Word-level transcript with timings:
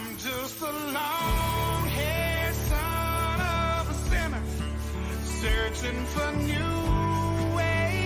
I'm 0.00 0.16
just 0.16 0.60
a 0.60 0.70
long 0.70 1.86
haired 1.88 2.54
son 2.54 3.40
of 3.40 3.90
a 3.90 3.94
sinner, 4.08 4.42
searching 5.24 6.04
for 6.04 6.32
new 6.36 7.56
ways. 7.56 7.98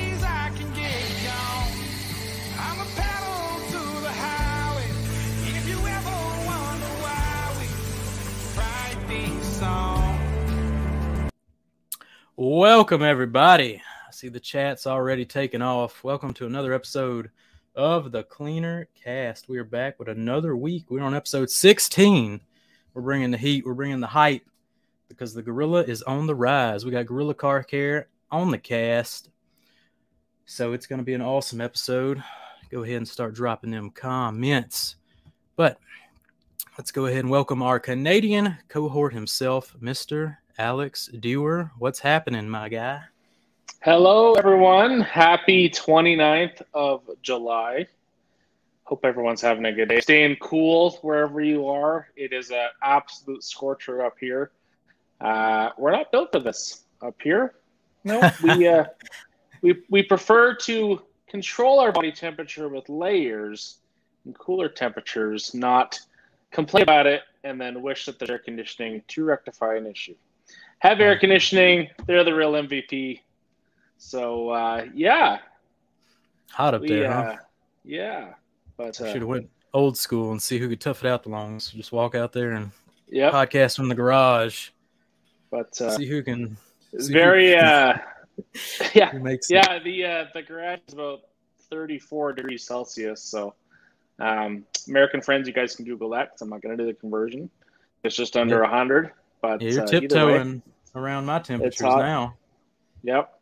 Welcome, 12.34 13.02
everybody. 13.02 13.82
I 14.08 14.12
see 14.12 14.28
the 14.28 14.40
chat's 14.40 14.86
already 14.86 15.26
taken 15.26 15.60
off. 15.60 16.02
Welcome 16.02 16.32
to 16.34 16.46
another 16.46 16.72
episode 16.72 17.30
of 17.74 18.12
the 18.12 18.22
Cleaner 18.24 18.88
Cast. 18.94 19.48
We 19.48 19.58
are 19.58 19.64
back 19.64 19.98
with 19.98 20.08
another 20.08 20.54
week. 20.56 20.90
We're 20.90 21.02
on 21.02 21.14
episode 21.14 21.48
16. 21.48 22.40
We're 22.92 23.02
bringing 23.02 23.30
the 23.30 23.38
heat, 23.38 23.64
we're 23.64 23.74
bringing 23.74 24.00
the 24.00 24.06
hype 24.06 24.44
because 25.08 25.32
the 25.32 25.42
Gorilla 25.42 25.82
is 25.82 26.02
on 26.02 26.26
the 26.26 26.34
rise. 26.34 26.84
We 26.84 26.90
got 26.90 27.06
Gorilla 27.06 27.34
Car 27.34 27.62
Care 27.62 28.08
on 28.30 28.50
the 28.50 28.58
cast. 28.58 29.30
So 30.44 30.74
it's 30.74 30.86
going 30.86 30.98
to 30.98 31.04
be 31.04 31.14
an 31.14 31.22
awesome 31.22 31.60
episode. 31.60 32.22
Go 32.70 32.82
ahead 32.82 32.96
and 32.96 33.08
start 33.08 33.34
dropping 33.34 33.70
them 33.70 33.90
comments. 33.90 34.96
But 35.56 35.78
let's 36.76 36.90
go 36.90 37.06
ahead 37.06 37.20
and 37.20 37.30
welcome 37.30 37.62
our 37.62 37.80
Canadian 37.80 38.58
cohort 38.68 39.14
himself, 39.14 39.74
Mr. 39.80 40.36
Alex 40.58 41.08
Dewar. 41.18 41.70
What's 41.78 42.00
happening, 42.00 42.48
my 42.48 42.68
guy? 42.68 43.02
Hello, 43.84 44.34
everyone. 44.34 45.00
Happy 45.00 45.68
29th 45.68 46.62
of 46.72 47.02
July. 47.20 47.88
Hope 48.84 49.04
everyone's 49.04 49.40
having 49.40 49.64
a 49.64 49.72
good 49.72 49.88
day. 49.88 49.98
Staying 49.98 50.36
cool 50.36 50.92
wherever 51.02 51.40
you 51.40 51.66
are. 51.66 52.06
It 52.14 52.32
is 52.32 52.52
an 52.52 52.68
absolute 52.80 53.42
scorcher 53.42 54.04
up 54.04 54.14
here. 54.20 54.52
Uh, 55.20 55.70
we're 55.76 55.90
not 55.90 56.12
built 56.12 56.30
for 56.30 56.38
this 56.38 56.84
up 57.02 57.16
here. 57.20 57.54
No, 58.04 58.30
we 58.44 58.68
uh, 58.68 58.84
we 59.62 59.82
we 59.90 60.04
prefer 60.04 60.54
to 60.58 61.02
control 61.26 61.80
our 61.80 61.90
body 61.90 62.12
temperature 62.12 62.68
with 62.68 62.88
layers 62.88 63.78
and 64.24 64.38
cooler 64.38 64.68
temperatures, 64.68 65.54
not 65.54 65.98
complain 66.52 66.84
about 66.84 67.08
it 67.08 67.22
and 67.42 67.60
then 67.60 67.82
wish 67.82 68.06
that 68.06 68.20
there's 68.20 68.30
air 68.30 68.38
conditioning 68.38 69.02
to 69.08 69.24
rectify 69.24 69.74
an 69.74 69.88
issue. 69.88 70.14
Have 70.78 71.00
air 71.00 71.18
conditioning; 71.18 71.88
they're 72.06 72.22
the 72.22 72.32
real 72.32 72.52
MVP. 72.52 73.22
So 74.02 74.50
uh, 74.50 74.86
yeah, 74.94 75.38
Hot 76.50 76.74
up 76.74 76.82
we 76.82 76.88
there, 76.88 77.10
uh, 77.10 77.22
huh? 77.22 77.36
yeah, 77.84 78.34
but 78.76 79.00
uh, 79.00 79.12
Should 79.12 79.22
have 79.22 79.28
went 79.28 79.48
old 79.72 79.96
school 79.96 80.32
and 80.32 80.42
see 80.42 80.58
who 80.58 80.68
could 80.68 80.80
tough 80.80 81.04
it 81.04 81.08
out 81.08 81.22
the 81.22 81.30
longest. 81.30 81.74
Just 81.74 81.92
walk 81.92 82.14
out 82.14 82.32
there 82.32 82.50
and 82.52 82.72
yep, 83.08 83.32
podcast 83.32 83.76
from 83.76 83.88
the 83.88 83.94
garage. 83.94 84.70
but 85.50 85.80
uh, 85.80 85.96
see 85.96 86.06
who 86.06 86.22
can. 86.22 86.56
it's 86.92 87.08
very 87.08 87.54
uh, 87.54 87.94
yeah, 88.94 89.10
who 89.12 89.20
makes 89.20 89.50
it. 89.50 89.54
yeah. 89.54 89.78
The 89.78 90.04
uh, 90.04 90.24
the 90.34 90.42
garage 90.42 90.80
is 90.88 90.94
about 90.94 91.20
34 91.70 92.32
degrees 92.34 92.66
Celsius. 92.66 93.22
So 93.22 93.54
um, 94.18 94.64
American 94.88 95.22
friends, 95.22 95.46
you 95.46 95.54
guys 95.54 95.76
can 95.76 95.84
Google 95.84 96.10
that 96.10 96.30
because 96.32 96.42
I'm 96.42 96.50
not 96.50 96.60
going 96.60 96.76
to 96.76 96.82
do 96.82 96.86
the 96.88 96.94
conversion. 96.98 97.48
It's 98.02 98.16
just 98.16 98.36
under 98.36 98.56
Yeah. 98.56 98.66
a 98.66 98.70
100. 98.70 99.12
But 99.40 99.62
Yeah, 99.62 99.70
you're 99.70 99.80
uh, 99.80 99.84
either 99.84 99.94
way, 99.94 100.00
tiptoeing 100.00 100.62
around 100.96 101.24
my 101.24 101.38
temperatures 101.38 101.80
now. 101.82 102.34
Yep. 103.04 103.38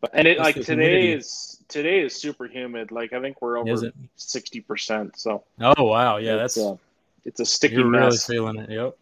But 0.00 0.10
and 0.14 0.28
it 0.28 0.38
like 0.38 0.54
today 0.54 1.12
is 1.12 1.60
today 1.68 2.00
is 2.00 2.14
super 2.14 2.46
humid. 2.46 2.92
Like 2.92 3.12
I 3.12 3.20
think 3.20 3.42
we're 3.42 3.58
over 3.58 3.90
sixty 4.16 4.60
percent. 4.60 5.18
So 5.18 5.44
Oh 5.60 5.84
wow, 5.84 6.18
yeah, 6.18 6.44
it's, 6.44 6.54
that's 6.54 6.66
uh, 6.66 6.76
it's 7.24 7.40
a 7.40 7.44
sticky 7.46 7.76
you're 7.76 7.88
really 7.90 8.04
mess. 8.06 8.26
feeling 8.26 8.58
it. 8.58 8.70
Yep. 8.70 8.96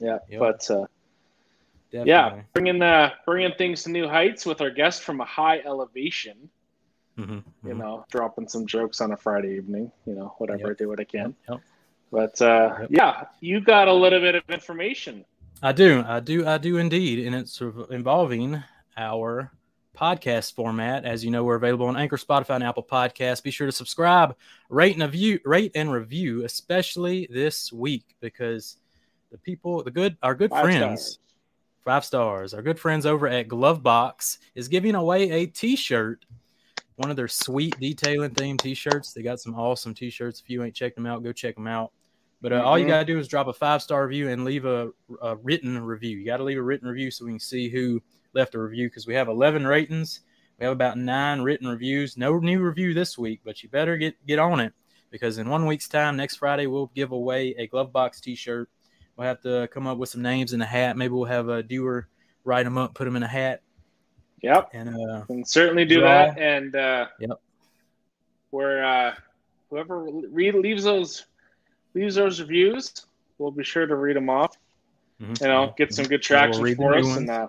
yeah, 0.00 0.18
Yep. 0.30 0.40
but 0.40 0.70
uh, 0.70 0.86
yeah, 1.90 2.40
bringing 2.54 2.80
uh, 2.80 3.10
bringing 3.26 3.52
things 3.58 3.82
to 3.84 3.90
new 3.90 4.08
heights 4.08 4.46
with 4.46 4.60
our 4.62 4.70
guest 4.70 5.02
from 5.02 5.20
a 5.20 5.24
high 5.26 5.60
elevation. 5.60 6.48
Mhm, 7.18 7.42
You 7.62 7.74
mhm. 7.74 7.78
know, 7.78 8.06
dropping 8.10 8.48
some 8.48 8.66
jokes 8.66 9.02
on 9.02 9.12
a 9.12 9.16
Friday 9.18 9.56
evening. 9.56 9.92
You 10.06 10.14
know, 10.14 10.34
whatever 10.38 10.68
Yep. 10.68 10.70
I 10.70 10.74
do 10.74 10.88
what 10.88 11.00
I 11.00 11.04
can. 11.04 11.34
Yep. 11.48 11.60
But 12.10 12.40
uh, 12.40 12.86
yeah, 12.88 13.24
you 13.40 13.60
got 13.60 13.88
a 13.88 13.92
little 13.92 14.20
bit 14.20 14.34
of 14.34 14.42
information. 14.48 15.26
I 15.62 15.72
do, 15.72 16.02
I 16.06 16.20
do, 16.20 16.46
I 16.46 16.58
do 16.58 16.78
indeed, 16.78 17.24
and 17.26 17.34
it's 17.36 17.52
sort 17.52 17.76
of 17.76 17.90
involving 17.90 18.62
our 18.96 19.52
podcast 19.96 20.54
format. 20.54 21.04
As 21.04 21.24
you 21.24 21.30
know, 21.30 21.44
we're 21.44 21.56
available 21.56 21.86
on 21.86 21.96
Anchor, 21.96 22.16
Spotify, 22.16 22.54
and 22.56 22.64
Apple 22.64 22.82
Podcasts. 22.82 23.42
Be 23.42 23.50
sure 23.50 23.66
to 23.66 23.72
subscribe, 23.72 24.36
rate 24.68 24.94
and 24.94 25.02
review, 25.02 25.38
rate 25.44 25.72
and 25.74 25.92
review, 25.92 26.44
especially 26.44 27.28
this 27.30 27.72
week 27.72 28.16
because 28.20 28.76
the 29.30 29.38
people, 29.38 29.82
the 29.82 29.90
good, 29.90 30.16
our 30.22 30.34
good 30.34 30.50
Five 30.50 30.64
friends, 30.64 31.02
stars. 31.02 31.18
five 31.84 32.04
stars, 32.04 32.54
our 32.54 32.62
good 32.62 32.78
friends 32.78 33.06
over 33.06 33.26
at 33.28 33.48
Glovebox 33.48 34.38
is 34.54 34.68
giving 34.68 34.94
away 34.94 35.30
a 35.30 35.46
T-shirt. 35.46 36.24
One 36.96 37.10
of 37.10 37.16
their 37.16 37.28
sweet 37.28 37.78
detailing 37.80 38.30
theme 38.34 38.58
T-shirts. 38.58 39.12
They 39.12 39.22
got 39.22 39.40
some 39.40 39.54
awesome 39.54 39.94
T-shirts. 39.94 40.40
If 40.40 40.50
you 40.50 40.62
ain't 40.62 40.74
checked 40.74 40.94
them 40.96 41.06
out, 41.06 41.22
go 41.22 41.32
check 41.32 41.54
them 41.54 41.66
out. 41.66 41.90
But 42.42 42.52
uh, 42.52 42.62
all 42.62 42.78
you 42.78 42.84
Mhm. 42.84 42.88
gotta 42.88 43.04
do 43.04 43.18
is 43.18 43.28
drop 43.28 43.46
a 43.46 43.52
five 43.52 43.82
star 43.82 44.06
review 44.06 44.28
and 44.28 44.44
leave 44.44 44.64
a, 44.64 44.90
a 45.22 45.36
written 45.36 45.82
review. 45.82 46.18
You 46.18 46.26
gotta 46.26 46.42
leave 46.44 46.58
a 46.58 46.62
written 46.62 46.88
review 46.88 47.10
so 47.10 47.24
we 47.24 47.30
can 47.32 47.38
see 47.40 47.68
who 47.68 48.02
left 48.34 48.54
a 48.54 48.58
review 48.58 48.88
because 48.88 49.06
we 49.06 49.14
have 49.14 49.28
11 49.28 49.66
ratings. 49.66 50.20
We 50.58 50.64
have 50.64 50.72
about 50.72 50.96
nine 50.98 51.40
written 51.40 51.68
reviews. 51.68 52.16
No 52.16 52.38
new 52.38 52.60
review 52.62 52.94
this 52.94 53.18
week, 53.18 53.40
but 53.44 53.62
you 53.62 53.68
better 53.68 53.96
get 53.96 54.14
get 54.26 54.38
on 54.38 54.60
it 54.60 54.72
because 55.10 55.38
in 55.38 55.48
one 55.48 55.66
week's 55.66 55.88
time, 55.88 56.16
next 56.16 56.36
Friday, 56.36 56.66
we'll 56.66 56.90
give 56.94 57.12
away 57.12 57.54
a 57.58 57.66
Glovebox 57.68 58.20
T-shirt. 58.20 58.68
We'll 59.16 59.26
have 59.26 59.40
to 59.42 59.68
come 59.72 59.86
up 59.86 59.98
with 59.98 60.08
some 60.08 60.22
names 60.22 60.52
in 60.52 60.62
a 60.62 60.66
hat. 60.66 60.96
Maybe 60.96 61.12
we'll 61.12 61.24
have 61.24 61.48
a 61.48 61.62
Dewar 61.62 62.08
write 62.44 62.62
them 62.64 62.78
up, 62.78 62.94
put 62.94 63.04
them 63.04 63.16
in 63.16 63.22
a 63.22 63.28
hat, 63.28 63.62
Yep. 64.42 64.70
and 64.72 64.88
uh, 65.10 65.24
can 65.26 65.44
certainly 65.44 65.84
do 65.84 66.00
Draw. 66.00 66.08
that. 66.08 66.38
And 66.38 66.74
uh, 66.76 67.06
Yep. 67.20 67.30
where 68.50 68.84
uh, 68.84 69.14
whoever 69.70 70.00
re- 70.30 70.52
leaves 70.52 70.84
those 70.84 71.26
leaves 71.94 72.14
those 72.14 72.40
reviews, 72.40 72.92
we'll 73.38 73.50
be 73.50 73.64
sure 73.64 73.86
to 73.86 73.96
read 73.96 74.16
them 74.16 74.30
off. 74.30 74.56
mhm. 75.20 75.40
You 75.40 75.46
know, 75.48 75.74
get 75.76 75.92
some 75.94 76.06
good 76.06 76.28
Yeah, 76.28 76.46
we'll 76.46 76.52
traction 76.60 76.76
for 76.76 76.94
us. 76.96 77.04
ones. 77.04 77.16
And 77.18 77.30
uh. 77.30 77.48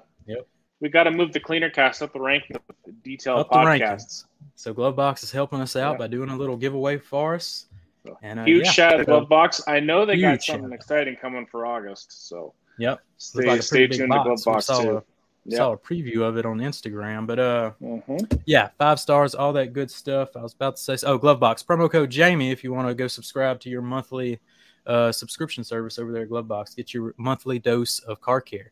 We 0.83 0.89
got 0.89 1.03
to 1.03 1.11
move 1.11 1.31
the 1.31 1.39
cleaner 1.39 1.69
cast 1.69 2.01
up 2.01 2.11
the 2.11 2.19
rank 2.19 2.43
of 2.53 2.61
detailed 3.03 3.39
Up 3.39 3.49
podcasts. 3.49 4.25
So 4.55 4.73
Glovebox 4.73 5.23
is 5.23 5.31
helping 5.31 5.61
us 5.61 5.77
out 5.77 5.93
Yeah. 5.93 5.97
by 5.99 6.07
doing 6.07 6.29
a 6.29 6.35
little 6.35 6.57
giveaway 6.57 6.97
for 6.97 7.35
us. 7.35 7.67
So, 8.05 8.17
And 8.21 8.37
uh, 8.41 8.43
Huge 8.43 8.65
yeah, 8.65 8.71
shout 8.71 8.93
out 8.95 8.97
to 8.97 9.05
Glovebox. 9.05 9.61
I 9.65 9.79
know 9.79 10.05
they 10.05 10.19
got 10.19 10.43
something 10.43 10.65
shout. 10.65 10.73
exciting 10.73 11.15
coming 11.15 11.45
for 11.45 11.65
August, 11.65 12.27
so 12.27 12.53
Yep. 12.79 12.99
stay, 13.17 13.45
like 13.47 13.63
stay 13.63 13.87
tuned 13.87 14.11
to 14.11 14.17
box. 14.25 14.45
We 14.45 14.51
Glovebox 14.51 14.81
too. 14.83 14.97
a- 14.97 15.03
Saw 15.51 15.71
a 15.73 15.77
preview 15.77 16.21
of 16.21 16.35
it 16.37 16.45
on 16.45 16.59
Instagram, 16.59 17.25
but 17.27 17.39
uh, 17.39 17.71
Mhm. 17.81 18.41
yeah, 18.45 18.69
five 18.77 18.99
stars, 18.99 19.33
all 19.35 19.53
that 19.53 19.71
good 19.73 19.89
stuff. 19.91 20.35
I 20.35 20.41
was 20.41 20.53
about 20.53 20.75
to 20.77 20.81
say, 20.81 20.93
oh, 21.07 21.17
Glovebox 21.17 21.65
promo 21.65 21.89
code 21.89 22.09
Jamie 22.09 22.51
if 22.51 22.61
you 22.63 22.73
want 22.73 22.87
to 22.89 22.93
go 22.93 23.07
subscribe 23.07 23.59
to 23.61 23.69
your 23.69 23.81
monthly 23.81 24.39
uh, 24.85 25.13
subscription 25.13 25.63
service 25.63 25.97
over 25.97 26.11
there 26.11 26.23
at 26.23 26.29
Glovebox. 26.29 26.75
Get 26.75 26.93
your 26.93 27.13
monthly 27.17 27.57
dose 27.57 27.99
of 27.99 28.19
car 28.19 28.41
care. 28.41 28.71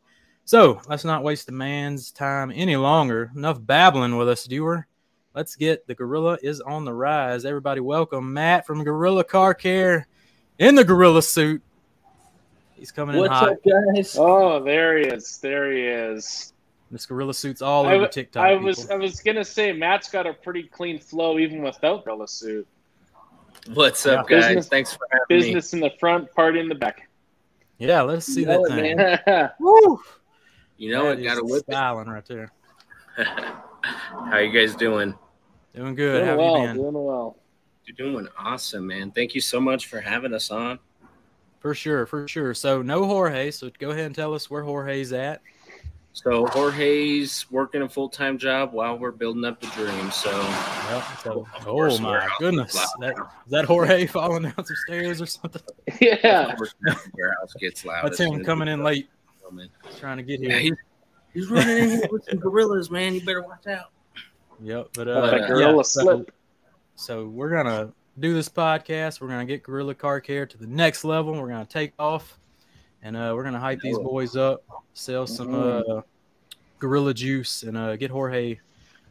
So 0.51 0.81
let's 0.89 1.05
not 1.05 1.23
waste 1.23 1.45
the 1.45 1.53
man's 1.53 2.11
time 2.11 2.51
any 2.53 2.75
longer. 2.75 3.31
Enough 3.37 3.65
babbling 3.65 4.17
with 4.17 4.27
us, 4.27 4.43
Dewar. 4.43 4.85
Let's 5.33 5.55
get 5.55 5.87
the 5.87 5.95
Gorilla 5.95 6.37
is 6.43 6.59
on 6.59 6.83
the 6.83 6.93
rise. 6.93 7.45
Everybody, 7.45 7.79
welcome 7.79 8.33
Matt 8.33 8.67
from 8.67 8.83
Gorilla 8.83 9.23
Car 9.23 9.53
Care 9.53 10.07
in 10.59 10.75
the 10.75 10.83
Gorilla 10.83 11.21
suit. 11.21 11.61
He's 12.73 12.91
coming 12.91 13.15
in 13.15 13.31
hot. 13.31 13.49
What's 13.49 13.65
up, 13.65 13.95
guys? 13.95 14.17
Oh, 14.19 14.61
there 14.61 14.97
he 14.97 15.05
is. 15.05 15.37
There 15.37 15.71
he 15.71 15.83
is. 15.83 16.51
This 16.91 17.05
Gorilla 17.05 17.33
suit's 17.33 17.61
all 17.61 17.85
I 17.85 17.93
over 17.93 18.07
TikTok. 18.07 18.45
I 18.45 18.55
was 18.55 18.81
people. 18.81 18.95
I 18.95 18.97
was 18.97 19.21
gonna 19.21 19.45
say 19.45 19.71
Matt's 19.71 20.09
got 20.09 20.27
a 20.27 20.33
pretty 20.33 20.63
clean 20.63 20.99
flow 20.99 21.39
even 21.39 21.61
without 21.61 22.03
Gorilla 22.03 22.27
suit. 22.27 22.67
What's 23.73 24.05
up, 24.05 24.29
Yeah. 24.29 24.35
guys? 24.35 24.47
Business- 24.47 24.67
Thanks 24.67 24.93
for 24.95 25.07
having 25.13 25.25
Business 25.29 25.71
in 25.71 25.79
the 25.79 25.91
front, 25.97 26.29
party 26.33 26.59
in 26.59 26.67
the 26.67 26.75
back. 26.75 27.07
Yeah, 27.77 28.01
let's 28.01 28.25
see 28.25 28.41
You 28.41 28.47
that 28.47 28.59
it, 28.59 28.67
thing. 28.67 28.97
man. 28.97 29.51
Woo! 29.61 30.01
Me. 30.81 30.87
You 30.87 30.93
know 30.93 31.05
That 31.05 31.19
it. 31.19 31.23
Got 31.23 31.35
to 31.35 31.45
is 31.45 31.51
whip 31.51 31.63
it. 31.67 31.71
right 32.07 32.25
there. 32.25 32.51
How 33.83 34.37
you 34.37 34.51
guys 34.51 34.75
doing? 34.75 35.15
Doing 35.75 35.95
good. 35.95 36.19
doing 36.19 36.25
How 36.25 36.29
have 36.31 36.37
well, 36.39 36.61
you 36.61 36.67
been? 36.67 36.75
doing 36.77 36.93
well. 37.05 37.37
You're 37.85 37.95
doing 37.95 38.27
awesome, 38.37 38.87
man. 38.87 39.11
Thank 39.11 39.35
you 39.35 39.41
so 39.41 39.59
much 39.59 39.87
for 39.87 39.99
having 39.99 40.33
us 40.33 40.51
on. 40.51 40.79
For 41.59 41.73
sure, 41.75 42.05
for 42.05 42.27
sure. 42.27 42.53
So 42.53 42.81
no 42.81 43.05
Jorge. 43.05 43.51
So 43.51 43.69
go 43.79 43.91
ahead 43.91 44.05
and 44.05 44.15
tell 44.15 44.33
us 44.33 44.49
where 44.49 44.63
Jorge's 44.63 45.13
at. 45.13 45.41
So 46.13 46.45
Jorge's 46.47 47.45
working 47.51 47.81
a 47.83 47.89
full 47.89 48.09
time 48.09 48.37
job 48.37 48.73
while 48.73 48.97
we're 48.97 49.11
building 49.11 49.45
up 49.45 49.61
the 49.61 49.67
dream. 49.67 50.11
So 50.11 50.29
Well, 50.31 51.17
so, 51.23 51.47
oh 51.65 51.99
my 51.99 52.27
goodness, 52.39 52.75
is 52.75 52.93
that, 52.99 53.17
loud. 53.17 53.27
is 53.45 53.51
that 53.51 53.65
Jorge 53.65 54.07
falling 54.07 54.43
down 54.43 54.53
some 54.57 54.75
stairs 54.87 55.21
or 55.21 55.25
something? 55.25 55.61
Yeah. 56.01 56.47
of 56.51 56.57
course, 56.57 56.75
warehouse 57.13 57.53
gets 57.59 57.85
loud. 57.85 58.03
That's 58.05 58.19
him 58.19 58.43
coming 58.43 58.67
we 58.67 58.73
in 58.73 58.79
start 58.79 58.95
late, 59.55 59.69
filming. 59.81 59.99
trying 59.99 60.17
to 60.17 60.23
get 60.23 60.39
Yeah, 60.41 60.49
here. 60.57 60.59
he's, 61.33 61.43
he's 61.43 61.49
running 61.51 61.77
in 61.77 61.89
here 61.89 62.07
with 62.11 62.25
some 62.25 62.39
gorillas, 62.39 62.89
man. 62.91 63.13
You 63.13 63.21
better 63.25 63.41
watch 63.41 63.67
out. 63.67 63.91
Yep, 64.61 64.89
but 64.93 65.07
Let 65.07 65.17
uh, 65.17 65.25
that 65.31 65.41
uh, 65.41 65.47
gorilla 65.47 65.75
yeah, 65.77 65.81
so, 65.83 66.01
slip. 66.01 66.31
so 66.95 67.25
we're 67.27 67.49
gonna 67.49 67.91
do 68.19 68.33
this 68.33 68.49
podcast. 68.49 69.19
We're 69.21 69.29
gonna 69.29 69.45
get 69.45 69.63
Gorilla 69.63 69.95
Car 69.95 70.19
Care 70.21 70.45
to 70.45 70.57
the 70.57 70.67
next 70.67 71.03
level. 71.03 71.33
We're 71.33 71.47
gonna 71.47 71.65
take 71.65 71.93
off, 71.97 72.37
and 73.01 73.15
uh, 73.17 73.33
we're 73.35 73.43
gonna 73.43 73.59
hype 73.59 73.79
these 73.81 73.97
boys 73.97 74.35
up, 74.35 74.63
sell 74.93 75.25
some 75.25 75.55
uh, 75.55 76.01
Gorilla 76.79 77.13
Juice, 77.13 77.63
and 77.63 77.75
uh, 77.77 77.95
get 77.95 78.11
Jorge 78.11 78.59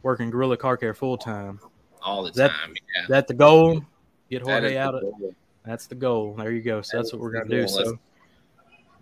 working 0.03 0.29
Gorilla 0.29 0.55
Car 0.57 0.77
Care 0.77 0.93
full 0.93 1.17
time. 1.17 1.59
all 2.01 2.23
the 2.23 2.29
Is 2.29 2.35
that- 2.37 2.51
time. 2.51 2.73
Yeah, 2.95 3.01
Is 3.03 3.07
that 3.09 3.27
the 3.27 3.33
goal? 3.33 3.81
Get 4.29 4.43
Jorge 4.43 4.77
out 4.77 4.95
of. 4.95 5.01
goal. 5.01 5.35
That's 5.65 5.87
the 5.87 5.95
goal. 5.95 6.33
There 6.35 6.51
you 6.51 6.61
go. 6.61 6.81
So 6.81 6.97
That 6.97 7.03
that's 7.03 7.13
what 7.13 7.21
we're 7.21 7.31
gonna 7.31 7.49
do. 7.49 7.65
goal. 7.65 7.75
Let's 7.75 7.89
So. 7.89 7.99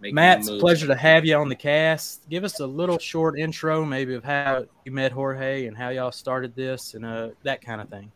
Make 0.01 0.13
Matt, 0.13 0.39
it's 0.39 0.47
a 0.47 0.57
pleasure 0.57 0.87
to 0.87 0.95
have 0.95 1.25
you 1.25 1.35
on 1.35 1.49
the 1.49 1.55
cast. 1.55 2.27
Give 2.29 2.45
us 2.45 2.61
a 2.61 2.65
little 2.65 2.97
short 2.97 3.37
intro, 3.37 3.83
maybe 3.83 4.15
of 4.15 4.23
how 4.23 4.65
you 4.85 4.93
met 4.93 5.11
Jorge 5.11 5.65
and 5.65 5.75
how 5.75 5.89
y'all 5.89 6.11
started 6.11 6.55
this 6.55 6.93
and 6.93 7.05
uh, 7.05 7.29
that 7.43 7.61
kind 7.61 7.81
of 7.81 7.89
thing. 7.89 8.09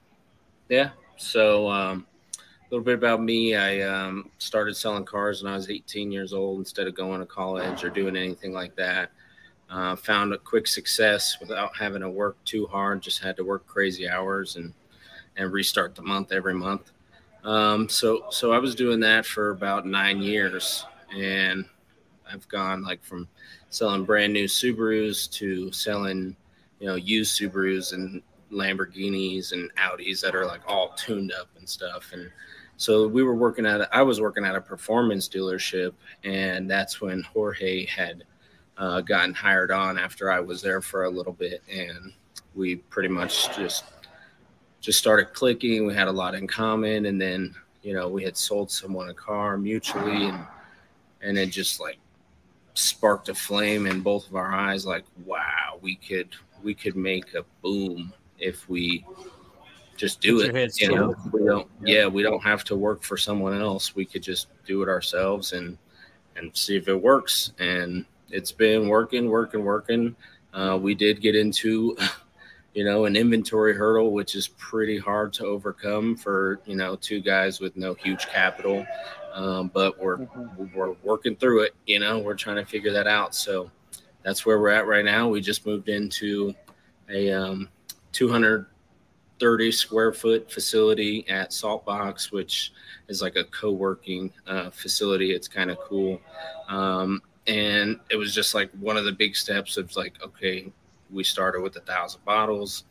Yeah. 0.70 0.92
So 1.18 1.70
um, 1.70 2.08
a 2.40 2.42
little 2.72 2.86
bit 2.86 2.96
about 2.96 3.22
me. 3.22 3.56
I 3.56 3.82
um, 3.82 4.30
started 4.38 4.78
selling 4.78 5.04
cars 5.04 5.44
when 5.44 5.52
I 5.52 5.56
was 5.56 5.70
18 5.70 6.12
years 6.12 6.32
old 6.32 6.60
instead 6.60 6.88
of 6.88 6.96
going 6.96 7.20
to 7.20 7.26
college 7.26 7.84
or 7.84 7.90
doing 7.90 8.16
anything 8.16 8.54
like 8.54 8.76
that. 8.78 9.12
Uh, 9.70 9.96
found 9.96 10.34
a 10.34 10.38
quick 10.38 10.68
success 10.68 11.38
without 11.40 11.76
having 11.76 12.02
to 12.02 12.10
work 12.10 12.38
too 12.46 12.66
hard. 12.68 13.02
Just 13.02 13.22
had 13.22 13.36
to 13.38 13.44
work 13.44 13.66
crazy 13.68 14.08
hours 14.08 14.56
and 14.56 14.74
and 15.36 15.52
restart 15.52 15.96
the 15.96 16.02
month 16.02 16.32
every 16.32 16.54
month. 16.54 16.92
Um, 17.44 17.90
so 17.90 18.26
so 18.30 18.54
I 18.54 18.60
was 18.60 18.76
doing 18.76 19.00
that 19.02 19.26
for 19.26 19.50
about 19.50 19.86
nine 19.86 20.22
years, 20.22 20.86
and 21.16 21.66
I've 22.34 22.48
gone 22.48 22.84
like 22.84 23.04
from 23.04 23.28
selling 23.70 24.06
brand 24.06 24.34
new 24.34 24.46
Subarus 24.46 25.30
to 25.34 25.72
selling 25.72 26.36
you 26.80 26.88
know 26.88 26.96
used 26.96 27.40
Subarus 27.40 27.94
and 27.94 28.22
Lamborghinis 28.52 29.52
and 29.52 29.72
Audis 29.76 30.22
that 30.22 30.36
are 30.36 30.46
like 30.46 30.62
all 30.68 30.90
tuned 30.90 31.32
up 31.32 31.50
and 31.58 31.68
stuff. 31.68 32.12
And 32.14 32.30
so 32.78 33.08
we 33.08 33.24
were 33.24 33.36
working 33.36 33.66
at, 33.66 33.94
I 33.94 34.02
was 34.02 34.22
working 34.22 34.46
at 34.46 34.56
a 34.56 34.62
performance 34.62 35.28
dealership, 35.30 35.94
and 36.24 36.70
that's 36.70 37.02
when 37.02 37.22
Jorge 37.24 37.86
had 37.86 38.24
uh, 38.78 39.02
gotten 39.02 39.34
hired 39.34 39.72
on 39.72 39.98
after 39.98 40.32
I 40.32 40.40
was 40.40 40.62
there 40.62 40.82
for 40.82 41.04
a 41.04 41.10
little 41.10 41.34
bit, 41.34 41.62
and 41.72 42.14
we 42.56 42.78
pretty 42.78 43.10
much 43.10 43.56
just 43.56 43.86
just 44.82 45.00
started 45.00 45.34
clicking. 45.34 45.86
We 45.86 45.94
had 45.94 46.08
a 46.08 46.12
lot 46.12 46.36
in 46.36 46.48
common, 46.48 47.06
and 47.06 47.22
then 47.22 47.56
you 47.84 47.94
know 47.94 48.10
we 48.10 48.24
had 48.24 48.36
sold 48.36 48.72
someone 48.72 49.10
a 49.10 49.14
car 49.14 49.58
mutually, 49.58 50.26
and 50.26 50.46
and 51.22 51.38
it 51.38 51.48
just 51.48 51.80
like 51.80 52.00
sparked 52.74 53.30
a 53.30 53.36
flame 53.36 53.86
in 53.86 54.02
both 54.02 54.28
of 54.28 54.36
our 54.36 54.54
eyes. 54.54 54.86
Like, 54.86 55.06
wow, 55.26 55.78
we 55.82 55.96
could 55.96 56.30
we 56.64 56.74
could 56.74 56.96
make 56.96 57.34
a 57.34 57.44
boom 57.62 58.14
if 58.40 58.68
we 58.70 59.06
just 59.98 60.22
do 60.22 60.44
Get 60.44 60.56
it. 60.56 60.82
You 60.82 60.96
know, 60.96 61.16
we 61.32 61.46
don't. 61.46 61.70
Yeah, 61.82 62.08
we 62.08 62.24
don't 62.24 62.42
have 62.42 62.64
to 62.66 62.76
work 62.76 63.04
for 63.04 63.18
someone 63.18 63.60
else. 63.60 63.96
We 63.96 64.06
could 64.06 64.24
just 64.24 64.48
do 64.66 64.82
it 64.82 64.90
ourselves 64.90 65.54
and 65.54 65.78
and 66.36 66.56
see 66.56 66.76
if 66.76 66.88
it 66.88 67.02
works. 67.02 67.52
And 67.60 68.06
it's 68.30 68.52
been 68.52 68.88
working, 68.88 69.30
working, 69.30 69.64
working. 69.64 70.16
Uh, 70.54 70.78
we 70.82 70.96
did 70.96 71.22
get 71.22 71.36
into, 71.36 71.96
you 72.74 72.84
know, 72.84 73.06
an 73.06 73.16
inventory 73.16 73.76
hurdle, 73.76 74.12
which 74.12 74.36
is 74.36 74.48
pretty 74.48 74.98
hard 74.98 75.34
to 75.34 75.46
overcome 75.46 76.16
for 76.16 76.60
you 76.66 76.76
know 76.76 76.96
two 76.96 77.22
guys 77.22 77.60
with 77.60 77.78
no 77.78 77.94
huge 77.94 78.28
capital. 78.28 78.86
Um, 79.34 79.72
but 79.74 80.00
we're 80.00 80.28
we're 80.76 80.96
working 81.04 81.36
through 81.36 81.64
it. 81.64 81.76
You 81.88 82.00
know, 82.00 82.20
we're 82.20 82.36
trying 82.36 82.58
to 82.58 82.66
figure 82.66 82.94
that 82.94 83.08
out. 83.08 83.34
So 83.34 83.72
that's 84.24 84.46
where 84.46 84.60
we're 84.60 84.70
at 84.70 84.88
right 84.88 85.04
now. 85.04 85.28
We 85.28 85.42
just 85.42 85.66
moved 85.66 85.90
into 85.90 86.54
a 87.10 87.32
um, 87.32 87.70
230 88.12 89.72
square 89.72 90.14
foot 90.14 90.52
facility 90.52 91.28
at 91.30 91.50
Saltbox, 91.50 92.32
which 92.32 92.74
is 93.08 93.22
like 93.22 93.36
a 93.36 93.44
co-working 93.46 94.32
uh, 94.48 94.70
facility. 94.70 95.34
It's 95.34 95.48
kind 95.48 95.72
of 95.72 95.80
cool. 95.80 96.22
Um, 96.70 97.22
and 97.48 98.00
it 98.10 98.16
was 98.16 98.34
just 98.34 98.54
like 98.56 98.72
one 98.80 98.98
of 98.98 99.06
the 99.06 99.12
big 99.12 99.36
steps 99.36 99.78
of 99.78 99.94
like, 99.96 100.14
okay, 100.24 100.72
we 101.12 101.24
started 101.24 101.62
with 101.62 101.76
a 101.76 101.82
thousand 101.82 102.24
bottles. 102.24 102.86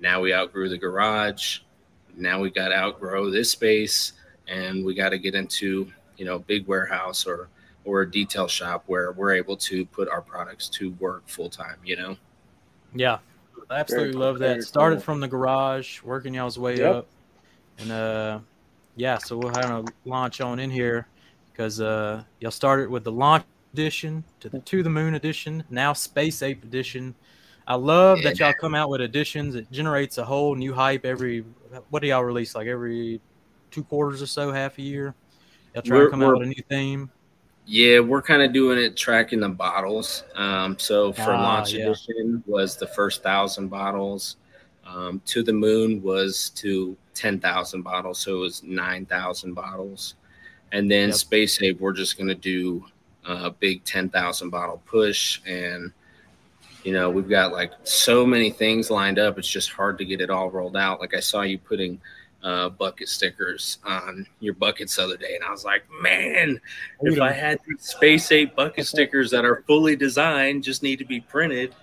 Now 0.00 0.20
we 0.20 0.34
outgrew 0.34 0.68
the 0.68 0.76
garage. 0.76 1.60
Now 2.16 2.40
we 2.40 2.50
got 2.50 2.68
to 2.68 2.76
outgrow 2.76 3.30
this 3.30 3.50
space, 3.50 4.12
and 4.48 4.84
we 4.84 4.94
got 4.94 5.10
to 5.10 5.18
get 5.18 5.34
into 5.34 5.90
you 6.16 6.24
know 6.24 6.36
a 6.36 6.40
big 6.40 6.66
warehouse 6.66 7.26
or 7.26 7.48
or 7.84 8.02
a 8.02 8.10
detail 8.10 8.48
shop 8.48 8.84
where 8.86 9.12
we're 9.12 9.34
able 9.34 9.56
to 9.58 9.84
put 9.86 10.08
our 10.08 10.22
products 10.22 10.68
to 10.70 10.90
work 10.92 11.22
full 11.28 11.50
time. 11.50 11.76
You 11.84 11.96
know. 11.96 12.16
Yeah, 12.94 13.18
I 13.70 13.80
absolutely 13.80 14.12
cool, 14.12 14.20
love 14.22 14.38
very 14.38 14.56
that. 14.56 14.62
Started 14.64 14.96
cool. 14.96 15.02
from 15.02 15.20
the 15.20 15.28
garage, 15.28 16.02
working 16.02 16.34
y'all's 16.34 16.58
way 16.58 16.78
Yep. 16.78 16.94
up, 16.94 17.06
and 17.78 17.92
uh, 17.92 18.38
yeah. 18.96 19.18
So 19.18 19.36
we'll 19.36 19.52
kind 19.52 19.86
a 19.88 20.08
launch 20.08 20.40
on 20.40 20.58
in 20.58 20.70
here 20.70 21.06
because 21.52 21.80
uh, 21.80 22.22
y'all 22.40 22.50
started 22.50 22.88
with 22.90 23.04
the 23.04 23.12
launch 23.12 23.44
edition 23.72 24.24
to 24.40 24.48
the 24.48 24.60
to 24.60 24.82
the 24.82 24.90
moon 24.90 25.14
edition, 25.14 25.64
now 25.70 25.92
space 25.92 26.42
ape 26.42 26.62
edition. 26.64 27.14
I 27.66 27.76
love 27.76 28.22
that 28.22 28.38
y'all 28.38 28.52
come 28.52 28.74
out 28.74 28.90
with 28.90 29.00
editions. 29.00 29.54
It 29.54 29.70
generates 29.72 30.18
a 30.18 30.24
whole 30.24 30.54
new 30.54 30.74
hype 30.74 31.04
every. 31.04 31.44
What 31.90 32.02
do 32.02 32.08
y'all 32.08 32.22
release? 32.22 32.54
Like 32.54 32.66
every 32.66 33.20
two 33.74 33.84
quarters 33.84 34.22
or 34.22 34.26
so, 34.26 34.52
half 34.52 34.78
a 34.78 34.82
year. 34.82 35.14
Y'all 35.74 35.82
try 35.82 35.96
We're- 35.96 36.06
to 36.06 36.10
come 36.10 36.22
out 36.22 36.38
with 36.38 36.42
a 36.48 36.50
new 36.50 36.62
theme. 36.68 37.10
Yeah, 37.66 38.00
we're 38.00 38.20
kind 38.22 38.42
of 38.42 38.52
doing 38.52 38.78
it 38.78 38.94
tracking 38.94 39.40
the 39.40 39.48
bottles. 39.48 40.22
Um, 40.34 40.78
so 40.78 41.12
for 41.14 41.32
Ah, 41.32 41.42
launch 41.42 41.72
yeah. 41.72 41.86
edition 41.86 42.44
was 42.46 42.76
the 42.76 42.86
first 42.86 43.22
thousand 43.22 43.68
bottles. 43.68 44.36
Um, 44.86 45.22
to 45.24 45.42
the 45.42 45.52
moon 45.54 46.02
was 46.02 46.50
to 46.56 46.94
ten 47.14 47.40
thousand 47.40 47.82
bottles, 47.82 48.18
so 48.18 48.36
it 48.36 48.40
was 48.40 48.62
nine 48.62 49.06
thousand 49.06 49.54
bottles. 49.54 50.14
And 50.72 50.90
then 50.90 51.08
Yep. 51.08 51.16
Space 51.16 51.62
Ape, 51.62 51.80
we're 51.80 51.94
just 51.94 52.18
gonna 52.18 52.34
do 52.34 52.84
a 53.24 53.50
big 53.50 53.82
ten 53.84 54.10
thousand 54.10 54.50
bottle 54.50 54.82
push, 54.84 55.40
and 55.46 55.90
you 56.82 56.92
know 56.92 57.08
we've 57.08 57.30
got 57.30 57.50
like 57.52 57.72
so 57.84 58.26
many 58.26 58.50
things 58.50 58.90
lined 58.90 59.18
up. 59.18 59.38
It's 59.38 59.48
just 59.48 59.70
hard 59.70 59.96
to 59.98 60.04
get 60.04 60.20
it 60.20 60.28
all 60.28 60.50
rolled 60.50 60.76
out. 60.76 61.00
Like 61.00 61.14
I 61.14 61.20
saw 61.20 61.40
you 61.40 61.56
putting 61.56 61.98
uh, 62.44 62.68
bucket 62.68 63.08
stickers 63.08 63.78
on 63.84 64.26
your 64.40 64.52
buckets 64.54 64.96
the 64.96 65.02
other 65.02 65.16
day, 65.16 65.34
and 65.34 65.42
I 65.42 65.50
was 65.50 65.64
like, 65.64 65.82
man, 66.02 66.60
if 67.00 67.18
I 67.18 67.32
had 67.32 67.58
these 67.66 67.80
Space 67.80 68.30
Ape 68.30 68.54
bucket 68.54 68.86
stickers 68.86 69.30
that 69.30 69.44
are 69.46 69.64
fully 69.66 69.96
designed, 69.96 70.62
just 70.62 70.82
need 70.82 70.98
to 70.98 71.06
be 71.06 71.20
printed. 71.20 71.74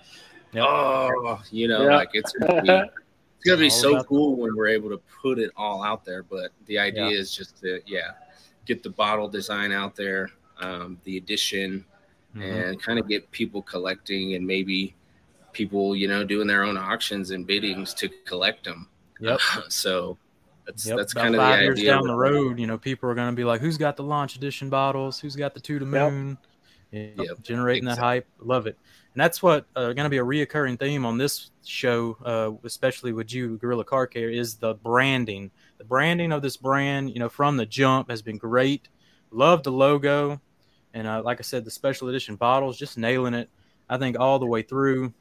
Yep. 0.52 0.64
Oh, 0.64 1.42
you 1.50 1.66
know, 1.66 1.82
Yeah. 1.82 1.96
like 1.96 2.10
it's 2.12 2.32
gonna 2.32 2.62
be, 2.62 2.68
it's 2.70 3.44
gonna 3.44 3.58
be 3.58 3.70
so 3.70 4.04
cool 4.04 4.36
when 4.36 4.54
we're 4.54 4.68
able 4.68 4.88
to 4.90 5.00
put 5.20 5.40
it 5.40 5.50
all 5.56 5.82
out 5.82 6.04
there. 6.04 6.22
But 6.22 6.52
the 6.66 6.78
idea 6.78 7.08
Yeah. 7.08 7.18
is 7.18 7.34
just 7.34 7.60
to, 7.62 7.80
yeah, 7.86 8.12
get 8.64 8.84
the 8.84 8.90
bottle 8.90 9.28
design 9.28 9.72
out 9.72 9.96
there, 9.96 10.30
um, 10.60 10.96
the 11.04 11.16
edition, 11.16 11.84
Mhm. 12.36 12.70
and 12.70 12.82
kind 12.82 12.98
of 13.00 13.08
get 13.08 13.28
people 13.32 13.62
collecting 13.62 14.34
and 14.34 14.46
maybe 14.46 14.94
people, 15.52 15.96
you 15.96 16.06
know, 16.06 16.22
doing 16.24 16.46
their 16.46 16.62
own 16.62 16.76
auctions 16.78 17.30
and 17.32 17.46
biddings 17.48 17.92
to 17.94 18.08
collect 18.26 18.64
them. 18.64 18.88
Yep. 19.20 19.40
so 19.68 20.16
that's 20.66 20.86
Yep. 20.86 20.96
that's 20.96 21.14
kind 21.14 21.28
of 21.34 21.40
the 21.40 21.46
five 21.46 21.60
years 21.62 21.78
idea. 21.78 21.90
down 21.92 22.06
the 22.06 22.14
road, 22.14 22.58
you 22.58 22.66
know, 22.66 22.78
people 22.78 23.08
are 23.10 23.14
going 23.14 23.30
to 23.30 23.36
be 23.36 23.44
like, 23.44 23.60
"Who's 23.60 23.78
got 23.78 23.96
the 23.96 24.02
launch 24.04 24.36
edition 24.36 24.70
bottles? 24.70 25.18
Who's 25.18 25.36
got 25.36 25.54
the 25.54 25.60
two 25.60 25.78
to 25.78 25.86
moon?" 25.86 26.38
Yep, 26.92 27.14
Yep, 27.16 27.42
generating 27.42 27.84
that 27.86 27.96
hype. 27.98 28.26
Love 28.38 28.66
it. 28.66 28.76
And 29.14 29.20
that's 29.20 29.42
what 29.42 29.66
uh, 29.76 29.92
going 29.94 30.04
to 30.04 30.10
be 30.10 30.18
a 30.18 30.24
reoccurring 30.24 30.78
theme 30.78 31.04
on 31.06 31.16
this 31.18 31.50
show, 31.64 32.16
uh, 32.24 32.50
especially 32.66 33.12
with 33.12 33.32
you, 33.32 33.56
Gorilla 33.58 33.84
Car 33.84 34.06
Care, 34.06 34.30
is 34.30 34.56
the 34.56 34.74
branding. 34.74 35.50
The 35.78 35.84
branding 35.84 36.32
of 36.32 36.42
this 36.42 36.56
brand, 36.56 37.10
you 37.10 37.18
know, 37.18 37.28
from 37.30 37.56
the 37.56 37.66
jump 37.66 38.10
has 38.10 38.20
been 38.22 38.36
great. 38.38 38.88
Love 39.30 39.62
the 39.62 39.72
logo, 39.72 40.40
and 40.92 41.06
uh, 41.06 41.22
like 41.22 41.40
I 41.40 41.42
said, 41.42 41.64
the 41.64 41.70
special 41.70 42.08
edition 42.08 42.36
bottles, 42.36 42.78
just 42.78 42.98
nailing 42.98 43.32
it. 43.34 43.48
I 43.88 43.96
think 43.98 44.18
all 44.18 44.38
the 44.38 44.46
way 44.46 44.60
through, 44.62 45.12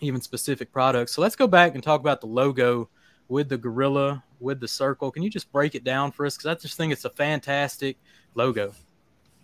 even 0.00 0.20
specific 0.22 0.72
products. 0.72 1.12
So 1.12 1.20
let's 1.22 1.36
go 1.36 1.46
back 1.46 1.74
and 1.74 1.82
talk 1.82 2.00
about 2.00 2.20
the 2.22 2.26
logo 2.26 2.88
with 3.28 3.48
the 3.50 3.58
gorilla, 3.58 4.24
with 4.40 4.60
the 4.60 4.68
circle. 4.68 5.10
Can 5.10 5.22
you 5.22 5.30
just 5.30 5.50
break 5.52 5.74
it 5.74 5.84
down 5.84 6.12
for 6.12 6.26
us? 6.26 6.36
Because 6.36 6.46
I 6.46 6.60
just 6.60 6.76
think 6.76 6.92
it's 6.92 7.04
a 7.04 7.10
fantastic 7.10 7.96
logo. 8.34 8.72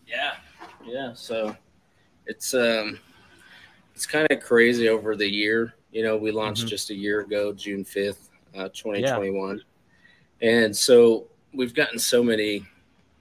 Yeah, 0.07 0.35
yeah. 0.85 1.13
So 1.15 1.57
it's 2.27 2.55
um, 2.55 2.99
it's 3.95 4.07
kind 4.07 4.27
of 4.31 4.41
crazy 4.41 4.89
over 4.89 5.17
the 5.17 5.29
year. 5.29 5.75
You 5.91 6.03
know, 6.03 6.17
we 6.17 6.31
launched 6.31 6.67
Mhm. 6.67 6.69
just 6.69 6.91
a 6.91 6.95
year 6.95 7.21
ago, 7.21 7.53
June 7.53 7.85
fifth, 7.85 8.31
uh, 8.55 8.69
twenty 8.71 9.03
twenty 9.03 9.31
one, 9.31 9.63
and 10.41 10.75
so 10.77 11.29
we've 11.55 11.75
gotten 11.75 11.99
so 11.99 12.23
many 12.23 12.67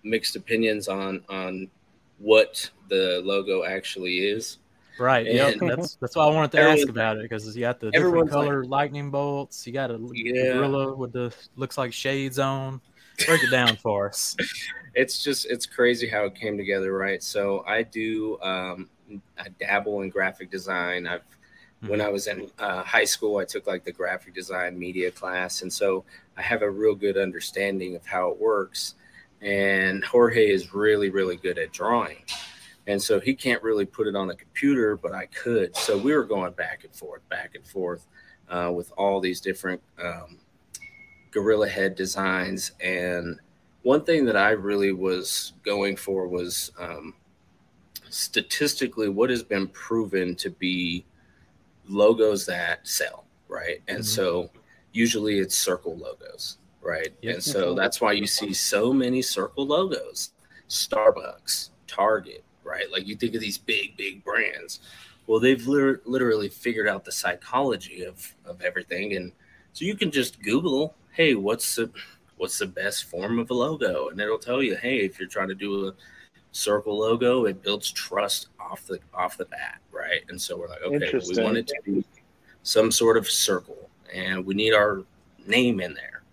mixed 0.03 0.35
opinions 0.35 0.87
on 0.87 1.23
on 1.29 1.69
what 2.17 2.69
the 2.89 3.21
logo 3.23 3.63
actually 3.63 4.19
is. 4.29 4.57
Right. 4.97 5.25
Yep. 5.25 5.55
That's 5.61 5.95
that's 5.95 6.15
why 6.15 6.25
I 6.25 6.29
wanted 6.31 6.51
to 6.51 6.59
ask 6.59 6.87
about 6.87 7.17
it 7.17 7.23
because 7.23 7.55
you 7.55 7.61
got 7.61 7.79
the 7.79 7.91
different 7.91 8.29
color 8.29 8.63
lightning 8.65 9.09
bolts. 9.09 9.65
You 9.65 9.73
got 9.73 9.91
a 9.91 9.99
Yeah. 10.13 10.53
gorilla 10.53 10.95
with 10.95 11.13
the 11.13 11.33
looks 11.55 11.77
like 11.77 11.93
shades 11.93 12.39
on. 12.39 12.81
Break 13.25 13.43
it 13.43 13.51
down 13.51 13.77
for 13.77 14.09
us. 14.09 14.35
it's 14.93 15.23
just 15.23 15.45
it's 15.45 15.65
crazy 15.65 16.07
how 16.07 16.25
it 16.25 16.35
came 16.35 16.57
together 16.57 16.91
right 16.91 17.23
so 17.23 17.63
i 17.65 17.81
do 17.81 18.37
um 18.41 18.89
i 19.37 19.47
dabble 19.57 20.01
in 20.01 20.09
graphic 20.09 20.51
design 20.51 21.07
i've 21.07 21.21
when 21.87 21.99
I 21.99 22.09
was 22.09 22.27
in 22.27 22.49
uh, 22.59 22.83
high 22.83 23.05
school, 23.05 23.37
I 23.37 23.45
took 23.45 23.65
like 23.65 23.83
the 23.83 23.91
graphic 23.91 24.35
design 24.35 24.77
media 24.77 25.09
class, 25.09 25.63
and 25.63 25.73
so 25.73 26.03
I 26.37 26.41
have 26.41 26.61
a 26.61 26.69
real 26.69 26.93
good 26.93 27.17
understanding 27.17 27.95
of 27.95 28.05
how 28.05 28.29
it 28.29 28.39
works. 28.39 28.95
And 29.41 30.03
Jorge 30.03 30.47
is 30.51 30.73
really, 30.75 31.09
really 31.09 31.37
good 31.37 31.57
at 31.57 31.71
drawing, 31.71 32.17
and 32.87 33.01
so 33.01 33.19
he 33.19 33.33
can't 33.33 33.61
really 33.61 33.85
put 33.85 34.07
it 34.07 34.15
on 34.15 34.27
the 34.27 34.35
computer, 34.35 34.97
but 34.97 35.13
I 35.13 35.27
could. 35.27 35.75
So 35.75 35.97
we 35.97 36.13
were 36.13 36.23
going 36.23 36.53
back 36.53 36.83
and 36.83 36.93
forth, 36.93 37.27
back 37.29 37.55
and 37.55 37.65
forth 37.65 38.07
uh, 38.49 38.71
with 38.73 38.91
all 38.97 39.19
these 39.19 39.39
different 39.39 39.81
um, 40.03 40.39
gorilla 41.31 41.67
head 41.69 41.95
designs. 41.95 42.71
And 42.81 43.39
one 43.83 44.03
thing 44.03 44.25
that 44.25 44.35
I 44.35 44.51
really 44.51 44.93
was 44.93 45.53
going 45.63 45.95
for 45.95 46.27
was 46.27 46.71
um, 46.79 47.13
statistically 48.09 49.09
what 49.09 49.29
has 49.29 49.43
been 49.43 49.67
proven 49.67 50.35
to 50.35 50.49
be 50.49 51.05
logos 51.87 52.45
that 52.45 52.87
sell, 52.87 53.25
right? 53.47 53.81
And 53.87 53.99
Mhm. 53.99 54.05
so 54.05 54.49
usually 54.91 55.39
it's 55.39 55.57
circle 55.57 55.97
logos, 55.97 56.57
right? 56.81 57.13
Yep. 57.21 57.33
And 57.35 57.43
so 57.43 57.73
that's 57.73 58.01
why 58.01 58.11
you 58.13 58.27
see 58.27 58.53
so 58.53 58.91
many 58.91 59.21
circle 59.21 59.65
logos. 59.65 60.31
Starbucks, 60.67 61.69
Target, 61.87 62.43
right? 62.71 62.89
Like 62.91 63.05
you 63.05 63.15
think 63.15 63.35
of 63.35 63.41
these 63.41 63.57
big, 63.57 63.97
big 63.97 64.23
brands. 64.23 64.79
Well, 65.27 65.39
they've 65.39 65.67
liter- 65.67 66.01
literally 66.05 66.49
figured 66.49 66.87
out 66.87 67.05
the 67.05 67.11
psychology 67.11 68.03
of, 68.03 68.33
of 68.45 68.61
everything. 68.61 69.15
And 69.15 69.31
so 69.73 69.85
you 69.85 69.95
can 69.95 70.09
just 70.11 70.41
Google, 70.41 70.95
hey, 71.11 71.35
what's 71.35 71.75
the 71.75 71.91
what's 72.37 72.57
the 72.57 72.65
best 72.65 73.03
form 73.03 73.37
of 73.37 73.51
a 73.51 73.53
logo? 73.53 74.09
And 74.09 74.19
it'll 74.19 74.39
tell 74.39 74.63
you, 74.63 74.75
hey, 74.75 74.97
if 74.99 75.19
you're 75.19 75.29
trying 75.29 75.49
to 75.49 75.55
do 75.55 75.89
a 75.89 75.93
circle 76.51 76.97
logo, 76.97 77.45
it 77.45 77.61
builds 77.61 77.91
trust 77.91 78.47
off 78.59 78.85
the 78.87 78.99
off 79.13 79.37
the 79.37 79.45
bat, 79.45 79.79
right? 79.91 80.21
And 80.29 80.41
so 80.41 80.57
we're 80.57 80.69
like, 80.69 80.81
okay, 80.81 81.11
well, 81.13 81.21
we 81.29 81.43
want 81.43 81.57
it 81.57 81.67
to 81.67 81.75
be 81.85 82.03
some 82.63 82.91
sort 82.91 83.17
of 83.17 83.29
circle, 83.29 83.89
and 84.13 84.45
we 84.45 84.53
need 84.53 84.73
our 84.73 85.03
name 85.45 85.79
in 85.81 85.93
there. 85.93 86.23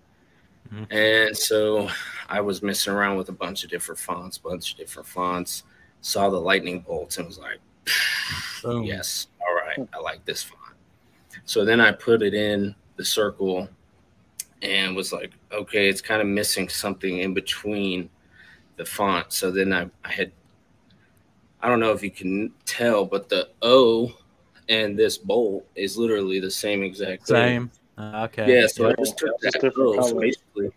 Mhm. 0.72 0.92
And 0.92 1.36
so 1.36 1.88
I 2.28 2.40
was 2.40 2.62
messing 2.62 2.92
around 2.92 3.16
with 3.16 3.28
a 3.28 3.32
bunch 3.32 3.64
of 3.64 3.70
different 3.70 3.98
fonts, 3.98 4.38
bunch 4.38 4.72
of 4.72 4.78
different 4.78 5.08
fonts. 5.08 5.64
Saw 6.00 6.30
the 6.30 6.40
lightning 6.40 6.80
bolts 6.80 7.18
and 7.18 7.26
was 7.26 7.38
like, 7.38 7.58
Boom. 8.62 8.84
yes, 8.84 9.28
all 9.40 9.54
right, 9.54 9.88
I 9.92 9.98
like 9.98 10.24
this 10.24 10.42
font. 10.42 10.76
So 11.44 11.64
then 11.64 11.80
I 11.80 11.92
put 11.92 12.22
it 12.22 12.34
in 12.34 12.74
the 12.96 13.04
circle 13.04 13.68
and 14.62 14.94
was 14.94 15.12
like, 15.12 15.32
okay, 15.52 15.88
it's 15.88 16.00
kind 16.00 16.20
of 16.20 16.26
missing 16.26 16.68
something 16.68 17.18
in 17.18 17.34
between 17.34 18.10
the 18.76 18.84
font. 18.84 19.32
So 19.32 19.50
then 19.50 19.72
I, 19.72 19.88
I 20.04 20.10
had, 20.10 20.32
I 21.62 21.68
don't 21.68 21.80
know 21.80 21.92
if 21.92 22.02
you 22.02 22.10
can 22.10 22.52
tell, 22.64 23.04
but 23.04 23.28
the 23.28 23.48
O 23.62 24.12
and 24.68 24.98
this 24.98 25.16
bolt 25.16 25.66
is 25.74 25.96
literally 25.96 26.40
the 26.40 26.50
same 26.50 26.82
exact. 26.82 27.26
Same. 27.26 27.70
Uh, 27.96 28.28
okay. 28.30 28.60
Yeah, 28.60 28.66
so 28.66 28.90
I 28.90 28.94
just 28.94 29.16
took 29.18 29.38
that 29.40 29.54
different 29.54 29.76
O, 29.76 30.00
so 30.08 30.20
basically, 30.20 30.70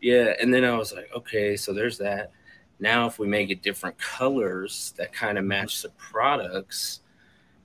yeah, 0.00 0.34
and 0.40 0.52
then 0.52 0.64
I 0.64 0.76
was 0.76 0.92
like, 0.92 1.10
okay, 1.14 1.56
so 1.56 1.72
there's 1.72 1.98
that. 1.98 2.32
Now, 2.80 3.06
if 3.06 3.18
we 3.18 3.26
make 3.26 3.50
it 3.50 3.62
different 3.62 3.98
colors 3.98 4.92
that 4.96 5.12
kind 5.12 5.38
of 5.38 5.44
match 5.44 5.82
the 5.82 5.90
products, 5.90 7.00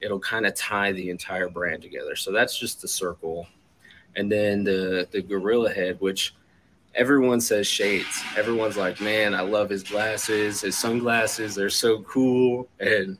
it'll 0.02 0.20
kind 0.20 0.46
of 0.46 0.56
tie 0.56 0.92
the 0.92 1.10
entire 1.10 1.50
brand 1.50 1.82
together. 1.82 2.16
So 2.16 2.32
that's 2.32 2.58
just 2.58 2.82
the 2.82 2.88
circle, 2.88 3.48
and 4.16 4.32
then 4.32 4.64
the 4.64 5.08
the 5.12 5.22
gorilla 5.22 5.74
head, 5.74 5.98
which 6.00 6.36
everyone 6.96 7.42
says 7.42 7.68
shades. 7.68 8.24
Everyone's 8.38 8.78
like, 8.78 9.02
man, 9.02 9.34
I 9.34 9.42
love 9.42 9.70
his 9.70 9.84
glasses, 9.84 10.62
his 10.62 10.78
sunglasses. 10.78 11.56
They're 11.56 11.70
so 11.70 12.02
cool, 12.04 12.68
and 12.80 13.18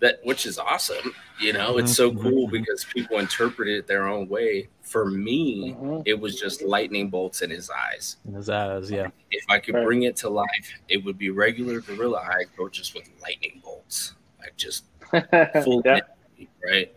that 0.00 0.20
which 0.24 0.46
is 0.46 0.58
awesome. 0.58 1.12
You 1.40 1.52
know, 1.52 1.78
it's 1.78 1.94
so 1.94 2.10
Mhm, 2.10 2.22
cool 2.22 2.48
mhm. 2.48 2.52
because 2.52 2.84
people 2.84 3.18
interpret 3.18 3.68
it 3.68 3.86
their 3.86 4.06
own 4.06 4.28
way. 4.28 4.68
For 4.82 5.04
me, 5.04 5.74
Mhm. 5.74 6.02
it 6.06 6.18
was 6.18 6.38
just 6.38 6.62
lightning 6.62 7.10
bolts 7.10 7.42
in 7.42 7.50
his 7.50 7.68
eyes. 7.70 8.16
In 8.26 8.34
his 8.34 8.48
eyes, 8.48 8.90
yeah. 8.90 9.08
If 9.30 9.44
I 9.48 9.58
could 9.58 9.74
Right. 9.74 9.84
bring 9.84 10.02
it 10.04 10.16
to 10.16 10.28
life, 10.30 10.72
it 10.88 11.04
would 11.04 11.18
be 11.18 11.30
regular 11.30 11.80
gorilla 11.80 12.18
eye, 12.18 12.44
but 12.56 12.72
just 12.72 12.94
with 12.94 13.08
lightning 13.22 13.60
bolts, 13.64 14.14
like 14.40 14.56
just 14.56 14.84
full 15.64 15.82
yeah. 15.84 16.00
energy, 16.36 16.48
right? 16.64 16.92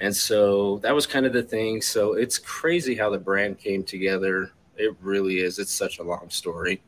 And 0.00 0.14
so 0.14 0.78
that 0.78 0.94
was 0.94 1.06
kind 1.06 1.26
of 1.26 1.32
the 1.32 1.42
thing. 1.42 1.82
So 1.82 2.14
it's 2.14 2.38
crazy 2.38 2.94
how 2.94 3.10
the 3.10 3.18
brand 3.18 3.58
came 3.58 3.82
together. 3.82 4.52
It 4.76 4.94
really 5.00 5.40
is. 5.40 5.58
It's 5.58 5.72
such 5.72 5.98
a 5.98 6.02
long 6.02 6.30
story. 6.30 6.80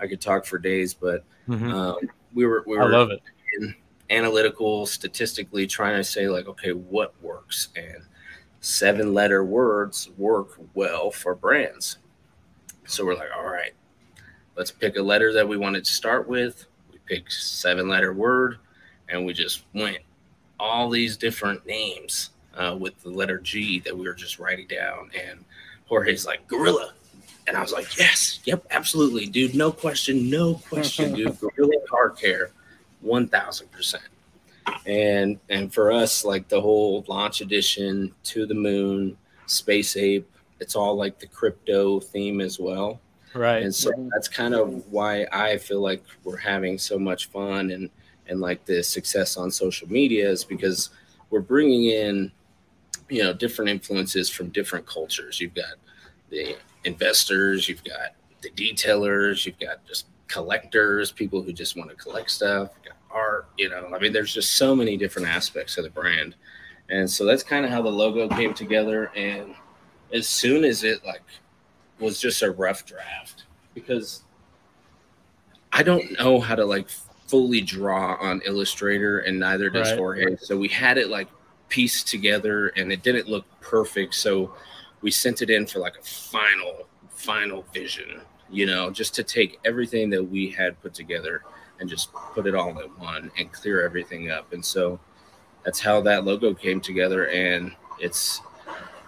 I 0.00 0.06
could 0.06 0.20
talk 0.20 0.44
for 0.44 0.58
days, 0.58 0.94
but 0.94 1.24
Mhm. 1.48 1.72
um, 1.72 1.96
we 2.34 2.46
were 2.46 2.62
we 2.66 2.78
I 2.78 2.84
were 2.84 2.90
love 2.90 3.10
it. 3.10 3.22
Analytical, 4.10 4.86
statistically 4.86 5.66
trying 5.66 5.96
to 5.96 6.04
say 6.04 6.28
like, 6.28 6.46
okay, 6.48 6.72
what 6.72 7.14
works? 7.22 7.68
And 7.76 8.02
seven 8.60 9.14
letter 9.14 9.44
words 9.44 10.10
work 10.16 10.58
well 10.74 11.10
for 11.10 11.34
brands. 11.34 11.98
So 12.86 13.04
we're 13.04 13.14
like, 13.16 13.28
all 13.36 13.46
right, 13.46 13.72
let's 14.56 14.70
pick 14.70 14.96
a 14.96 15.02
letter 15.02 15.32
that 15.34 15.46
we 15.46 15.56
wanted 15.56 15.84
to 15.84 15.92
start 15.92 16.28
with. 16.28 16.66
We 16.90 16.98
picked 17.06 17.32
seven 17.32 17.88
letter 17.88 18.12
word, 18.12 18.58
and 19.08 19.24
we 19.24 19.32
just 19.32 19.64
went 19.74 19.98
all 20.58 20.90
these 20.90 21.16
different 21.16 21.64
names 21.66 22.30
uh, 22.54 22.76
with 22.78 23.00
the 23.02 23.10
letter 23.10 23.38
G 23.38 23.80
that 23.80 23.96
we 23.96 24.06
were 24.06 24.14
just 24.14 24.38
writing 24.38 24.66
down. 24.66 25.10
And 25.14 25.44
Jorge's 25.86 26.26
like, 26.26 26.46
Gorilla. 26.48 26.92
And 27.46 27.56
I 27.56 27.62
was 27.62 27.72
like, 27.72 27.96
yes, 27.96 28.40
yep, 28.44 28.66
absolutely, 28.70 29.26
dude. 29.26 29.54
No 29.54 29.72
question, 29.72 30.28
no 30.28 30.54
question, 30.54 31.14
dude. 31.14 31.38
Gorilla 31.56 31.80
Car 31.88 32.10
Care, 32.10 32.50
1000%. 33.04 33.96
And 34.86 35.38
and 35.48 35.72
for 35.72 35.90
us, 35.90 36.24
like 36.24 36.48
the 36.48 36.60
whole 36.60 37.04
launch 37.08 37.40
edition, 37.40 38.12
To 38.24 38.46
the 38.46 38.54
Moon, 38.54 39.16
Space 39.46 39.96
Ape, 39.96 40.30
it's 40.60 40.76
all 40.76 40.94
like 40.94 41.18
the 41.18 41.26
crypto 41.26 42.00
theme 42.00 42.40
as 42.40 42.58
well. 42.58 43.00
Right. 43.34 43.62
And 43.62 43.74
so 43.74 43.90
that's 44.12 44.28
kind 44.28 44.54
of 44.54 44.84
why 44.90 45.26
I 45.32 45.58
feel 45.58 45.80
like 45.80 46.02
we're 46.24 46.36
having 46.36 46.78
so 46.78 46.98
much 46.98 47.26
fun 47.26 47.70
and 47.70 47.90
and 48.28 48.40
like 48.40 48.64
the 48.66 48.82
success 48.82 49.36
on 49.36 49.50
social 49.50 49.90
media 49.90 50.28
is 50.28 50.44
because 50.44 50.90
we're 51.30 51.40
bringing 51.40 51.86
in 51.86 52.30
you 53.08 53.22
know 53.22 53.32
different 53.32 53.70
influences 53.70 54.28
from 54.28 54.48
different 54.50 54.86
cultures. 54.86 55.40
You've 55.40 55.54
got 55.54 55.74
the 56.30 56.56
investors, 56.84 57.68
you've 57.68 57.84
got 57.84 58.14
the 58.42 58.50
detailers, 58.50 59.46
you've 59.46 59.58
got 59.58 59.86
just 59.86 60.06
collectors, 60.28 61.10
people 61.10 61.42
who 61.42 61.52
just 61.52 61.76
want 61.76 61.90
to 61.90 61.96
collect 61.96 62.30
stuff, 62.30 62.70
art, 63.10 63.48
you 63.56 63.68
know. 63.68 63.90
I 63.94 63.98
mean 63.98 64.12
there's 64.12 64.32
just 64.32 64.54
so 64.54 64.76
many 64.76 64.96
different 64.96 65.28
aspects 65.28 65.78
of 65.78 65.84
the 65.84 65.90
brand. 65.90 66.34
And 66.90 67.10
so 67.10 67.24
that's 67.24 67.42
kind 67.42 67.64
of 67.64 67.70
how 67.70 67.82
the 67.82 67.90
logo 67.90 68.28
came 68.28 68.54
together 68.54 69.10
and 69.14 69.54
as 70.12 70.26
soon 70.26 70.64
as 70.64 70.84
it 70.84 71.04
like 71.04 71.22
was 72.00 72.18
just 72.20 72.42
a 72.42 72.50
rough 72.50 72.86
draft 72.86 73.44
because 73.74 74.22
I 75.72 75.82
don't 75.82 76.18
know 76.18 76.40
how 76.40 76.54
to 76.54 76.64
like 76.64 76.88
fully 77.26 77.60
draw 77.60 78.16
on 78.20 78.40
Illustrator 78.46 79.20
and 79.20 79.38
neither 79.38 79.68
does 79.68 79.90
Right. 79.90 79.98
Jorge. 79.98 80.36
So 80.40 80.56
we 80.56 80.68
had 80.68 80.96
it 80.96 81.08
like 81.08 81.28
pieced 81.68 82.08
together 82.08 82.68
and 82.68 82.90
it 82.90 83.02
didn't 83.02 83.28
look 83.28 83.44
perfect. 83.60 84.14
So 84.14 84.54
we 85.02 85.10
sent 85.10 85.42
it 85.42 85.50
in 85.50 85.66
for 85.66 85.78
like 85.78 85.98
a 85.98 86.02
final, 86.02 86.86
final 87.10 87.62
vision, 87.74 88.22
you 88.50 88.66
know, 88.66 88.90
just 88.90 89.14
to 89.14 89.22
take 89.22 89.58
everything 89.64 90.10
that 90.10 90.22
we 90.22 90.50
had 90.50 90.80
put 90.82 90.94
together 90.94 91.42
and 91.80 91.88
just 91.88 92.12
put 92.12 92.46
it 92.46 92.54
all 92.54 92.70
in 92.78 92.88
one 92.98 93.30
and 93.38 93.52
clear 93.52 93.84
everything 93.84 94.30
up. 94.30 94.52
And 94.52 94.64
so 94.64 94.98
that's 95.64 95.80
how 95.80 96.00
that 96.02 96.24
logo 96.24 96.54
came 96.54 96.80
together. 96.80 97.28
And 97.28 97.72
it's 98.00 98.40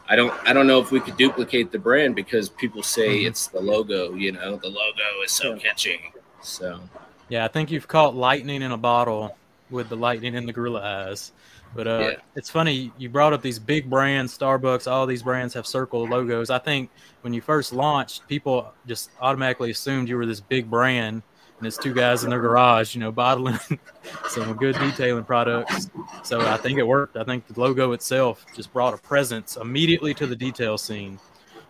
I 0.08 0.16
don't 0.16 0.32
I 0.48 0.52
don't 0.52 0.66
know 0.66 0.80
if 0.80 0.90
we 0.90 1.00
could 1.00 1.16
duplicate 1.16 1.72
the 1.72 1.78
brand 1.78 2.14
because 2.16 2.48
people 2.48 2.82
say 2.82 3.22
Mhm. 3.22 3.26
it's 3.28 3.46
the 3.48 3.60
logo, 3.60 4.14
you 4.14 4.32
know, 4.32 4.56
the 4.56 4.68
logo 4.68 5.22
is 5.24 5.32
so 5.32 5.56
catchy. 5.56 6.12
So 6.42 6.80
Yeah, 7.28 7.44
I 7.44 7.48
think 7.48 7.70
you've 7.70 7.86
caught 7.88 8.14
lightning 8.16 8.60
in 8.62 8.72
a 8.72 8.76
bottle 8.76 9.36
with 9.70 9.88
the 9.88 9.96
lightning 9.96 10.34
in 10.34 10.46
the 10.46 10.52
gorilla 10.52 10.80
eyes. 11.08 11.30
But 11.74 11.86
uh, 11.86 11.98
Yeah. 12.10 12.16
it's 12.34 12.50
funny 12.50 12.92
you 12.98 13.08
brought 13.08 13.32
up 13.32 13.42
these 13.42 13.58
big 13.58 13.88
brands, 13.88 14.36
Starbucks. 14.36 14.90
All 14.90 15.06
these 15.06 15.22
brands 15.22 15.54
have 15.54 15.66
circle 15.66 16.06
logos. 16.06 16.50
I 16.50 16.58
think 16.58 16.90
when 17.22 17.32
you 17.32 17.40
first 17.40 17.72
launched, 17.72 18.26
people 18.28 18.72
just 18.86 19.10
automatically 19.20 19.70
assumed 19.70 20.08
you 20.08 20.16
were 20.16 20.26
this 20.26 20.40
big 20.40 20.68
brand, 20.68 21.22
and 21.58 21.66
it's 21.66 21.78
two 21.78 21.94
guys 21.94 22.24
in 22.24 22.30
their 22.30 22.40
garage, 22.40 22.94
you 22.94 23.00
know, 23.00 23.12
bottling 23.12 23.58
some 24.28 24.54
good 24.56 24.74
detailing 24.76 25.24
products. 25.24 25.88
So 26.24 26.40
I 26.40 26.56
think 26.56 26.78
it 26.78 26.86
worked. 26.86 27.16
I 27.16 27.24
think 27.24 27.46
the 27.46 27.60
logo 27.60 27.92
itself 27.92 28.44
just 28.56 28.72
brought 28.72 28.94
a 28.94 28.98
presence 28.98 29.56
immediately 29.56 30.12
to 30.14 30.26
the 30.26 30.36
detail 30.36 30.76
scene. 30.78 31.18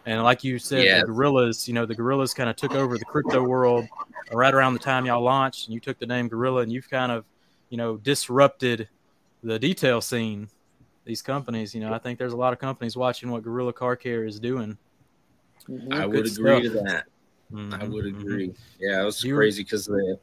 And 0.06 0.22
like 0.22 0.42
you 0.42 0.58
said, 0.58 0.84
Yeah. 0.84 1.00
the 1.00 1.06
gorillas, 1.08 1.68
you 1.68 1.74
know, 1.74 1.84
the 1.84 1.94
gorillas 1.94 2.32
kind 2.32 2.48
of 2.48 2.56
took 2.56 2.74
over 2.74 2.96
the 2.96 3.04
crypto 3.04 3.42
world 3.42 3.84
right 4.32 4.54
around 4.54 4.72
the 4.72 4.78
time 4.78 5.04
y'all 5.04 5.20
launched, 5.22 5.66
and 5.66 5.74
you 5.74 5.80
took 5.80 5.98
the 5.98 6.06
name 6.06 6.26
Gorilla, 6.28 6.62
and 6.62 6.72
you've 6.72 6.88
kind 6.88 7.12
of, 7.12 7.26
you 7.68 7.76
know, 7.76 7.98
disrupted 7.98 8.88
the 9.42 9.58
detail 9.58 10.00
scene. 10.00 10.48
These 11.04 11.22
companies, 11.22 11.74
you 11.74 11.80
know, 11.80 11.92
I 11.92 11.98
think 11.98 12.18
there's 12.18 12.32
a 12.34 12.36
lot 12.36 12.52
of 12.52 12.58
companies 12.58 12.96
watching 12.96 13.30
what 13.30 13.42
Gorilla 13.42 13.72
Car 13.72 13.96
Care 13.96 14.24
is 14.24 14.38
doing. 14.38 14.76
Mhm. 15.68 15.92
I 15.92 16.00
Good 16.06 16.08
would 16.08 16.26
agree 16.26 16.32
stuff. 16.32 16.62
to 16.62 16.68
that. 16.84 17.04
I 17.52 17.54
Mhm, 17.54 17.88
would 17.92 18.04
mhm. 18.04 18.20
agree. 18.20 18.54
Yeah, 18.78 19.02
it 19.02 19.04
was 19.04 19.24
You- 19.24 19.34
crazy 19.34 19.62
because 19.64 19.86
the 19.86 20.18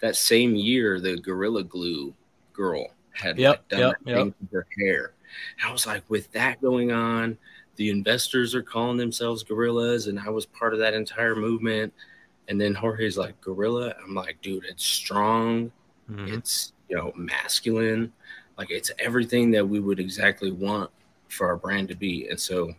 that 0.00 0.16
same 0.16 0.54
year 0.54 1.00
the 1.00 1.16
Gorilla 1.16 1.64
Glue 1.64 2.14
girl 2.52 2.88
had 3.12 3.38
Yep, 3.38 3.50
like, 3.56 3.68
done 3.68 3.80
yep, 3.80 3.92
that 4.04 4.10
yep. 4.10 4.16
thing 4.18 4.34
to 4.48 4.54
her 4.56 4.66
hair. 4.78 5.14
And 5.60 5.68
I 5.68 5.72
was 5.72 5.86
like, 5.86 6.08
with 6.08 6.30
that 6.32 6.60
going 6.60 6.92
on, 6.92 7.36
the 7.76 7.90
investors 7.90 8.54
are 8.54 8.62
calling 8.62 8.96
themselves 8.96 9.42
gorillas, 9.44 10.06
and 10.08 10.18
I 10.18 10.28
was 10.30 10.46
part 10.46 10.72
of 10.72 10.78
that 10.80 10.94
entire 10.94 11.34
movement. 11.36 11.92
And 12.48 12.60
then 12.60 12.74
Jorge's 12.74 13.16
like, 13.18 13.40
gorilla. 13.40 13.94
I'm 14.02 14.14
like, 14.14 14.40
dude, 14.42 14.64
it's 14.64 14.84
strong. 14.84 15.70
Mhm. 16.10 16.36
It's 16.36 16.72
you 16.88 16.96
know 16.96 17.12
masculine, 17.16 18.12
like 18.58 18.70
it's 18.70 18.90
everything 18.98 19.52
that 19.52 19.66
we 19.66 19.78
would 19.78 20.00
exactly 20.00 20.50
want 20.50 20.90
for 21.28 21.46
our 21.46 21.56
brand 21.56 21.88
to 21.88 21.94
be. 21.94 22.28
And 22.28 22.38
so 22.38 22.74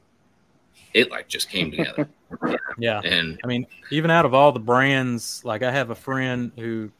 it 0.93 1.09
like 1.09 1.27
just 1.27 1.49
came 1.49 1.71
together. 1.71 2.07
Yeah. 2.77 3.01
and 3.03 3.39
I 3.43 3.47
mean, 3.47 3.65
even 3.91 4.11
out 4.11 4.23
of 4.23 4.35
all 4.35 4.51
the 4.51 4.59
brands, 4.59 5.43
like 5.43 5.63
I 5.63 5.71
have 5.71 5.89
a 5.89 5.95
friend 5.95 6.51
who, 6.55 6.91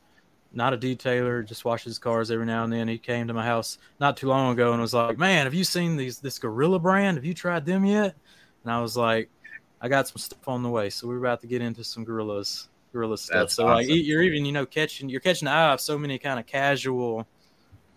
not 0.51 0.73
a 0.73 0.77
detailer, 0.77 1.45
just 1.45 1.63
washes 1.63 1.99
cars 1.99 2.31
every 2.31 2.47
now 2.47 2.63
and 2.63 2.73
then. 2.73 2.87
He 2.87 2.97
came 2.97 3.27
to 3.27 3.33
my 3.33 3.45
house 3.45 3.77
not 3.99 4.17
too 4.17 4.27
long 4.27 4.51
ago 4.51 4.73
and 4.73 4.81
was 4.81 4.95
like, 4.95 5.19
"Man, 5.19 5.45
have 5.45 5.53
you 5.53 5.63
seen 5.63 5.95
these 5.95 6.19
this 6.19 6.39
Gorilla 6.39 6.79
brand? 6.79 7.17
Have 7.17 7.23
you 7.25 7.35
tried 7.35 7.65
them 7.65 7.85
yet?" 7.85 8.15
And 8.63 8.73
I 8.73 8.81
was 8.81 8.97
like, 8.97 9.29
"I 9.79 9.87
got 9.87 10.07
some 10.07 10.17
stuff 10.17 10.47
on 10.47 10.63
the 10.63 10.69
way, 10.69 10.89
so 10.89 11.07
we're 11.07 11.19
about 11.19 11.39
to 11.41 11.47
get 11.47 11.61
into 11.61 11.83
some 11.83 12.03
gorillas, 12.03 12.67
gorilla 12.91 13.17
stuff." 13.17 13.35
That's 13.35 13.53
so 13.53 13.67
like, 13.67 13.87
you're 13.87 14.23
even 14.23 14.43
you 14.43 14.51
know 14.51 14.65
catching 14.65 15.07
you're 15.07 15.21
catching 15.21 15.45
the 15.45 15.51
eye 15.51 15.71
of 15.71 15.79
so 15.79 15.97
many 15.97 16.17
kind 16.17 16.39
of 16.39 16.47
casual 16.47 17.27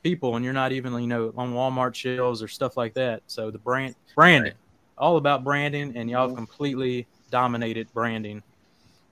people, 0.02 0.37
and 0.37 0.44
you're 0.44 0.54
not 0.54 0.73
even 0.73 0.92
you 1.00 1.06
know 1.06 1.32
on 1.37 1.52
Walmart 1.54 1.94
shelves 1.94 2.42
or 2.42 2.49
stuff 2.49 2.76
like 2.76 2.94
that. 2.94 3.23
So 3.26 3.50
the 3.50 3.59
brand 3.59 3.94
branding, 4.14 4.52
Right. 4.52 4.56
all 4.99 5.16
about 5.16 5.44
branding, 5.44 5.97
and 5.97 6.11
y'all 6.11 6.30
Mhm. 6.30 6.37
completely 6.37 7.06
dominated 7.30 7.92
branding 7.94 8.42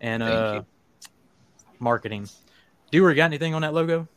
and 0.00 0.22
Thank 0.22 0.34
uh 0.34 0.52
you. 0.54 0.66
marketing. 1.78 2.28
Dewar, 2.90 3.14
got 3.14 3.26
anything 3.26 3.54
on 3.54 3.62
that 3.62 3.72
logo? 3.72 4.08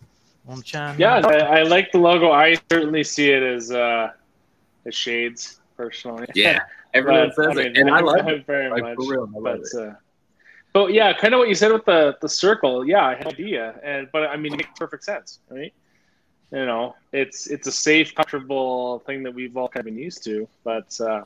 On 0.47 0.61
chime? 0.61 0.99
Yeah, 0.99 1.21
I, 1.23 1.59
I 1.59 1.61
like 1.63 1.91
the 1.91 1.99
logo. 1.99 2.31
I 2.31 2.57
certainly 2.71 3.03
see 3.03 3.29
it 3.29 3.43
as 3.43 3.71
uh, 3.71 4.09
as 4.85 4.95
shades 4.95 5.59
personally. 5.77 6.25
yeah, 6.35 6.59
everyone 6.93 7.31
But, 7.35 7.45
says 7.45 7.57
I 7.57 7.61
it, 7.61 7.77
and 7.77 7.89
I 7.89 7.99
love 8.01 8.27
it. 8.27 8.45
very 8.45 8.69
Like 8.69 8.81
much. 8.83 8.95
for 8.95 9.05
real, 9.11 9.29
I 9.33 9.39
love 9.39 9.59
but 9.73 9.79
it. 9.81 9.87
uh, 9.89 9.93
but 10.73 10.91
yeah, 10.91 11.13
kind 11.13 11.33
of 11.33 11.37
what 11.39 11.47
you 11.49 11.55
said 11.55 11.71
with 11.71 11.85
the 11.85 12.17
the 12.21 12.27
circle. 12.27 12.85
Yeah, 12.85 13.05
I 13.05 13.15
had 13.15 13.27
an 13.27 13.33
idea, 13.33 13.79
and 13.83 14.09
but 14.11 14.23
I 14.23 14.35
mean, 14.35 14.53
it 14.53 14.57
makes 14.57 14.77
perfect 14.77 15.03
sense, 15.05 15.39
right? 15.49 15.73
You 16.53 16.67
know, 16.67 16.95
it's 17.11 17.47
it's 17.47 17.65
a 17.65 17.71
safe, 17.71 18.13
comfortable 18.13 18.99
thing 19.07 19.23
that 19.23 19.33
we've 19.33 19.57
all 19.57 19.67
kind 19.67 19.81
of 19.81 19.85
been 19.85 19.97
used 19.97 20.23
to. 20.25 20.47
But 20.63 20.95
uh, 21.01 21.23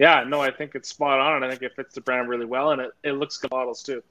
yeah, 0.00 0.24
no, 0.26 0.40
I 0.40 0.50
think 0.50 0.74
it's 0.74 0.88
spot 0.88 1.20
on, 1.20 1.36
and 1.36 1.44
I 1.44 1.50
think 1.50 1.62
it 1.62 1.76
fits 1.76 1.94
the 1.94 2.00
brand 2.00 2.28
really 2.28 2.44
well, 2.44 2.72
and 2.72 2.80
it, 2.82 2.90
it 3.04 3.12
looks 3.12 3.36
good 3.38 3.52
models 3.52 3.84
too. 3.84 4.02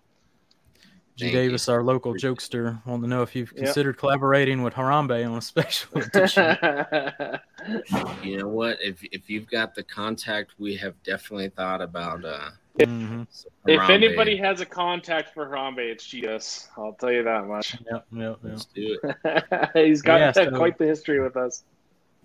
G 1.17 1.25
Thank 1.25 1.33
you. 1.33 1.39
Davis, 1.41 1.67
our 1.67 1.83
local 1.83 2.11
Appreciate 2.11 2.37
jokester, 2.37 2.83
wanted 2.87 3.01
to 3.03 3.07
know 3.09 3.21
if 3.23 3.35
you've 3.35 3.51
Yep. 3.51 3.65
considered 3.65 3.97
collaborating 3.97 4.63
with 4.63 4.73
Harambe 4.73 5.29
on 5.29 5.37
a 5.37 5.41
special 5.41 5.99
edition. 6.01 6.57
You 8.23 8.37
know 8.39 8.47
what? 8.47 8.77
If 8.81 9.03
if 9.03 9.29
you've 9.29 9.47
got 9.47 9.75
the 9.75 9.83
contact, 9.83 10.53
we 10.57 10.75
have 10.77 10.95
definitely 11.03 11.49
thought 11.49 11.81
about. 11.81 12.23
uh 12.25 12.49
If 12.75 12.89
Harambe. 12.89 13.89
anybody 13.89 14.35
has 14.37 14.59
a 14.61 14.65
contact 14.65 15.33
for 15.33 15.45
Harambe, 15.47 15.77
it's 15.79 16.05
GS. 16.07 16.69
I'll 16.77 16.93
tell 16.93 17.11
you 17.11 17.23
that 17.23 17.45
much. 17.45 17.73
Yep, 17.73 17.83
yep, 17.91 18.05
yep. 18.11 18.37
let's 18.41 18.65
do 18.65 18.99
it. 19.03 19.73
He's 19.87 20.01
got 20.01 20.19
Yeah, 20.19 20.31
so- 20.31 20.51
quite 20.51 20.77
the 20.77 20.85
history 20.85 21.19
with 21.21 21.37
us. 21.37 21.63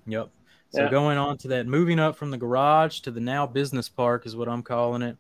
Yep. 0.07 0.31
So 0.71 0.83
Yeah. 0.83 0.91
going 0.91 1.19
on 1.19 1.37
to 1.39 1.49
that, 1.49 1.67
moving 1.67 1.99
up 1.99 2.17
from 2.17 2.31
the 2.31 2.37
garage 2.39 3.01
to 3.01 3.11
the 3.11 3.21
now 3.21 3.47
business 3.47 3.89
park 3.89 4.27
is 4.27 4.37
what 4.37 4.49
I'm 4.49 4.63
calling 4.63 5.03
it. 5.03 5.17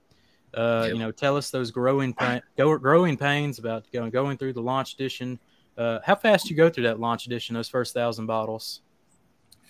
Uh, 0.54 0.82
Yep. 0.86 0.92
You 0.94 0.98
know, 0.98 1.10
tell 1.10 1.36
us 1.36 1.50
those 1.50 1.70
growing 1.70 2.14
pa- 2.14 2.40
go, 2.56 2.76
growing 2.78 3.16
pains 3.18 3.58
about 3.58 3.84
going 3.92 4.10
going 4.10 4.38
through 4.38 4.54
the 4.54 4.62
launch 4.62 4.94
edition. 4.94 5.38
Uh, 5.76 5.98
how 6.04 6.14
fast 6.14 6.48
you 6.50 6.56
go 6.56 6.70
through 6.70 6.84
that 6.84 6.98
launch 7.00 7.26
edition? 7.26 7.54
Those 7.54 7.68
first 7.68 7.92
thousand 7.94 8.26
bottles, 8.26 8.80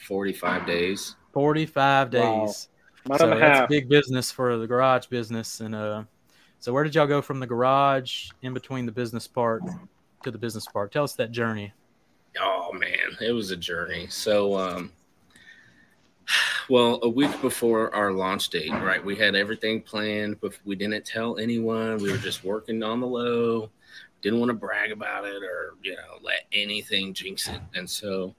Forty-five 0.07 0.67
days. 0.67 1.17
forty 1.33 1.67
five 1.67 2.13
Wow. 2.15 2.47
Days. 3.09 3.21
Month 3.21 3.21
so 3.21 3.31
and 3.31 3.35
a 3.35 3.39
that's 3.39 3.59
half. 3.61 3.69
big 3.69 3.89
business 3.89 4.31
for 4.31 4.57
the 4.57 4.67
garage 4.67 5.07
business. 5.07 5.61
And 5.61 5.75
uh, 5.75 6.05
so 6.59 6.73
where 6.73 6.85
did 6.85 6.95
y'all 6.95 7.07
go 7.07 7.23
from 7.23 7.41
the 7.41 7.47
garage 7.47 8.31
in 8.43 8.55
between 8.55 8.87
the 8.87 8.93
business 8.93 9.27
part 9.27 9.63
to 10.23 10.31
the 10.31 10.39
business 10.39 10.67
part? 10.67 10.93
Tell 10.93 11.05
us 11.05 11.15
that 11.15 11.31
journey. 11.31 11.73
Oh 12.41 12.73
man, 12.73 13.17
it 13.21 13.33
was 13.33 13.51
a 13.51 13.57
journey. 13.57 14.07
So, 14.09 14.57
um, 14.57 14.93
well, 16.69 17.01
a 17.03 17.09
week 17.09 17.41
before 17.41 17.95
our 17.95 18.13
launch 18.13 18.51
date, 18.51 18.71
right? 18.71 19.03
We 19.03 19.17
had 19.17 19.35
everything 19.35 19.81
planned, 19.81 20.41
but 20.41 20.53
we 20.65 20.77
didn't 20.77 21.05
tell 21.07 21.39
anyone. 21.39 21.97
We 21.99 22.11
were 22.13 22.19
just 22.19 22.45
working 22.45 22.83
on 22.83 23.01
the 23.01 23.07
low. 23.07 23.71
Didn't 24.21 24.41
want 24.41 24.51
to 24.51 24.55
brag 24.55 24.93
about 24.93 25.25
it 25.25 25.43
or 25.43 25.75
you 25.83 25.93
know 25.93 26.19
let 26.23 26.47
anything 26.53 27.15
jinx 27.15 27.49
it. 27.49 27.61
And 27.75 27.89
so 27.89 28.35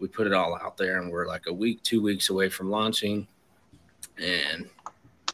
we 0.00 0.08
put 0.08 0.26
it 0.26 0.32
all 0.32 0.56
out 0.56 0.76
there, 0.76 1.00
and 1.00 1.10
we're 1.10 1.26
like 1.26 1.46
a 1.46 1.52
week, 1.52 1.82
two 1.82 2.02
weeks 2.02 2.30
away 2.30 2.48
from 2.48 2.70
launching, 2.70 3.26
and 4.20 4.68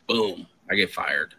boom, 0.07 0.47
I 0.71 0.75
get 0.75 0.91
fired. 0.93 1.35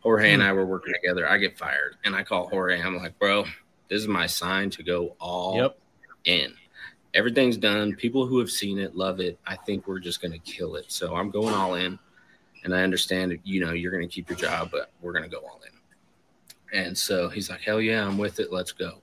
Jorge 0.00 0.32
and 0.32 0.42
hmm. 0.42 0.48
I 0.48 0.52
were 0.52 0.66
working 0.66 0.94
together. 0.94 1.28
I 1.28 1.38
get 1.38 1.58
fired, 1.58 1.96
and 2.04 2.14
I 2.14 2.22
call 2.22 2.48
Jorge. 2.48 2.80
I'm 2.80 2.96
like, 2.96 3.18
bro, 3.18 3.44
this 3.88 4.00
is 4.00 4.08
my 4.08 4.26
sign 4.26 4.70
to 4.70 4.82
go 4.82 5.16
all 5.18 5.56
Yep. 5.56 5.78
in. 6.24 6.54
Everything's 7.14 7.56
done. 7.56 7.94
People 7.96 8.26
who 8.26 8.38
have 8.38 8.50
seen 8.50 8.78
it 8.78 8.94
love 8.94 9.20
it. 9.20 9.38
I 9.46 9.56
think 9.56 9.88
we're 9.88 9.98
just 9.98 10.20
going 10.20 10.32
to 10.32 10.38
kill 10.38 10.76
it. 10.76 10.84
So 10.88 11.16
I'm 11.16 11.30
going 11.30 11.54
all 11.54 11.74
in. 11.74 11.98
And 12.64 12.74
I 12.74 12.82
understand, 12.82 13.30
that, 13.32 13.46
you 13.46 13.64
know, 13.64 13.72
you're 13.72 13.92
going 13.92 14.06
to 14.06 14.12
keep 14.12 14.28
your 14.28 14.38
job, 14.38 14.70
but 14.70 14.90
we're 15.00 15.12
going 15.12 15.24
to 15.24 15.30
go 15.30 15.38
all 15.38 15.60
in. 15.66 16.78
And 16.78 16.96
so 16.96 17.28
he's 17.28 17.48
like, 17.48 17.60
hell 17.60 17.80
yeah, 17.80 18.06
I'm 18.06 18.18
with 18.18 18.40
it. 18.40 18.52
Let's 18.52 18.72
go. 18.72 18.98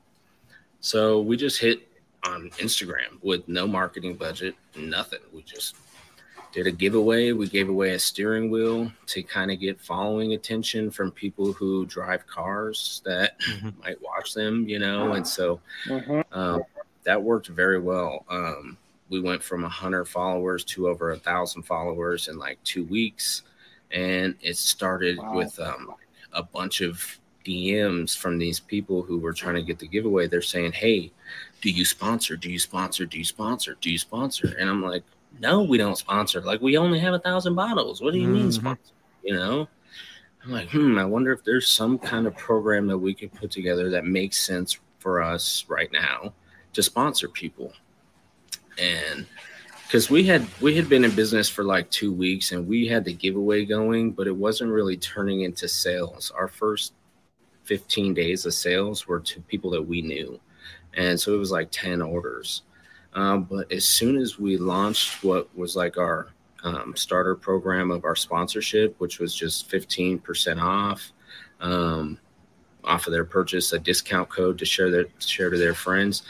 So 0.82 1.22
we 1.22 1.36
just 1.36 1.60
hit 1.60 1.88
on 2.26 2.50
Instagram 2.58 3.22
with 3.24 3.48
no 3.48 3.66
marketing 3.66 4.16
budget, 4.16 4.56
nothing. 4.76 5.20
We 5.34 5.42
just 5.42 5.76
did 6.56 6.68
a 6.68 6.72
giveaway. 6.72 7.34
We 7.34 7.50
gave 7.50 7.68
away 7.68 7.91
a 7.91 8.00
steering 8.00 8.50
wheel 8.50 8.89
to 9.08 9.22
kind 9.22 9.52
of 9.52 9.60
get 9.60 9.80
following 9.80 10.34
attention 10.34 10.89
from 10.89 11.12
people 11.12 11.52
who 11.52 11.86
drive 11.86 12.26
cars 12.28 13.02
that 13.06 13.38
Mhm. 13.41 13.74
might 13.84 14.02
watch 14.02 14.34
them, 14.34 14.68
you 14.68 14.80
know. 14.80 15.13
And 15.13 15.28
so 15.28 15.60
Mhm. 15.86 16.24
um, 16.32 16.63
that 17.04 17.22
worked 17.22 17.48
very 17.48 17.78
well. 17.80 18.26
Um, 18.30 18.78
we 19.10 19.20
went 19.20 19.44
from 19.44 19.65
100 19.65 20.06
followers 20.06 20.63
to 20.63 20.88
over 20.88 21.12
a 21.12 21.20
thousand 21.20 21.63
followers 21.63 22.30
in 22.30 22.38
like 22.39 22.63
two 22.63 22.86
weeks, 22.86 23.44
and 23.91 24.34
it 24.41 24.56
started 24.56 25.18
Wow. 25.18 25.36
with 25.36 25.60
um, 25.60 25.94
a 26.32 26.41
bunch 26.41 26.80
of 26.80 27.20
DMs 27.44 28.15
from 28.15 28.38
these 28.38 28.62
people 28.62 29.04
who 29.04 29.20
were 29.20 29.34
trying 29.34 29.56
to 29.56 29.62
get 29.62 29.78
the 29.78 29.88
giveaway. 29.88 30.28
They're 30.28 30.41
saying, 30.41 30.72
"Hey, 30.72 31.12
do 31.62 31.70
you 31.70 31.84
sponsor? 31.86 32.36
Do 32.38 32.50
you 32.50 32.58
sponsor? 32.60 33.06
Do 33.06 33.20
you 33.20 33.26
sponsor? 33.26 33.78
Do 33.82 33.91
you 33.91 33.98
sponsor?" 34.00 34.56
And 34.58 34.68
I'm 34.70 34.82
like, 34.82 35.04
"No, 35.39 35.63
we 35.63 35.78
don't 35.78 35.98
sponsor. 35.98 36.41
Like, 36.41 36.62
we 36.62 36.78
only 36.78 37.00
have 37.00 37.13
a 37.13 37.19
thousand 37.19 37.56
bottles. 37.56 38.02
What 38.02 38.13
do 38.13 38.19
you 38.19 38.28
mean 38.28 38.50
Mhm. 38.50 38.54
sponsor? 38.54 38.93
You 39.24 39.36
know?" 39.36 39.67
I'm 40.43 40.52
like, 40.52 40.69
hmm, 40.69 41.00
I 41.00 41.06
wonder 41.06 41.32
if 41.32 41.43
there's 41.43 41.67
some 41.67 41.98
kind 41.98 42.28
of 42.28 42.38
program 42.38 42.86
that 42.88 42.98
we 43.00 43.15
could 43.15 43.34
put 43.34 43.50
together 43.50 43.89
that 43.89 44.06
makes 44.06 44.38
sense 44.38 44.78
for 45.00 45.19
us 45.21 45.65
right 45.67 45.91
now 45.91 46.34
to 46.74 46.84
sponsor 46.84 47.28
people. 47.28 47.74
And 48.78 49.26
because 49.88 50.10
we 50.12 50.24
had 50.24 50.45
we 50.62 50.76
had 50.76 50.88
been 50.88 51.04
in 51.04 51.15
business 51.15 51.50
for 51.50 51.63
like 51.63 51.89
two 51.89 52.12
weeks 52.12 52.52
and 52.52 52.67
we 52.67 52.88
had 52.88 53.06
the 53.06 53.13
giveaway 53.13 53.65
going, 53.65 54.12
but 54.12 54.28
it 54.28 54.36
wasn't 54.36 54.71
really 54.71 54.98
turning 54.98 55.41
into 55.41 55.67
sales. 55.67 56.32
Our 56.36 56.48
first 56.48 56.93
15 57.63 58.13
days 58.13 58.45
of 58.45 58.54
sales 58.54 59.08
were 59.08 59.21
to 59.21 59.41
people 59.41 59.71
that 59.71 59.82
we 59.82 60.04
knew. 60.04 60.39
And 60.93 61.19
so 61.19 61.34
it 61.34 61.38
was 61.38 61.52
like 61.52 61.69
10 61.71 62.02
orders. 62.04 62.62
Um, 63.15 63.43
but 63.43 63.71
as 63.71 63.86
soon 63.86 64.17
as 64.17 64.38
we 64.38 64.58
launched 64.58 65.23
what 65.23 65.56
was 65.58 65.75
like 65.75 65.97
our 65.97 66.28
um, 66.63 66.95
starter 66.95 67.36
program 67.36 67.89
of 67.89 68.04
our 68.04 68.15
sponsorship, 68.15 68.95
which 68.99 69.19
was 69.19 69.34
just 69.34 69.71
15% 69.71 70.62
off 70.62 71.12
um, 71.62 72.19
off 72.84 73.08
of 73.08 73.13
their 73.13 73.25
purchase, 73.25 73.73
a 73.73 73.80
discount 73.80 74.30
code 74.30 74.60
to 74.60 74.65
share 74.65 74.91
their 74.91 75.06
share 75.19 75.49
to 75.49 75.58
their 75.58 75.73
friends. 75.73 76.23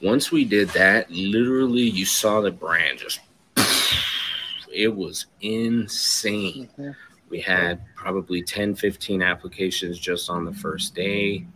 Once 0.00 0.30
we 0.30 0.44
did 0.44 0.68
that, 0.70 1.10
literally 1.10 1.82
you 1.82 2.06
saw 2.06 2.40
the 2.40 2.50
brand 2.50 2.98
just 2.98 3.20
it 4.72 4.94
was 4.94 5.26
insane. 5.40 6.68
Mhm. 6.78 6.96
We 7.28 7.40
had 7.40 7.80
probably 7.94 8.42
10, 8.42 8.74
15 8.74 9.22
applications 9.22 9.98
just 9.98 10.30
on 10.30 10.44
the 10.44 10.52
first 10.52 10.94
day. 10.94 11.46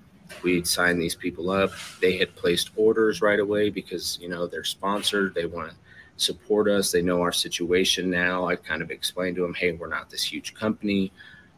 We'd 0.42 0.66
sign 0.66 0.98
these 0.98 1.14
people 1.14 1.50
up. 1.50 1.70
They 2.00 2.16
had 2.16 2.34
placed 2.36 2.70
orders 2.76 3.22
right 3.22 3.40
away 3.40 3.70
because, 3.70 4.18
you 4.20 4.28
know, 4.28 4.46
they're 4.46 4.64
sponsored. 4.64 5.34
They 5.34 5.46
want 5.46 5.70
to 5.70 5.76
support 6.16 6.68
us. 6.68 6.92
They 6.92 7.02
know 7.02 7.20
our 7.22 7.32
situation 7.32 8.10
now. 8.10 8.46
I 8.46 8.56
kind 8.56 8.82
of 8.82 8.90
explained 8.90 9.36
to 9.36 9.42
them, 9.42 9.54
hey, 9.54 9.72
we're 9.72 9.88
not 9.88 10.10
this 10.10 10.22
huge 10.22 10.54
company. 10.54 11.12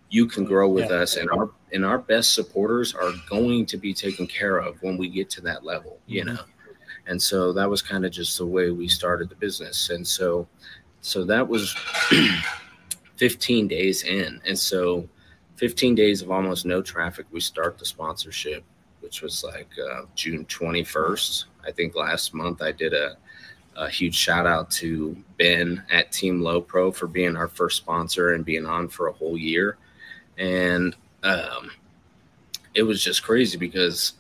You 0.09 0.27
can 0.27 0.45
grow 0.45 0.69
with 0.69 0.89
Yeah. 0.91 0.97
us, 0.99 1.17
and 1.17 1.29
our 1.31 1.51
and 1.73 1.85
our 1.85 1.99
best 1.99 2.33
supporters 2.33 2.95
are 2.95 3.13
going 3.29 3.67
to 3.67 3.77
be 3.77 3.93
taken 3.93 4.27
care 4.27 4.59
of 4.59 4.81
when 4.83 4.97
we 4.97 5.09
get 5.09 5.29
to 5.31 5.41
that 5.43 5.65
level, 5.65 5.99
you 6.07 6.23
Mhm. 6.23 6.27
know. 6.27 6.39
And 7.09 7.21
so 7.21 7.53
that 7.53 7.69
was 7.69 7.83
kind 7.83 8.07
of 8.07 8.13
just 8.13 8.39
the 8.39 8.47
way 8.47 8.71
we 8.71 8.87
started 8.89 9.29
the 9.29 9.35
business. 9.35 9.91
And 9.91 10.07
so 10.07 10.47
so 11.01 11.25
that 11.25 11.47
was 11.49 11.75
15 13.17 13.69
days 13.69 14.03
in. 14.05 14.41
And 14.47 14.59
so 14.59 15.09
15 15.57 15.95
days 15.95 16.23
of 16.23 16.31
almost 16.31 16.67
no 16.67 16.83
traffic, 16.83 17.27
we 17.31 17.41
start 17.41 17.79
the 17.79 17.85
sponsorship, 17.85 18.63
which 19.01 19.23
was 19.23 19.43
like 19.43 19.71
uh, 19.91 20.03
June 20.15 20.45
21st. 20.47 21.45
I 21.67 21.73
think 21.73 21.95
last 21.95 22.35
month 22.35 22.63
I 22.63 22.73
did 22.73 22.93
a 22.93 23.17
a 23.77 23.89
huge 23.89 24.15
shout 24.15 24.47
out 24.47 24.71
to 24.71 25.17
Ben 25.39 25.83
at 25.91 26.11
Team 26.11 26.41
Low 26.41 26.61
Pro 26.61 26.91
for 26.91 27.07
being 27.07 27.37
our 27.37 27.49
first 27.49 27.77
sponsor 27.77 28.33
and 28.33 28.45
being 28.45 28.65
on 28.65 28.89
for 28.89 29.09
a 29.09 29.13
whole 29.13 29.37
year. 29.37 29.77
And 30.39 30.97
um, 31.23 31.71
it 32.75 32.83
was 32.83 33.03
just 33.03 33.23
crazy 33.23 33.59
because 33.59 34.15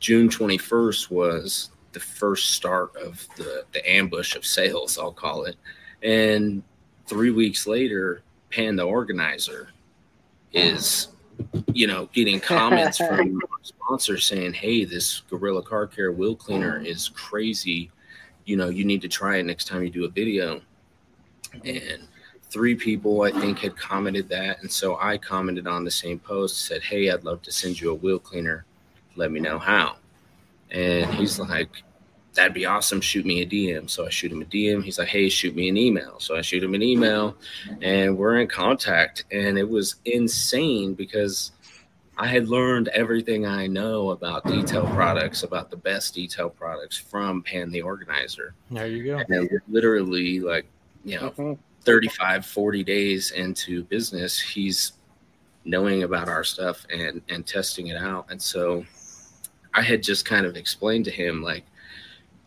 June 0.00 0.28
21st 0.28 1.10
was 1.10 1.70
the 1.92 2.00
first 2.00 2.50
start 2.50 2.94
of 2.96 3.26
the, 3.36 3.64
the 3.72 3.90
ambush 3.90 4.36
of 4.36 4.44
sales, 4.44 4.98
I'll 4.98 5.12
call 5.12 5.44
it. 5.44 5.56
And 6.02 6.62
three 7.06 7.30
weeks 7.30 7.66
later, 7.66 8.22
Pan 8.50 8.76
the 8.76 8.82
organizer 8.82 9.70
is, 10.54 11.08
you 11.72 11.86
know, 11.86 12.08
getting 12.12 12.40
comments 12.40 12.98
from 12.98 13.40
sponsors 13.62 14.24
saying, 14.24 14.54
Hey, 14.54 14.84
this 14.84 15.20
Gorilla 15.28 15.62
Car 15.62 15.86
Care 15.86 16.12
wheel 16.12 16.34
cleaner 16.34 16.80
mm. 16.80 16.86
is 16.86 17.08
crazy. 17.10 17.90
You 18.44 18.56
know, 18.56 18.68
you 18.68 18.84
need 18.84 19.02
to 19.02 19.08
try 19.08 19.38
it 19.38 19.44
next 19.44 19.66
time 19.66 19.82
you 19.82 19.90
do 19.90 20.04
a 20.04 20.08
video. 20.08 20.60
And 21.64 22.06
three 22.42 22.74
people, 22.74 23.22
I 23.22 23.30
think, 23.30 23.58
had 23.58 23.76
commented 23.76 24.28
that. 24.28 24.60
And 24.60 24.70
so 24.70 24.96
I 24.96 25.18
commented 25.18 25.66
on 25.66 25.84
the 25.84 25.90
same 25.90 26.18
post, 26.18 26.66
said, 26.66 26.82
Hey, 26.82 27.10
I'd 27.10 27.24
love 27.24 27.42
to 27.42 27.52
send 27.52 27.80
you 27.80 27.90
a 27.90 27.94
wheel 27.94 28.18
cleaner. 28.18 28.64
Let 29.16 29.30
me 29.30 29.40
know 29.40 29.58
how. 29.58 29.96
And 30.70 31.12
he's 31.14 31.38
like, 31.38 31.82
That'd 32.34 32.52
be 32.54 32.66
awesome. 32.66 33.00
Shoot 33.00 33.24
me 33.24 33.42
a 33.42 33.46
DM. 33.46 33.88
So 33.88 34.06
I 34.06 34.10
shoot 34.10 34.32
him 34.32 34.42
a 34.42 34.44
DM. 34.44 34.82
He's 34.82 34.98
like, 34.98 35.08
Hey, 35.08 35.28
shoot 35.28 35.54
me 35.54 35.68
an 35.68 35.76
email. 35.76 36.18
So 36.18 36.36
I 36.36 36.42
shoot 36.42 36.62
him 36.62 36.74
an 36.74 36.82
email 36.82 37.36
and 37.80 38.16
we're 38.16 38.38
in 38.40 38.48
contact. 38.48 39.24
And 39.30 39.56
it 39.58 39.68
was 39.68 39.96
insane 40.04 40.94
because 40.94 41.52
I 42.16 42.26
had 42.28 42.48
learned 42.48 42.88
everything 42.88 43.44
I 43.46 43.66
know 43.66 44.10
about 44.10 44.44
detail 44.46 44.86
products, 44.88 45.42
about 45.42 45.70
the 45.70 45.76
best 45.76 46.14
detail 46.14 46.48
products 46.50 46.96
from 46.96 47.42
Pan 47.42 47.70
the 47.70 47.82
Organizer. 47.82 48.54
There 48.70 48.86
you 48.86 49.04
go. 49.04 49.22
And 49.28 49.50
literally, 49.68 50.40
like, 50.40 50.66
you 51.04 51.20
know, 51.20 51.30
Mhm. 51.30 51.58
35 51.82 52.46
40 52.46 52.82
days 52.82 53.30
into 53.32 53.84
business 53.84 54.40
he's 54.40 54.94
knowing 55.66 56.02
about 56.02 56.30
our 56.30 56.42
stuff 56.42 56.86
and 56.90 57.20
and 57.28 57.46
testing 57.46 57.88
it 57.88 57.96
out 57.98 58.24
and 58.30 58.40
so 58.40 58.86
i 59.74 59.82
had 59.82 60.02
just 60.02 60.24
kind 60.24 60.46
of 60.46 60.56
explained 60.56 61.04
to 61.04 61.10
him 61.10 61.42
like 61.42 61.64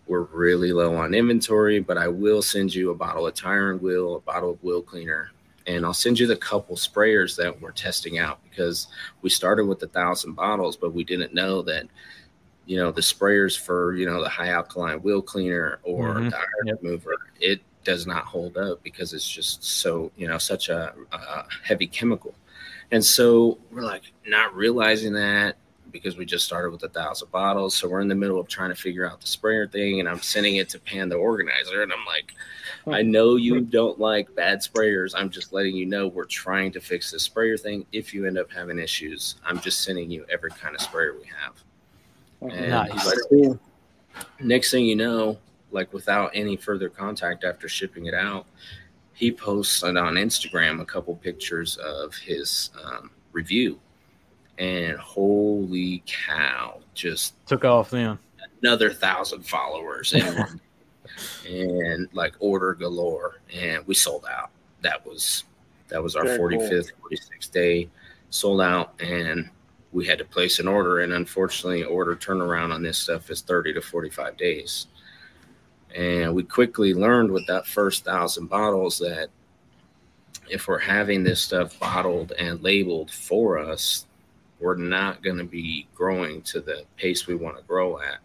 we're 0.08 0.24
really 0.24 0.72
low 0.72 0.96
on 0.96 1.13
inventory 1.13 1.80
but 1.80 1.98
i 1.98 2.08
will 2.08 2.41
send 2.41 2.74
you 2.74 2.91
a 2.91 2.96
bottle 2.96 3.28
of 3.28 3.34
tire 3.34 3.72
and 3.72 3.82
wheel 3.82 4.15
a 4.15 4.20
bottle 4.22 4.52
of 4.52 4.63
wheel 4.63 4.82
cleaner 4.82 5.32
and 5.67 5.86
i'll 5.86 5.93
send 5.93 6.17
you 6.20 6.28
the 6.28 6.36
couple 6.36 6.76
sprayers 6.76 7.36
that 7.36 7.60
we're 7.62 7.72
testing 7.72 8.17
out 8.20 8.39
because 8.50 8.88
we 9.22 9.30
started 9.30 9.65
with 9.65 9.82
a 9.84 9.88
thousand 9.88 10.34
bottles 10.34 10.76
but 10.78 10.93
we 10.93 11.04
didn't 11.04 11.34
know 11.34 11.62
that 11.62 11.86
you 12.65 12.78
know 12.78 12.91
the 12.91 13.02
sprayers 13.02 13.58
for 13.58 13.96
you 13.96 14.06
know 14.06 14.22
the 14.22 14.30
high 14.30 14.50
alkaline 14.50 15.02
wheel 15.02 15.22
cleaner 15.22 15.80
or 15.84 16.15
Mhm. 16.15 16.30
the 16.32 16.38
iron 16.38 16.67
Yep. 16.67 16.80
remover 16.84 17.15
it 17.39 17.62
does 17.84 18.06
not 18.06 18.26
hold 18.26 18.58
up 18.58 18.84
because 18.84 19.13
it's 19.13 19.30
just 19.30 19.63
so 19.63 20.12
you 20.17 20.28
know 20.28 20.38
such 20.38 20.67
a, 20.70 20.93
a 21.13 21.46
heavy 21.63 21.88
chemical 21.88 22.36
and 22.91 23.04
so 23.04 23.58
we're 23.72 23.82
like 23.82 24.04
not 24.26 24.54
realizing 24.56 25.13
that 25.13 25.56
because 25.91 26.17
we 26.17 26.26
just 26.26 26.45
started 26.45 26.71
with 26.71 26.84
a 26.84 26.89
thousand 26.89 27.32
bottles 27.32 27.73
so 27.76 27.88
we're 27.88 28.02
in 28.02 28.08
the 28.08 28.15
middle 28.15 28.39
of 28.39 28.47
trying 28.47 28.69
to 28.69 28.76
figure 28.76 29.10
out 29.10 29.19
the 29.21 29.28
sprayer 29.28 29.67
thing 29.67 30.00
and 30.00 30.08
i'm 30.08 30.21
sending 30.21 30.58
it 30.58 30.69
to 30.69 30.80
pan 30.80 31.10
the 31.10 31.15
organizer 31.15 31.82
and 31.84 31.91
i'm 31.91 32.06
like 32.06 32.34
i 32.95 33.02
know 33.02 33.36
you 33.36 33.62
don't 33.62 34.00
like 34.00 34.34
bad 34.36 34.60
sprayers 34.60 35.13
i'm 35.15 35.30
just 35.30 35.54
letting 35.54 35.76
you 35.76 35.86
know 35.86 36.08
we're 36.08 36.26
trying 36.26 36.71
to 36.71 36.80
fix 36.80 37.12
the 37.12 37.19
sprayer 37.19 37.58
thing 37.58 37.86
if 37.91 38.13
you 38.13 38.26
end 38.26 38.38
up 38.38 38.52
having 38.52 38.80
issues 38.80 39.36
i'm 39.45 39.60
just 39.60 39.82
sending 39.82 40.10
you 40.10 40.26
every 40.32 40.52
kind 40.52 40.76
of 40.76 40.82
sprayer 40.82 41.13
we 41.13 41.26
have 41.26 41.54
and 42.41 42.69
Nice. 42.69 43.06
like, 43.06 43.17
cool. 43.30 43.60
Next 44.39 44.71
thing 44.71 44.86
you 44.86 44.95
know, 44.95 45.38
like 45.71 45.91
without 45.93 46.32
any 46.34 46.56
further 46.56 46.89
contact 46.89 47.43
after 47.43 47.67
shipping 47.67 48.06
it 48.06 48.13
out, 48.13 48.45
he 49.13 49.32
posted 49.32 49.97
on 49.97 50.15
Instagram 50.15 50.82
a 50.82 50.86
couple 50.86 51.15
pictures 51.15 51.78
of 51.78 52.13
his 52.15 52.69
um, 52.84 53.12
review. 53.32 53.80
And 54.58 54.98
holy 54.98 56.04
cow, 56.06 56.80
just 56.96 57.36
Took 57.48 57.63
off 57.63 57.91
then. 57.91 58.17
another 58.63 58.91
thousand 58.91 59.43
followers 59.43 60.13
in 60.13 60.26
one 60.26 60.62
day. 61.46 61.62
and 61.93 62.10
like 62.13 62.36
order 62.39 62.74
galore. 62.74 63.41
And 63.54 63.86
we 63.86 63.93
sold 63.93 64.26
out. 64.30 64.50
That 64.82 65.06
was 65.06 65.43
that 65.89 66.02
was 66.04 66.15
our 66.15 66.26
45th, 66.26 66.91
46th 67.02 67.52
day, 67.52 67.89
sold 68.30 68.62
out, 68.62 68.93
and 69.02 69.50
we 69.93 70.06
had 70.06 70.17
to 70.20 70.26
place 70.26 70.60
an 70.60 70.67
order. 70.67 71.00
And 71.00 71.13
unfortunately, 71.13 71.84
order 71.84 72.15
turnaround 72.15 72.74
on 72.74 72.84
this 72.84 72.98
stuff 72.98 73.30
is 73.30 73.41
30 73.41 73.74
to 73.74 73.82
45 73.82 74.36
days. 74.38 74.88
And 75.96 76.36
we 76.36 76.43
quickly 76.43 76.93
learned 76.93 77.32
with 77.32 77.48
that 77.48 77.65
first 77.65 78.04
thousand 78.04 78.48
bottles 78.48 79.00
that 79.00 79.30
if 80.50 80.67
we're 80.67 80.78
having 80.78 81.24
this 81.24 81.41
stuff 81.41 81.80
bottled 81.80 82.34
and 82.34 82.62
labeled 82.62 83.10
for 83.10 83.58
us, 83.58 84.06
we're 84.60 84.76
not 84.76 85.22
going 85.24 85.38
to 85.38 85.43
be 85.43 85.88
growing 85.93 86.41
to 86.43 86.62
the 86.62 86.84
pace 86.96 87.28
we 87.28 87.36
want 87.36 87.58
to 87.58 87.63
grow 87.63 88.00
at 88.00 88.17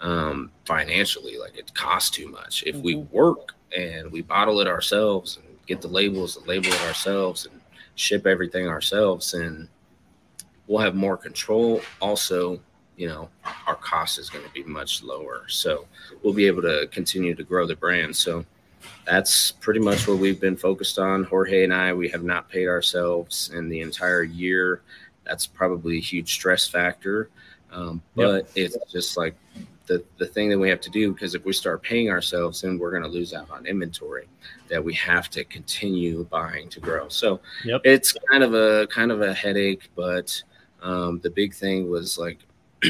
um, 0.00 0.50
financially. 0.64 1.36
Like 1.38 1.56
it 1.56 1.72
costs 1.74 2.10
too 2.10 2.28
much. 2.28 2.62
If 2.66 2.76
we 2.76 2.94
Mhm. 2.96 3.10
work 3.10 3.54
and 3.76 4.10
we 4.10 4.22
bottle 4.22 4.60
it 4.60 4.66
ourselves 4.66 5.36
and 5.36 5.58
get 5.66 5.80
the 5.80 5.88
labels 5.88 6.36
and 6.36 6.46
label 6.46 6.68
it 6.68 6.80
ourselves 6.82 7.46
and 7.46 7.60
ship 7.96 8.26
everything 8.26 8.68
ourselves, 8.68 9.34
and 9.34 9.68
we'll 10.66 10.78
have 10.80 10.94
more 10.94 11.16
control. 11.16 11.82
Also, 12.00 12.60
you 12.96 13.08
know, 13.08 13.28
our 13.66 13.74
cost 13.76 14.18
is 14.18 14.30
going 14.30 14.44
to 14.44 14.50
be 14.52 14.62
much 14.64 15.02
lower. 15.02 15.44
So 15.48 15.86
we'll 16.22 16.34
be 16.34 16.46
able 16.46 16.62
to 16.62 16.88
continue 16.90 17.34
to 17.34 17.42
grow 17.44 17.66
the 17.66 17.76
brand. 17.76 18.14
So 18.16 18.44
that's 19.04 19.52
pretty 19.52 19.80
much 19.80 20.06
what 20.08 20.18
we've 20.18 20.40
been 20.40 20.56
focused 20.56 20.98
on. 20.98 21.24
Jorge 21.24 21.64
and 21.64 21.74
I, 21.74 21.92
we 21.92 22.08
have 22.08 22.22
not 22.24 22.48
paid 22.48 22.68
ourselves 22.68 23.50
in 23.54 23.68
the 23.68 23.80
entire 23.80 24.22
year. 24.22 24.82
That's 25.28 25.46
probably 25.46 25.98
a 25.98 26.00
huge 26.00 26.32
stress 26.32 26.66
factor. 26.66 27.28
Um, 27.70 28.02
Yep. 28.16 28.26
but 28.46 28.50
it's 28.58 28.76
just 28.90 29.16
like 29.18 29.36
the, 29.86 30.02
the 30.16 30.26
thing 30.26 30.48
that 30.48 30.58
we 30.58 30.68
have 30.70 30.80
to 30.80 30.90
do 30.90 31.12
because 31.12 31.34
if 31.34 31.44
we 31.44 31.52
start 31.52 31.82
paying 31.82 32.08
ourselves, 32.10 32.62
then 32.62 32.78
we're 32.78 32.90
going 32.90 33.02
to 33.02 33.08
lose 33.08 33.34
out 33.34 33.50
on 33.50 33.66
inventory 33.66 34.26
that 34.68 34.82
we 34.82 34.94
have 34.94 35.28
to 35.30 35.44
continue 35.44 36.24
buying 36.24 36.68
to 36.70 36.80
grow. 36.80 37.08
So 37.08 37.40
Yep. 37.64 37.82
it's 37.84 38.14
kind 38.30 38.42
of 38.42 38.54
a 38.54 38.86
kind 38.88 39.12
of 39.12 39.20
a 39.20 39.32
headache, 39.34 39.90
but 39.94 40.42
um, 40.82 41.20
the 41.22 41.30
big 41.30 41.54
thing 41.54 41.90
was 41.90 42.18
like 42.18 42.38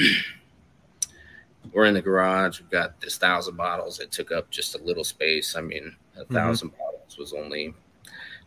we're 1.72 1.85
in 1.87 1.94
the 1.94 2.03
garage. 2.03 2.61
We've 2.61 2.70
got 2.70 3.01
this 3.01 3.16
thousand 3.18 3.57
bottles. 3.57 4.01
It 4.01 4.11
took 4.12 4.33
up 4.33 4.51
just 4.51 4.74
a 4.74 4.83
little 4.83 5.05
space. 5.05 5.57
I 5.57 5.61
mean, 5.61 5.94
a 6.16 6.20
1000 6.24 6.70
bottles 6.70 7.16
was 7.18 7.33
only 7.33 7.74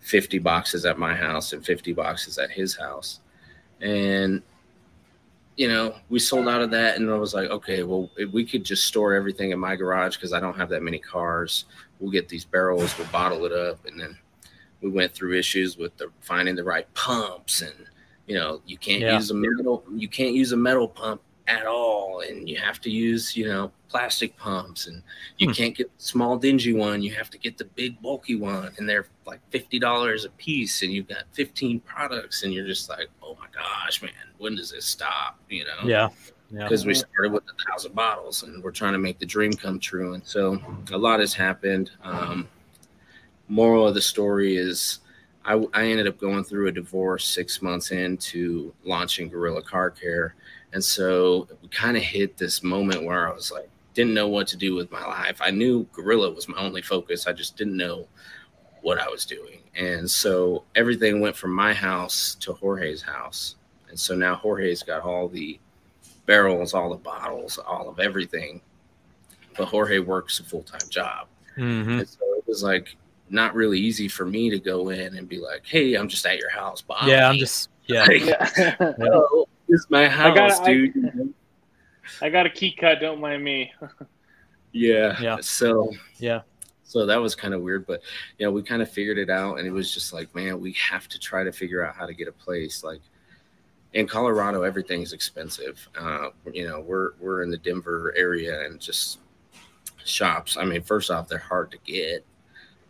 50 0.02 0.40
boxes 0.40 0.86
at 0.86 0.98
my 0.98 1.14
house 1.16 1.54
and 1.54 1.66
50 1.66 1.94
boxes 1.94 2.38
at 2.38 2.52
his 2.52 2.76
house. 2.76 3.20
And, 3.82 4.42
you 5.58 5.68
know, 5.68 5.96
we 6.10 6.20
sold 6.20 6.48
out 6.48 6.62
of 6.62 6.72
that. 6.72 6.98
And 6.98 7.10
I 7.10 7.16
was 7.16 7.34
like, 7.34 7.50
okay, 7.50 7.84
well, 7.84 8.10
we 8.32 8.46
could 8.46 8.64
just 8.64 8.86
store 8.86 9.14
everything 9.14 9.52
in 9.52 9.60
my 9.60 9.76
garage 9.76 10.16
because 10.16 10.34
I 10.34 10.40
don't 10.40 10.56
have 10.58 10.70
that 10.70 10.84
many 10.84 11.00
cars. 11.00 11.66
We'll 12.00 12.12
get 12.12 12.30
these 12.30 12.46
barrels, 12.46 12.98
we'll 12.98 13.08
bottle 13.08 13.46
it 13.46 13.52
up. 13.52 13.86
And 13.86 14.00
then 14.00 14.18
we 14.82 14.90
went 14.90 15.14
through 15.14 15.38
issues 15.38 15.78
with 15.78 15.96
the 15.98 16.10
finding 16.22 16.56
the 16.56 16.64
right 16.64 16.92
pumps 16.94 17.62
and, 17.62 17.74
you 18.28 18.36
know, 18.36 18.62
you 18.66 18.78
can't 18.78 19.02
Yeah. 19.02 19.16
use 19.18 19.30
a 19.32 19.36
metal, 19.36 19.84
you 19.94 20.08
can't 20.08 20.34
use 20.34 20.52
a 20.52 20.58
metal 20.58 20.88
pump 20.88 21.22
at 21.52 21.66
all. 21.66 22.22
And 22.22 22.48
you 22.48 22.58
have 22.58 22.80
to 22.82 22.90
use, 22.90 23.36
you 23.36 23.48
know, 23.48 23.72
plastic 23.90 24.36
pumps 24.38 24.88
and 24.88 25.04
you 25.38 25.48
Hmm. 25.48 25.54
can't 25.54 25.76
get 25.76 25.88
the 25.98 26.04
small 26.04 26.38
dingy 26.38 26.74
one. 26.74 27.02
You 27.02 27.14
have 27.16 27.30
to 27.32 27.38
get 27.38 27.58
the 27.58 27.66
big 27.66 28.02
bulky 28.02 28.36
one, 28.36 28.72
and 28.78 28.88
they're 28.88 29.08
like 29.26 29.42
fifty 29.50 29.80
dollars 29.80 30.24
a 30.26 30.30
piece, 30.32 30.82
and 30.82 30.92
you've 30.94 31.08
got 31.08 31.24
fifteen 31.34 31.80
products, 31.82 32.44
and 32.44 32.54
you're 32.54 32.66
just 32.66 32.90
like, 32.90 33.10
oh 33.22 33.38
my 33.40 33.48
gosh, 33.54 34.02
man, 34.02 34.12
when 34.38 34.56
does 34.56 34.72
this 34.72 34.86
stop? 34.86 35.38
You 35.50 35.66
know? 35.66 35.88
Yeah. 35.88 36.10
Yeah. 36.54 36.64
Because 36.64 36.86
we 36.86 36.94
started 36.94 37.32
with 37.32 37.44
a 37.44 37.70
thousand 37.72 37.96
bottles, 37.96 38.44
and 38.44 38.64
we're 38.64 38.72
trying 38.72 38.94
to 38.94 39.00
make 39.00 39.20
the 39.20 39.26
dream 39.26 39.54
come 39.54 39.80
true, 39.80 40.14
and 40.14 40.26
so 40.26 40.62
a 40.92 40.98
lot 40.98 41.20
has 41.20 41.34
happened. 41.34 41.92
Um, 42.04 42.48
moral 43.48 43.88
of 43.88 43.94
the 43.96 44.02
story 44.02 44.56
is. 44.58 45.00
I, 45.44 45.56
I 45.74 45.86
ended 45.88 46.08
up 46.08 46.20
going 46.20 46.44
through 46.44 46.68
a 46.68 46.72
divorce 46.72 47.26
six 47.26 47.64
months 47.64 47.90
into 47.90 48.72
launching 48.84 49.28
Gorilla 49.28 49.64
Car 49.64 49.90
Care. 49.90 50.36
And 50.74 50.84
so 50.84 51.48
we 51.62 51.68
kind 51.70 51.98
of 51.98 52.04
hit 52.04 52.38
this 52.38 52.64
moment 52.64 53.04
where 53.04 53.30
I 53.30 53.34
was 53.34 53.52
like, 53.52 53.70
didn't 53.94 54.14
know 54.14 54.30
what 54.30 54.48
to 54.48 54.58
do 54.58 54.74
with 54.74 54.90
my 54.92 55.06
life. 55.06 55.42
I 55.42 55.52
knew 55.52 55.86
Gorilla 55.92 56.32
was 56.32 56.48
my 56.48 56.58
only 56.58 56.82
focus. 56.82 57.28
I 57.28 57.34
just 57.34 57.58
didn't 57.58 57.76
know 57.76 58.08
what 58.82 58.98
I 59.00 59.08
was 59.10 59.26
doing. 59.26 59.60
And 59.76 60.10
so 60.10 60.64
everything 60.76 61.20
went 61.20 61.36
from 61.36 61.54
my 61.54 61.74
house 61.74 62.36
to 62.42 62.54
Jorge's 62.54 63.02
house. 63.02 63.56
And 63.90 64.00
so 64.00 64.16
now 64.16 64.36
Jorge's 64.36 64.82
got 64.82 65.02
all 65.04 65.28
the 65.28 65.60
barrels, 66.26 66.74
all 66.74 66.90
the 66.90 66.96
bottles, 66.96 67.58
all 67.58 67.90
of 67.90 68.00
everything. 68.00 68.62
But 69.58 69.66
Jorge 69.66 70.00
works 70.00 70.40
a 70.40 70.44
full 70.44 70.64
time 70.64 70.88
job. 70.90 71.28
Mhm. 71.58 72.00
And 72.00 72.08
so 72.08 72.20
it 72.38 72.48
was 72.48 72.64
like 72.64 72.96
not 73.30 73.54
really 73.56 73.80
easy 73.80 74.08
for 74.08 74.26
me 74.26 74.50
to 74.50 74.60
go 74.60 74.90
in 74.90 75.18
and 75.18 75.28
be 75.28 75.40
like, 75.40 75.66
hey, 75.66 75.96
I'm 75.96 76.08
just 76.08 76.26
at 76.26 76.38
your 76.38 76.50
house. 76.50 76.82
Bob. 76.82 77.08
Yeah. 77.08 77.28
I'm 77.30 77.38
just, 77.38 77.70
yeah. 77.88 78.06
Like, 78.08 78.22
Yeah. 78.26 78.48
this 78.78 79.46
is 79.72 79.88
my 79.90 80.08
house, 80.08 80.36
gotta- 80.60 80.64
I- 80.64 80.74
dude. 80.74 81.34
I 82.22 82.30
got 82.30 82.46
a 82.46 82.50
key 82.50 82.72
cut. 82.74 83.00
Don't 83.00 83.20
mind 83.22 83.44
me. 83.44 83.72
Yeah. 84.74 85.18
Yeah. 85.22 85.38
So 85.42 85.92
Yeah. 86.18 86.42
so 86.84 87.06
that 87.06 87.18
was 87.18 87.36
kind 87.36 87.54
of 87.54 87.62
weird, 87.62 87.86
but 87.86 88.02
you 88.38 88.46
know, 88.46 88.54
we 88.54 88.64
kind 88.64 88.82
of 88.82 88.90
figured 88.90 89.18
it 89.18 89.30
out 89.30 89.58
and 89.60 89.68
it 89.68 89.72
was 89.72 89.94
just 89.94 90.14
like, 90.14 90.34
man, 90.34 90.62
we 90.62 90.72
have 90.74 91.10
to 91.10 91.20
try 91.20 91.44
to 91.44 91.52
figure 91.52 91.86
out 91.86 91.94
how 91.94 92.06
to 92.06 92.14
get 92.14 92.30
a 92.30 92.32
place. 92.32 92.82
Like 92.82 93.02
in 93.92 94.08
Colorado, 94.08 94.62
everything's 94.62 95.12
expensive. 95.12 95.86
Uh, 96.00 96.30
you 96.54 96.66
know, 96.66 96.80
we're 96.80 97.12
we're 97.20 97.44
in 97.44 97.52
the 97.52 97.58
Denver 97.58 98.14
area 98.16 98.66
and 98.66 98.80
just 98.80 99.20
shops. 100.06 100.56
I 100.56 100.64
mean, 100.64 100.82
first 100.84 101.12
off, 101.12 101.28
they're 101.28 101.38
hard 101.38 101.70
to 101.72 101.78
get. 101.84 102.26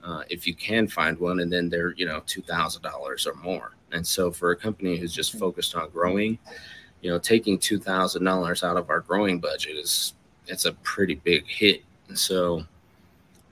Uh, 0.04 0.22
if 0.30 0.46
you 0.46 0.54
can 0.54 0.88
find 0.88 1.18
one, 1.20 1.40
and 1.40 1.52
then 1.52 1.68
they're 1.68 1.94
you 1.94 2.06
know 2.06 2.22
two 2.28 2.44
thousand 2.44 2.84
dollars 2.84 3.26
or 3.26 3.34
more. 3.36 3.72
And 3.94 4.06
so 4.06 4.32
for 4.32 4.52
a 4.52 4.56
company 4.56 4.98
who's 4.98 5.14
just 5.14 5.32
mm-hmm. 5.32 5.40
focused 5.40 5.76
on 5.76 5.90
growing, 5.90 6.38
you 7.02 7.10
know, 7.10 7.20
taking 7.20 7.58
two 7.58 7.80
thousand 7.80 8.24
dollars 8.24 8.64
out 8.64 8.78
of 8.78 8.90
our 8.90 9.02
growing 9.02 9.40
budget 9.40 9.76
is 9.78 10.14
it's 10.48 10.66
a 10.66 10.74
pretty 10.84 11.16
big 11.16 11.46
hit. 11.48 11.84
And 12.08 12.18
so 12.18 12.66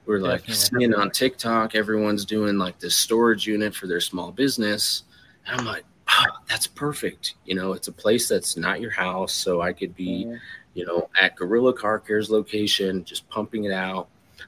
we're 0.06 0.20
like 0.20 0.46
Definitely. 0.46 0.80
seeing 0.80 0.94
on 0.96 1.12
TikTok, 1.12 1.76
everyone's 1.76 2.26
doing 2.26 2.58
like 2.58 2.80
this 2.80 2.96
storage 2.96 3.48
unit 3.48 3.76
for 3.76 3.88
their 3.88 4.02
small 4.02 4.32
business. 4.32 5.04
And 5.46 5.60
I'm 5.60 5.66
like, 5.66 5.84
oh, 6.10 6.26
that's 6.48 6.68
perfect. 6.68 7.36
You 7.46 7.56
know, 7.56 7.74
it's 7.74 7.88
a 7.88 7.92
place 7.92 8.28
that's 8.28 8.58
not 8.58 8.82
your 8.82 8.92
house. 8.92 9.34
So 9.34 9.62
I 9.62 9.72
could 9.74 9.96
be, 9.96 10.26
mm-hmm. 10.26 10.36
you 10.74 10.86
know, 10.86 11.10
at 11.20 11.36
Gorilla 11.36 11.74
Car 11.74 12.00
Care's 12.00 12.30
location, 12.30 13.04
just 13.06 13.30
pumping 13.30 13.66
it 13.66 13.72
out 13.72 14.08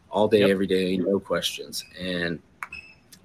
all 0.10 0.28
day, 0.28 0.40
Yep. 0.40 0.50
every 0.50 0.68
day, 0.68 0.98
no 0.98 1.20
questions. 1.20 1.86
And 2.00 2.40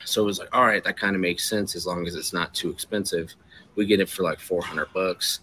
so 0.07 0.23
it 0.23 0.27
was 0.27 0.39
like, 0.39 0.55
all 0.55 0.65
right, 0.65 0.83
that 0.85 0.99
kind 0.99 1.15
of 1.15 1.21
makes 1.21 1.49
sense 1.49 1.75
as 1.75 1.87
long 1.87 2.07
as 2.07 2.15
it's 2.15 2.33
not 2.33 2.55
too 2.55 2.71
expensive. 2.71 3.35
We 3.75 3.87
get 3.87 4.01
it 4.01 4.09
for 4.09 4.23
like 4.23 4.39
400 4.39 4.93
bucks. 4.95 5.41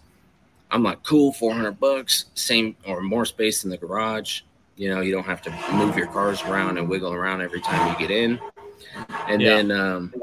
I'm 0.70 0.82
like, 0.82 1.02
cool, 1.02 1.32
400 1.32 1.78
bucks, 1.78 2.26
same 2.34 2.74
or 2.86 3.00
more 3.00 3.24
space 3.26 3.64
in 3.64 3.70
the 3.70 3.76
garage. 3.76 4.40
You 4.76 4.88
know, 4.88 5.02
you 5.02 5.12
don't 5.12 5.24
have 5.26 5.42
to 5.42 5.50
move 5.74 5.96
your 5.96 6.08
cars 6.08 6.42
around 6.42 6.78
and 6.78 6.88
wiggle 6.88 7.12
around 7.12 7.42
every 7.42 7.60
time 7.60 7.92
you 7.92 7.98
get 7.98 8.10
in. 8.10 8.40
And 9.28 9.40
Yeah. 9.40 9.56
then, 9.56 9.70
um, 9.70 10.14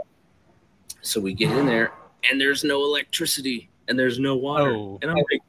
so 1.01 1.21
we 1.21 1.33
get 1.33 1.51
in 1.51 1.65
there 1.65 1.93
and 2.29 2.41
there's 2.41 2.63
no 2.63 2.83
electricity 2.83 3.69
and 3.87 3.97
there's 3.97 4.19
no 4.19 4.35
water. 4.35 4.71
Oh. 4.71 4.99
And 5.01 5.11
I'm 5.11 5.17
like, 5.17 5.41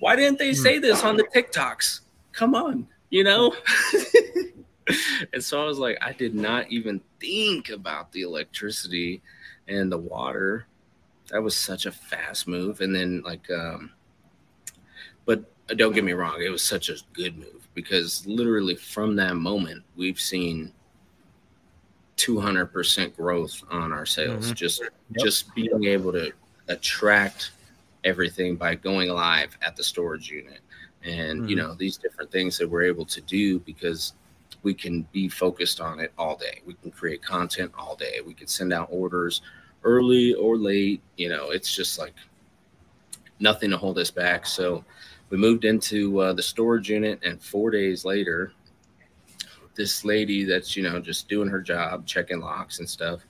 why 0.00 0.16
didn't 0.16 0.38
they 0.38 0.52
say 0.52 0.78
this 0.78 1.02
on 1.02 1.16
the 1.16 1.24
TikToks? 1.24 2.00
Come 2.32 2.54
on, 2.54 2.86
you 3.10 3.24
know? 3.24 3.54
and 5.32 5.42
so 5.42 5.62
I 5.62 5.66
was 5.66 5.78
like, 5.78 5.98
I 6.00 6.12
did 6.12 6.34
not 6.34 6.70
even 6.70 7.00
think 7.20 7.70
about 7.70 8.12
the 8.12 8.22
electricity 8.22 9.22
and 9.68 9.90
the 9.90 9.98
water. 9.98 10.66
That 11.30 11.42
was 11.42 11.56
such 11.56 11.86
a 11.86 11.92
fast 11.92 12.48
move. 12.48 12.80
And 12.80 12.94
then, 12.94 13.22
like, 13.22 13.50
um, 13.50 13.92
but 15.26 15.44
don't 15.76 15.92
get 15.94 16.04
me 16.04 16.12
wrong, 16.12 16.40
it 16.42 16.48
was 16.48 16.62
such 16.62 16.88
a 16.88 16.96
good 17.12 17.36
move 17.36 17.68
because 17.74 18.26
literally 18.26 18.74
from 18.74 19.14
that 19.16 19.36
moment, 19.36 19.84
we've 19.96 20.18
seen 20.20 20.72
200% 22.16 23.14
growth 23.14 23.62
on 23.70 23.92
our 23.92 24.06
sales. 24.06 24.50
Mhm. 24.50 24.54
Just, 24.54 24.80
Yep. 24.80 24.92
just 25.18 25.54
being 25.54 25.84
able 25.84 26.12
to 26.12 26.32
attract 26.68 27.52
everything 28.04 28.56
by 28.56 28.74
going 28.74 29.08
live 29.10 29.56
at 29.62 29.76
the 29.76 29.84
storage 29.84 30.30
unit 30.30 30.60
and 31.04 31.48
you 31.48 31.56
Mhm. 31.56 31.58
know 31.60 31.74
these 31.74 31.96
different 31.96 32.30
things 32.30 32.58
that 32.58 32.68
we're 32.68 32.82
able 32.82 33.04
to 33.04 33.20
do 33.22 33.58
because 33.60 34.14
we 34.62 34.74
can 34.74 35.02
be 35.12 35.28
focused 35.28 35.80
on 35.80 36.00
it 36.00 36.12
all 36.18 36.36
day. 36.36 36.60
We 36.66 36.74
can 36.74 36.90
create 36.90 37.22
content 37.22 37.72
all 37.78 37.96
day. 37.96 38.20
We 38.24 38.34
can 38.34 38.46
send 38.46 38.72
out 38.72 38.88
orders 38.90 39.42
early 39.84 40.34
or 40.34 40.56
late 40.56 41.00
you 41.16 41.28
know 41.28 41.50
it's 41.50 41.72
just 41.72 42.00
like 42.00 42.14
nothing 43.40 43.70
to 43.70 43.76
hold 43.76 43.98
us 43.98 44.10
back. 44.10 44.46
So 44.46 44.84
we 45.30 45.38
moved 45.38 45.64
into 45.64 46.18
uh, 46.20 46.32
the 46.32 46.42
storage 46.42 46.90
unit 46.90 47.20
and 47.24 47.40
four 47.40 47.70
days 47.70 48.04
later 48.04 48.52
this 49.78 50.04
lady 50.04 50.44
that's 50.44 50.76
you 50.76 50.82
know 50.82 50.98
just 51.00 51.28
doing 51.28 51.48
her 51.48 51.60
job 51.60 52.04
checking 52.04 52.40
locks 52.40 52.80
and 52.80 52.90
stuff 52.90 53.20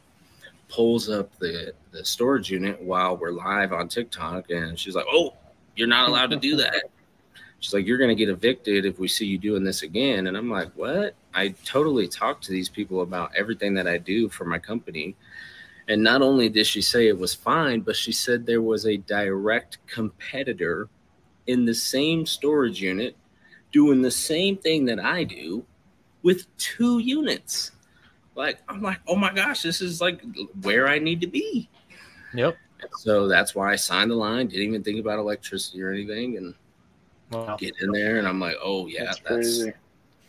pulls 0.69 1.09
up 1.09 1.37
the 1.39 1.73
the 1.93 2.05
storage 2.05 2.51
unit 2.51 2.81
while 2.81 3.17
we're 3.17 3.31
live 3.31 3.73
on 3.73 3.89
TikTok 3.89 4.51
and 4.51 4.79
she's 4.79 4.95
like, 4.95 5.07
"Oh, 5.11 5.35
you're 5.77 5.89
not 5.89 6.09
allowed 6.09 6.31
to 6.31 6.37
do 6.37 6.57
that." 6.57 6.85
She's 7.61 7.75
like, 7.75 7.87
"You're 7.87 7.99
going 7.99 8.09
to 8.09 8.15
get 8.15 8.29
evicted 8.29 8.85
if 8.87 8.99
we 8.99 9.09
see 9.09 9.27
you 9.27 9.39
doing 9.39 9.65
this 9.65 9.83
again." 9.83 10.27
And 10.27 10.37
I'm 10.37 10.51
like, 10.51 10.71
"What?" 10.77 11.15
I 11.35 11.49
totally 11.65 12.09
talk 12.09 12.41
to 12.43 12.53
these 12.53 12.69
people 12.69 13.03
about 13.03 13.33
everything 13.37 13.75
that 13.75 13.87
I 13.87 13.99
do 13.99 14.29
for 14.29 14.45
my 14.45 14.59
company. 14.59 15.17
And 15.89 16.03
not 16.03 16.21
only 16.21 16.49
did 16.49 16.67
she 16.67 16.83
say 16.83 17.09
it 17.09 17.19
was 17.19 17.35
fine, 17.35 17.81
but 17.81 17.97
she 17.97 18.13
said 18.13 18.45
there 18.45 18.63
was 18.63 18.87
a 18.87 18.99
direct 18.99 19.79
competitor 19.87 20.89
in 21.47 21.65
the 21.65 21.75
same 21.75 22.27
storage 22.27 22.83
unit 22.83 23.17
doing 23.73 24.03
the 24.03 24.11
same 24.11 24.57
thing 24.57 24.85
that 24.85 25.01
I 25.01 25.25
do 25.25 25.65
with 26.23 26.47
two 26.59 26.99
units. 26.99 27.73
Like, 28.35 28.59
I'm 28.69 28.83
like, 28.83 29.01
oh 29.09 29.17
my 29.17 29.33
gosh, 29.33 29.63
this 29.63 29.81
is 29.81 30.01
like 30.01 30.23
where 30.63 30.87
I 30.89 30.99
need 30.99 31.21
to 31.23 31.27
be. 31.27 31.69
Yep. 32.35 32.57
So 32.99 33.27
that's 33.27 33.55
why 33.55 33.73
I 33.73 33.77
signed 33.77 34.11
the 34.11 34.15
line. 34.15 34.49
Didn't 34.49 34.69
even 34.69 34.85
think 34.85 35.01
about 35.01 35.19
electricity 35.19 35.83
or 35.83 35.91
anything, 35.91 36.37
and 36.37 36.55
Wow. 37.31 37.57
get 37.57 37.75
in 37.81 37.93
there. 37.93 38.19
And 38.19 38.27
I'm 38.27 38.41
like, 38.41 38.57
oh 38.63 38.87
yeah, 38.87 39.05
That's 39.05 39.19
that's, 39.21 39.27
crazy. 39.29 39.73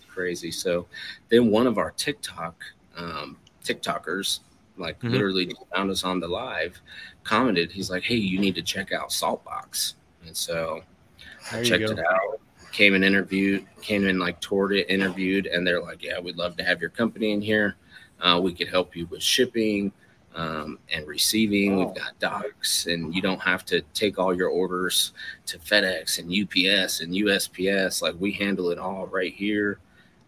crazy. 0.10 0.52
So 0.52 0.88
then 1.30 1.50
one 1.50 1.68
of 1.68 1.78
our 1.78 1.92
TikTok 1.92 2.64
um, 2.98 3.38
TikTokers, 3.64 4.40
like 4.78 5.00
Mhm. 5.00 5.12
literally 5.12 5.56
found 5.74 5.90
us 5.92 6.04
on 6.04 6.20
the 6.20 6.28
live, 6.28 6.82
commented. 7.24 7.72
He's 7.72 7.90
like, 7.90 8.04
hey, 8.04 8.16
you 8.16 8.40
need 8.40 8.56
to 8.56 8.62
check 8.62 8.92
out 8.92 9.10
Saltbox. 9.10 9.94
And 10.26 10.36
so 10.36 10.84
There 11.52 11.62
I 11.62 11.64
checked 11.64 11.84
it 11.84 12.00
out. 12.00 12.40
Came 12.72 12.94
and 12.96 13.04
interviewed, 13.06 13.66
came 13.82 14.06
in 14.08 14.20
like 14.20 14.40
toured 14.42 14.74
it, 14.74 14.90
interviewed, 14.90 15.48
and 15.48 15.66
they're 15.66 15.82
like, 15.82 16.04
"Yeah, 16.04 16.20
we'd 16.20 16.36
love 16.36 16.56
to 16.58 16.64
have 16.64 16.80
your 16.82 16.92
company 16.92 17.32
in 17.32 17.42
here. 17.42 17.78
Uh, 18.20 18.40
we 18.44 18.54
could 18.54 18.68
help 18.68 18.96
you 18.96 19.08
with 19.08 19.24
shipping 19.24 19.92
um, 20.36 20.80
and 20.94 21.08
receiving. 21.08 21.78
We've 21.78 21.96
got 21.96 22.18
docks, 22.20 22.88
and 22.88 23.14
you 23.14 23.22
don't 23.22 23.40
have 23.40 23.66
to 23.66 23.82
take 23.94 24.20
all 24.20 24.34
your 24.34 24.50
orders 24.50 25.14
to 25.48 25.58
FedEx 25.60 26.20
and 26.20 26.30
UPS 26.30 27.02
and 27.02 27.14
USPS. 27.14 28.02
Like 28.02 28.16
we 28.20 28.32
handle 28.32 28.70
it 28.70 28.80
all 28.80 29.08
right 29.08 29.34
here, 29.34 29.80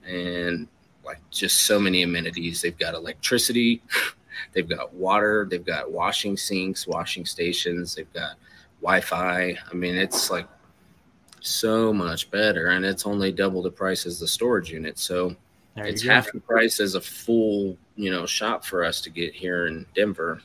and 0.06 0.68
like 1.06 1.20
just 1.30 1.62
so 1.62 1.80
many 1.80 2.04
amenities. 2.04 2.62
They've 2.62 2.78
got 2.78 2.94
electricity, 2.94 3.82
they've 4.54 4.68
got 4.68 4.94
water, 4.94 5.48
they've 5.50 5.66
got 5.66 5.92
washing 5.92 6.38
sinks, 6.38 6.88
washing 6.88 7.26
stations, 7.26 7.96
they've 7.96 8.14
got 8.14 8.36
Wi-Fi. 8.82 9.58
I 9.70 9.74
mean, 9.74 9.96
it's 9.96 10.30
like 10.30 10.48
so 11.42 11.92
much 11.92 12.30
better 12.30 12.68
and 12.68 12.86
it's 12.86 13.08
only 13.08 13.32
double 13.32 13.64
the 13.64 13.72
price 13.72 14.06
as 14.06 14.20
the 14.20 14.28
storage 14.28 14.72
unit 14.72 14.98
so 15.00 15.36
There 15.76 15.86
it's 15.88 16.04
half 16.04 16.32
the 16.32 16.40
price 16.40 16.80
as 16.80 16.96
a 16.96 17.02
full 17.02 17.78
you 17.96 18.12
know 18.12 18.26
shop 18.26 18.66
for 18.66 18.84
us 18.84 19.00
to 19.02 19.10
get 19.10 19.34
here 19.34 19.68
in 19.68 19.86
denver 19.96 20.42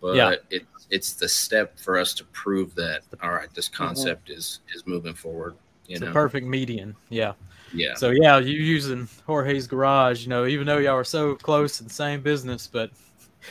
but 0.00 0.14
Yeah. 0.16 0.34
it's 0.50 0.86
it's 0.90 1.12
the 1.14 1.28
step 1.28 1.78
for 1.78 1.98
us 1.98 2.12
to 2.14 2.24
prove 2.26 2.74
that 2.76 3.02
all 3.22 3.30
right 3.30 3.52
this 3.54 3.68
Mm-hmm. 3.68 3.84
concept 3.84 4.30
is 4.30 4.60
is 4.74 4.86
moving 4.86 5.14
forward 5.14 5.54
you 5.86 5.94
It's 5.94 6.00
know 6.02 6.10
a 6.10 6.12
perfect 6.12 6.46
median. 6.46 6.94
Yeah. 7.08 7.32
yeah 7.74 7.94
So 7.94 8.10
yeah, 8.10 8.38
you 8.38 8.52
using 8.58 9.08
Jorge's 9.26 9.66
garage, 9.66 10.22
you 10.22 10.28
know, 10.28 10.46
even 10.46 10.64
though 10.66 10.78
y'all 10.78 10.94
are 10.94 11.02
so 11.04 11.34
close 11.34 11.80
in 11.80 11.88
the 11.88 11.92
same 11.92 12.20
business, 12.22 12.68
but 12.68 12.90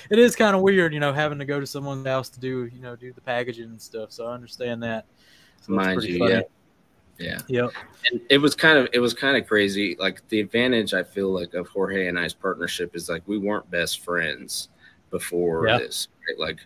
it 0.09 0.17
is 0.17 0.35
kind 0.35 0.55
of 0.55 0.61
weird, 0.61 0.93
you 0.93 1.01
know, 1.01 1.11
having 1.11 1.37
to 1.39 1.45
go 1.45 1.59
to 1.59 1.67
someone's 1.67 2.07
house 2.07 2.29
to 2.29 2.39
do, 2.39 2.65
you 2.73 2.79
know, 2.79 2.95
do 2.95 3.11
the 3.11 3.19
packaging 3.19 3.65
and 3.65 3.81
stuff. 3.81 4.13
So 4.13 4.27
I 4.27 4.33
understand 4.33 4.81
that. 4.83 5.05
So 5.61 5.73
mind 5.73 6.01
you 6.03 6.19
funny. 6.19 6.33
yeah 6.35 6.41
yeah 7.21 7.39
Yep. 7.47 7.71
and 8.11 8.21
it 8.29 8.37
was 8.39 8.55
kind 8.55 8.77
of 8.77 8.87
it 8.93 8.99
was 8.99 9.13
kind 9.13 9.37
of 9.37 9.47
crazy 9.47 9.95
like 9.99 10.27
the 10.29 10.39
advantage 10.39 10.93
i 10.93 11.03
feel 11.03 11.29
like 11.31 11.53
of 11.53 11.67
jorge 11.67 12.07
and 12.07 12.17
i's 12.19 12.33
partnership 12.33 12.95
is 12.95 13.07
like 13.09 13.21
we 13.27 13.37
weren't 13.37 13.69
best 13.71 13.99
friends 14.03 14.69
before 15.11 15.67
Yeah. 15.67 15.77
this 15.79 16.07
right? 16.27 16.39
like 16.39 16.59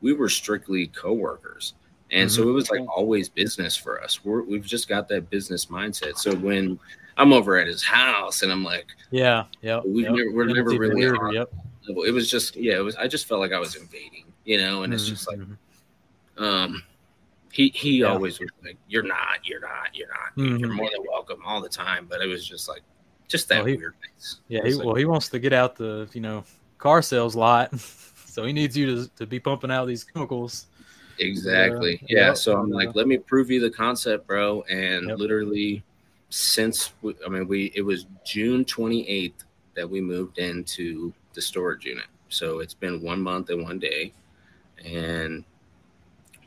we 0.00 0.12
were 0.12 0.28
strictly 0.28 0.88
co-workers 0.88 1.74
and 2.10 2.28
Mm-hmm. 2.28 2.42
so 2.42 2.48
it 2.48 2.52
was 2.52 2.70
like 2.70 2.82
always 2.88 3.28
business 3.28 3.74
for 3.76 4.02
us 4.02 4.24
we're, 4.24 4.42
we've 4.42 4.66
just 4.66 4.88
got 4.88 5.08
that 5.08 5.30
business 5.30 5.66
mindset 5.66 6.16
so 6.18 6.34
when 6.36 6.78
i'm 7.16 7.32
over 7.32 7.56
at 7.58 7.66
his 7.66 7.82
house 7.82 8.42
and 8.42 8.52
i'm 8.52 8.62
like 8.64 8.86
Yeah. 9.10 9.44
yeah, 9.62 9.80
We've 9.84 10.04
yep. 10.06 10.14
never- 10.14 10.32
we're 10.32 10.46
never 10.46 10.70
really 10.70 10.94
weirder, 10.96 11.32
Yep. 11.32 11.52
it 11.88 12.12
was 12.12 12.28
just 12.30 12.56
yeah 12.56 12.76
it 12.76 12.84
was 12.84 12.96
i 12.96 13.06
just 13.08 13.26
felt 13.26 13.40
like 13.40 13.52
i 13.52 13.58
was 13.58 13.76
invading 13.76 14.24
you 14.44 14.58
know 14.58 14.82
and 14.82 14.92
it's 14.92 15.06
just 15.08 15.26
like 15.28 15.38
Mhm. 15.38 15.56
um 16.38 16.82
he 17.52 17.68
he 17.74 17.98
Yeah. 17.98 18.06
always 18.06 18.40
was 18.40 18.50
like 18.64 18.76
you're 18.88 19.02
not 19.04 19.38
you're 19.44 19.60
not 19.60 19.94
you're 19.94 20.08
not 20.08 20.58
you're 20.58 20.68
Mhm. 20.70 20.74
more 20.74 20.90
than 20.90 21.04
welcome 21.08 21.40
all 21.44 21.60
the 21.60 21.68
time 21.68 22.06
but 22.10 22.20
it 22.20 22.26
was 22.26 22.44
just 22.44 22.68
like 22.68 22.82
just 23.28 23.48
that 23.48 23.58
Well, 23.58 23.66
he- 23.66 23.76
weirdness 23.76 24.40
Yeah. 24.48 24.64
He, 24.64 24.74
like, 24.74 24.84
well, 24.86 24.94
he 24.96 25.04
wants 25.04 25.28
to 25.28 25.38
get 25.38 25.52
out 25.54 25.76
the, 25.76 26.06
you 26.12 26.20
know, 26.20 26.44
car 26.78 27.00
sales 27.02 27.34
lot. 27.36 27.78
so 28.26 28.44
he 28.44 28.52
needs 28.52 28.76
you 28.76 28.86
to, 28.86 29.08
to 29.16 29.26
be 29.26 29.38
pumping 29.38 29.70
out 29.70 29.86
these 29.86 30.02
chemicals. 30.04 30.66
exactly 31.18 32.00
Yeah. 32.08 32.18
yeah, 32.20 32.26
Yep. 32.28 32.36
so 32.38 32.56
i'm 32.58 32.70
like 32.70 32.94
let 32.94 33.06
me 33.06 33.18
prove 33.18 33.50
you 33.50 33.60
the 33.60 33.70
concept 33.70 34.26
bro 34.26 34.62
and 34.70 35.08
Yep. 35.08 35.18
literally 35.18 35.82
since 36.30 36.92
we, 37.02 37.14
i 37.26 37.28
mean 37.28 37.46
we 37.46 37.70
it 37.74 37.82
was 37.82 38.06
june 38.24 38.64
28th 38.64 39.44
that 39.74 39.88
we 39.88 40.00
moved 40.00 40.38
into 40.38 41.12
the 41.34 41.42
storage 41.42 41.84
unit 41.84 42.06
so 42.30 42.60
it's 42.60 42.72
been 42.74 43.02
one 43.02 43.20
month 43.20 43.50
and 43.50 43.62
one 43.62 43.78
day 43.78 44.12
and 44.84 45.44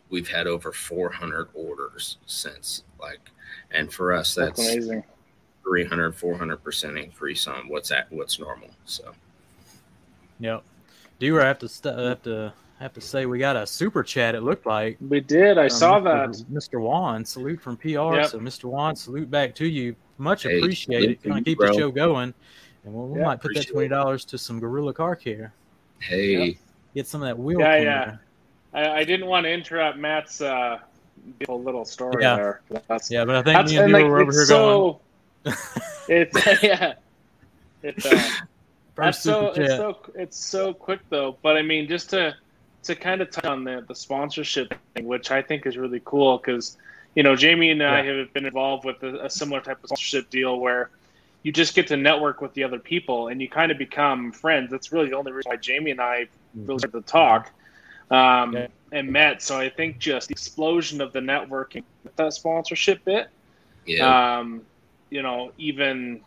we've 0.10 0.28
had 0.28 0.48
over 0.48 0.72
400 0.72 1.50
orders 1.54 2.18
since 2.26 2.84
like 3.00 3.20
and 3.72 3.92
for 3.92 4.14
us 4.14 4.34
That's 4.36 4.58
that's 4.58 4.70
amazing. 4.76 5.04
300, 5.64 6.16
400% 6.16 7.04
increase 7.04 7.48
on 7.48 7.68
what's 7.68 7.90
at 7.92 8.12
what's 8.12 8.40
normal. 8.40 8.70
So, 8.86 9.14
Yep. 10.40 10.64
Do 11.20 11.40
I 11.40 11.46
have 11.46 11.60
to 11.60 11.68
st- 11.70 11.98
have 11.98 12.22
to 12.24 12.54
have 12.80 12.94
to 12.94 13.02
say 13.02 13.26
we 13.26 13.40
got 13.40 13.56
a 13.56 13.66
super 13.66 14.04
chat? 14.04 14.36
It 14.36 14.42
looked 14.42 14.66
like 14.66 14.98
We 15.02 15.22
did. 15.22 15.58
I 15.58 15.64
Um, 15.64 15.70
saw 15.70 16.00
Mr. 16.00 16.04
that. 16.04 16.30
Mr. 16.54 16.80
Juan, 16.82 17.24
salute 17.26 17.60
from 17.62 17.78
PR. 17.78 17.88
Yep. 18.16 18.26
So, 18.28 18.40
Mr. 18.40 18.66
Juan, 18.66 18.96
salute 18.96 19.32
back 19.32 19.56
to 19.56 19.66
you. 19.66 19.96
Much 20.18 20.44
Hey, 20.44 20.58
appreciated. 20.60 21.04
salute 21.04 21.24
to 21.24 21.30
Kind 21.30 21.40
of 21.40 21.46
keep 21.46 21.58
bro. 21.58 21.68
the 21.70 21.74
show 21.74 21.90
going. 21.92 22.34
And 22.84 22.94
we'll, 22.94 23.08
we 23.08 23.20
Yeah, 23.20 23.26
might 23.26 23.42
put 23.42 23.54
that 23.56 23.68
twenty 23.68 23.88
dollars 23.88 24.24
to 24.26 24.38
some 24.38 24.60
Gorilla 24.60 24.94
Car 24.94 25.16
Care. 25.16 25.54
hey, 26.00 26.60
Get 26.94 27.08
some 27.08 27.24
of 27.24 27.28
that 27.28 27.40
wheel. 27.40 27.60
Yeah, 27.60 27.76
cleaner. 27.78 27.90
yeah. 27.90 28.18
I, 28.76 28.98
I 29.00 29.04
didn't 29.06 29.28
want 29.28 29.46
to 29.46 29.52
interrupt 29.52 29.98
Matt's 29.98 30.42
uh, 30.42 30.80
beautiful 31.40 31.62
little 31.64 31.86
story 31.86 32.22
Yeah. 32.24 32.36
there. 32.36 32.62
That's, 32.88 33.10
Yeah, 33.10 33.26
but 33.26 33.36
I 33.36 33.42
think 33.42 33.70
me 33.70 33.78
and 33.78 33.90
you 33.90 33.94
like 33.94 34.06
were 34.06 34.20
over 34.20 34.32
here 34.32 34.42
it's 34.42 34.50
going. 34.50 34.98
so. 35.46 35.54
it's 36.10 36.64
yeah. 36.64 36.94
It's 37.82 38.06
uh, 38.06 38.30
that's 38.96 39.22
so 39.22 39.48
it's 39.56 39.76
so 39.76 39.98
it's 40.16 40.38
so 40.38 40.74
quick 40.74 41.00
though. 41.10 41.38
But 41.42 41.56
I 41.58 41.62
mean, 41.62 41.88
just 41.88 42.10
to 42.12 42.36
to 42.84 42.96
kind 42.96 43.22
of 43.22 43.32
touch 43.32 43.46
on 43.46 43.64
the 43.64 43.84
the 43.88 43.96
sponsorship 43.96 44.74
thing, 44.94 45.06
which 45.06 45.32
I 45.32 45.42
think 45.42 45.66
is 45.66 45.78
really 45.78 46.02
cool 46.04 46.38
because 46.38 46.78
you 47.16 47.24
know 47.24 47.36
Jamie 47.36 47.72
and 47.72 47.82
I 47.82 48.04
have 48.04 48.34
been 48.34 48.46
involved 48.46 48.86
with 48.86 49.02
a, 49.04 49.26
a 49.26 49.30
similar 49.30 49.62
type 49.62 49.84
of 49.84 49.88
sponsorship 49.90 50.30
deal 50.30 50.60
where 50.60 50.90
you 51.44 51.52
just 51.52 51.76
get 51.76 51.88
to 51.88 51.96
network 51.98 52.42
with 52.42 52.54
the 52.56 52.64
other 52.64 52.80
people 52.80 53.28
and 53.30 53.40
you 53.42 53.48
kind 53.48 53.72
of 53.72 53.78
become 53.78 54.32
friends. 54.32 54.70
That's 54.72 54.92
really 54.92 55.10
the 55.10 55.16
only 55.16 55.32
reason 55.32 55.50
why 55.52 55.58
Jamie 55.58 55.92
and 55.92 56.02
I 56.02 56.28
really 56.56 56.80
started 56.80 57.06
to 57.06 57.12
talk 57.12 57.52
um, 58.12 58.54
Yeah. 58.54 58.68
and 58.92 59.12
met. 59.12 59.42
So 59.42 59.58
I 59.60 59.70
think 59.70 60.00
just 60.00 60.28
the 60.30 60.34
explosion 60.34 61.02
of 61.02 61.14
the 61.14 61.20
networking 61.20 61.84
with 62.04 62.16
that 62.16 62.34
sponsorship 62.34 63.04
bit 63.06 63.30
yeah, 63.86 64.40
um, 64.40 64.62
you 65.10 65.22
know, 65.22 65.52
even 65.58 66.22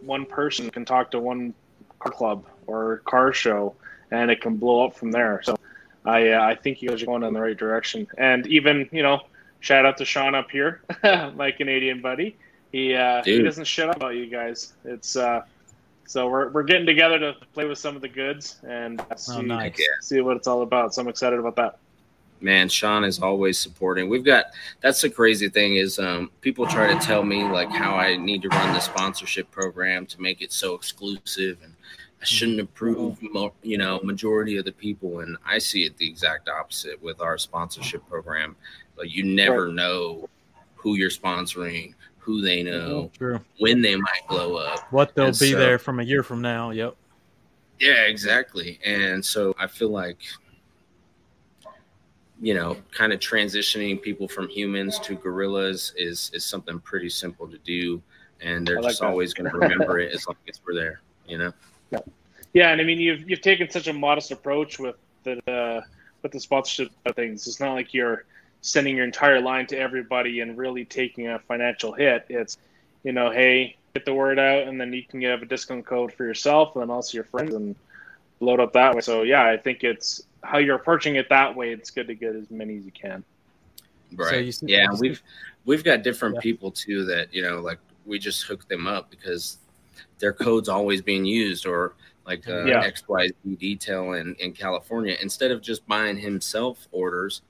one 0.00 0.26
person 0.26 0.70
can 0.70 0.84
talk 0.84 1.10
to 1.12 1.18
one 1.20 1.54
car 1.98 2.12
club 2.12 2.46
or 2.66 3.02
car 3.06 3.32
show, 3.32 3.74
and 4.10 4.30
it 4.30 4.40
can 4.40 4.56
blow 4.56 4.84
up 4.84 4.94
from 4.94 5.10
there. 5.10 5.40
So, 5.42 5.56
I 6.04 6.30
uh, 6.30 6.42
I 6.42 6.54
think 6.54 6.82
you 6.82 6.88
guys 6.88 7.02
are 7.02 7.06
going 7.06 7.22
in 7.22 7.32
the 7.32 7.40
right 7.40 7.56
direction. 7.56 8.06
And 8.18 8.46
even 8.46 8.88
you 8.92 9.02
know, 9.02 9.20
shout 9.60 9.86
out 9.86 9.96
to 9.98 10.04
Sean 10.04 10.34
up 10.34 10.50
here, 10.50 10.82
my 11.02 11.50
Canadian 11.50 12.00
buddy. 12.00 12.36
He 12.72 12.94
uh, 12.94 13.22
he 13.24 13.42
doesn't 13.42 13.66
shut 13.66 13.88
up 13.88 13.96
about 13.96 14.14
you 14.14 14.26
guys. 14.26 14.72
It's 14.84 15.16
uh, 15.16 15.42
so 16.10 16.28
we're 16.28 16.48
we're 16.50 16.64
getting 16.64 16.86
together 16.86 17.20
to 17.20 17.34
play 17.54 17.66
with 17.66 17.78
some 17.78 17.94
of 17.94 18.02
the 18.02 18.08
goods 18.08 18.58
and 18.66 19.00
see, 19.16 19.32
Oh, 19.36 19.40
nice. 19.42 19.78
see 20.00 20.20
what 20.20 20.36
it's 20.36 20.48
all 20.48 20.62
about. 20.62 20.92
So 20.92 21.02
I'm 21.02 21.06
excited 21.08 21.38
about 21.38 21.54
that. 21.54 21.78
man, 22.40 22.68
Sean 22.68 23.04
is 23.04 23.20
always 23.20 23.58
supporting. 23.58 24.08
We've 24.08 24.24
got 24.24 24.46
that's 24.80 25.00
the 25.02 25.08
crazy 25.10 25.48
thing 25.48 25.76
is 25.76 26.00
um, 26.00 26.32
people 26.40 26.66
try 26.66 26.92
to 26.92 26.98
tell 26.98 27.22
me 27.22 27.44
like 27.44 27.70
how 27.70 27.94
I 27.94 28.16
need 28.16 28.42
to 28.42 28.48
run 28.48 28.72
the 28.74 28.80
sponsorship 28.80 29.48
program 29.52 30.04
to 30.06 30.20
make 30.20 30.42
it 30.42 30.50
so 30.52 30.74
exclusive 30.74 31.58
and 31.62 31.74
I 32.20 32.24
shouldn't 32.24 32.58
approve, 32.60 33.18
you 33.62 33.78
know, 33.78 34.00
majority 34.02 34.56
of 34.58 34.64
the 34.64 34.72
people. 34.72 35.20
And 35.20 35.36
I 35.46 35.58
see 35.58 35.84
it 35.84 35.96
the 35.96 36.08
exact 36.08 36.48
opposite 36.48 37.00
with 37.00 37.20
our 37.22 37.38
sponsorship 37.38 38.06
program. 38.08 38.56
Like 38.98 39.14
you 39.14 39.22
never 39.24 39.68
know 39.68 40.28
who 40.74 40.96
you're 40.96 41.08
sponsoring, 41.10 41.94
who 42.30 42.40
they 42.40 42.62
know, 42.62 43.10
True. 43.18 43.40
when 43.58 43.82
they 43.82 43.96
might 43.96 44.22
blow 44.28 44.54
up. 44.56 44.92
What 44.92 45.14
they'll 45.16 45.26
And 45.26 45.38
be 45.38 45.50
so- 45.50 45.58
there 45.58 45.78
from 45.80 45.98
a 45.98 46.04
year 46.04 46.22
from 46.22 46.40
now. 46.40 46.70
Yep. 46.70 46.94
Yeah, 47.80 48.02
exactly. 48.06 48.78
And 48.84 49.24
so 49.24 49.52
I 49.58 49.66
feel 49.66 49.88
like, 49.88 50.18
you 52.40 52.54
know, 52.54 52.76
kind 52.92 53.12
of 53.12 53.18
transitioning 53.20 54.00
people 54.00 54.28
from 54.28 54.48
humans 54.48 54.98
to 55.00 55.14
gorillas 55.16 55.92
is 55.96 56.30
is 56.32 56.44
something 56.44 56.78
pretty 56.80 57.08
simple 57.08 57.48
to 57.48 57.58
do, 57.58 58.00
and 58.40 58.66
they're 58.66 58.80
like 58.80 58.90
just 58.92 59.00
that. 59.00 59.08
always 59.08 59.34
going 59.34 59.50
to 59.50 59.56
remember 59.58 59.98
it 59.98 60.12
as 60.14 60.26
long 60.26 60.36
as 60.48 60.60
we're 60.66 60.74
there. 60.74 61.00
You 61.26 61.38
know. 61.38 61.52
Yeah, 62.52 62.70
and 62.70 62.80
I 62.80 62.84
mean 62.84 62.98
you've 63.00 63.28
you've 63.28 63.40
taken 63.40 63.68
such 63.70 63.88
a 63.88 63.92
modest 63.92 64.30
approach 64.30 64.78
with 64.78 64.96
the 65.24 65.40
uh, 65.50 65.80
with 66.22 66.32
the 66.32 66.40
sponsorship 66.40 66.92
of 67.06 67.16
things. 67.16 67.46
It's 67.46 67.60
not 67.60 67.72
like 67.74 67.92
you're 67.92 68.24
sending 68.62 68.96
your 68.96 69.04
entire 69.04 69.40
line 69.40 69.66
to 69.68 69.78
everybody 69.78 70.40
and 70.40 70.56
really 70.58 70.84
taking 70.84 71.28
a 71.28 71.38
financial 71.38 71.92
hit. 71.92 72.26
It's 72.28 72.58
you 73.04 73.12
know, 73.12 73.30
hey, 73.30 73.76
get 73.94 74.04
the 74.04 74.14
word 74.14 74.38
out, 74.38 74.68
and 74.68 74.80
then 74.80 74.92
you 74.92 75.02
can 75.04 75.22
have 75.22 75.42
a 75.42 75.46
discount 75.46 75.86
code 75.86 76.12
for 76.12 76.24
yourself 76.24 76.76
and 76.76 76.90
also 76.90 77.14
your 77.16 77.24
friends 77.24 77.54
and 77.54 77.74
load 78.40 78.60
up 78.60 78.72
that 78.74 78.94
way. 78.94 79.00
So 79.00 79.22
yeah, 79.22 79.44
I 79.46 79.56
think 79.56 79.84
it's 79.84 80.22
how 80.42 80.58
you're 80.58 80.76
approaching 80.76 81.16
it 81.16 81.28
that 81.28 81.54
way. 81.54 81.70
It's 81.72 81.90
good 81.90 82.06
to 82.08 82.14
get 82.14 82.34
as 82.34 82.50
many 82.50 82.76
as 82.76 82.84
you 82.84 82.92
can. 82.92 83.24
Right. 84.14 84.44
you 84.44 84.52
yeah, 84.62 84.90
see- 84.92 85.00
we've 85.00 85.22
we've 85.64 85.84
got 85.84 86.02
different 86.02 86.36
Yeah. 86.36 86.40
people 86.42 86.70
too 86.70 87.04
that 87.06 87.32
you 87.32 87.42
know, 87.42 87.60
like 87.60 87.78
we 88.06 88.18
just 88.18 88.44
hook 88.44 88.66
them 88.68 88.86
up 88.86 89.10
because 89.10 89.58
their 90.18 90.32
code's 90.32 90.68
always 90.68 91.00
being 91.00 91.24
used, 91.24 91.66
or 91.66 91.94
like 92.26 92.46
uh, 92.48 92.64
Yeah. 92.64 92.82
XYZ 92.88 93.58
detail 93.58 94.12
in 94.14 94.34
in 94.36 94.52
California. 94.52 95.16
Instead 95.22 95.50
of 95.50 95.62
just 95.62 95.86
buying 95.86 96.18
himself 96.18 96.88
orders, 96.92 97.42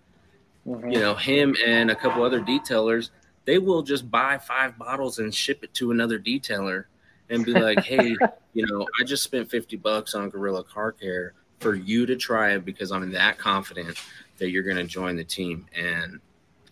Mhm. 0.70 0.92
you 0.92 1.00
know, 1.00 1.14
him 1.14 1.56
and 1.66 1.90
a 1.90 1.96
couple 1.96 2.22
other 2.22 2.40
detailers, 2.40 3.10
they 3.44 3.58
will 3.58 3.82
just 3.82 4.10
buy 4.10 4.38
five 4.38 4.78
bottles 4.78 5.18
and 5.18 5.34
ship 5.34 5.64
it 5.64 5.74
to 5.74 5.90
another 5.90 6.18
detailer 6.18 6.84
and 7.28 7.44
be 7.44 7.52
like, 7.52 7.80
hey, 7.80 8.16
you 8.54 8.66
know, 8.66 8.86
I 9.00 9.04
just 9.04 9.22
spent 9.22 9.50
50 9.50 9.76
bucks 9.76 10.14
on 10.14 10.30
Gorilla 10.30 10.62
Car 10.64 10.92
Care 10.92 11.34
for 11.58 11.74
you 11.74 12.06
to 12.06 12.16
try 12.16 12.52
it 12.52 12.64
because 12.64 12.92
I'm 12.92 13.10
that 13.12 13.38
confident 13.38 13.96
that 14.38 14.50
you're 14.50 14.62
going 14.62 14.76
to 14.76 14.84
join 14.84 15.16
the 15.16 15.24
team. 15.24 15.66
And 15.74 16.20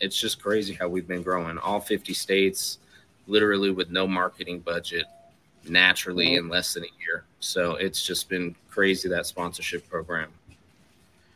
it's 0.01 0.19
just 0.19 0.41
crazy 0.41 0.75
how 0.75 0.89
we've 0.89 1.09
been 1.09 1.23
growing. 1.23 1.59
All 1.59 1.81
50 1.81 2.15
states, 2.15 2.79
literally 3.27 3.71
with 3.71 3.91
no 3.91 4.07
marketing 4.07 4.61
budget, 4.61 5.05
naturally 5.69 6.35
in 6.35 6.49
less 6.49 6.75
than 6.75 6.85
a 6.85 6.93
year. 7.07 7.25
So 7.41 7.75
it's 7.75 8.05
just 8.05 8.29
been 8.29 8.55
crazy 8.71 9.09
that 9.09 9.27
sponsorship 9.27 9.89
program. 9.89 10.31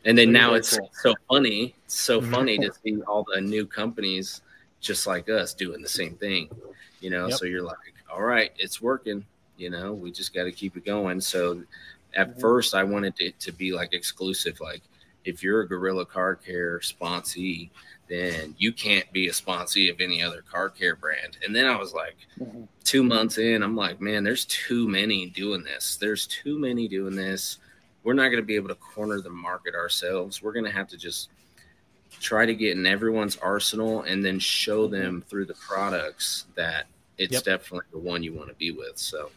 And 0.05 0.17
then 0.17 0.31
now 0.31 0.53
it's 0.53 0.77
cool. 0.77 0.91
so 1.01 1.15
funny, 1.29 1.73
it's 1.85 1.99
so 1.99 2.21
Mhm. 2.21 2.31
funny 2.31 2.57
to 2.59 2.71
see 2.83 3.01
all 3.03 3.25
the 3.33 3.39
new 3.39 3.65
companies 3.65 4.41
just 4.81 5.07
like 5.07 5.29
us 5.29 5.53
doing 5.53 5.81
the 5.81 5.87
same 5.87 6.15
thing. 6.15 6.49
You 6.99 7.09
know, 7.09 7.27
Yep. 7.29 7.39
so 7.39 7.45
you're 7.45 7.61
like, 7.63 7.77
all 8.11 8.21
right, 8.21 8.51
it's 8.57 8.81
working. 8.81 9.25
You 9.57 9.69
know, 9.69 9.93
we 9.93 10.11
just 10.11 10.33
got 10.33 10.43
to 10.43 10.51
keep 10.51 10.75
it 10.75 10.83
going. 10.85 11.21
So 11.21 11.63
at 12.15 12.35
Mhm. 12.35 12.41
first, 12.41 12.75
I 12.75 12.83
wanted 12.83 13.13
it 13.19 13.39
to 13.41 13.51
be 13.51 13.71
like 13.71 13.93
exclusive. 13.93 14.59
Like, 14.59 14.81
if 15.25 15.41
you're 15.41 15.61
a 15.61 15.67
Gorilla 15.67 16.05
Car 16.05 16.35
Care 16.35 16.79
sponsee, 16.79 17.69
then 18.09 18.53
you 18.57 18.73
can't 18.73 19.09
be 19.13 19.29
a 19.29 19.31
sponsee 19.31 19.89
of 19.89 20.01
any 20.01 20.21
other 20.21 20.41
car 20.41 20.69
care 20.69 20.95
brand. 20.97 21.37
And 21.45 21.55
then 21.55 21.65
I 21.65 21.77
was 21.77 21.93
like, 21.93 22.17
Mhm. 22.39 22.67
two 22.83 23.03
months 23.03 23.37
in, 23.37 23.63
I'm 23.63 23.75
like, 23.77 24.01
man, 24.01 24.25
there's 24.25 24.43
too 24.45 24.87
many 24.89 25.27
doing 25.27 25.63
this. 25.63 25.95
There's 25.95 26.27
too 26.27 26.59
many 26.59 26.89
doing 26.89 27.15
this. 27.15 27.59
We're 28.03 28.13
not 28.13 28.25
going 28.29 28.37
to 28.41 28.45
be 28.45 28.55
able 28.55 28.69
to 28.69 28.75
corner 28.75 29.21
the 29.21 29.29
market 29.29 29.75
ourselves. 29.75 30.41
We're 30.41 30.51
going 30.53 30.65
to 30.65 30.71
have 30.71 30.87
to 30.89 30.97
just 30.97 31.29
try 32.19 32.45
to 32.45 32.53
get 32.53 32.77
in 32.77 32.85
everyone's 32.85 33.37
arsenal 33.37 34.01
and 34.03 34.23
then 34.23 34.39
show 34.39 34.87
them 34.87 35.23
through 35.29 35.45
the 35.45 35.55
products 35.55 36.45
that 36.55 36.85
it's 37.17 37.33
Yep. 37.33 37.43
definitely 37.43 37.87
the 37.91 37.97
one 37.99 38.23
you 38.23 38.33
want 38.33 38.49
to 38.49 38.55
be 38.55 38.71
with. 38.71 38.97
So 38.97 39.31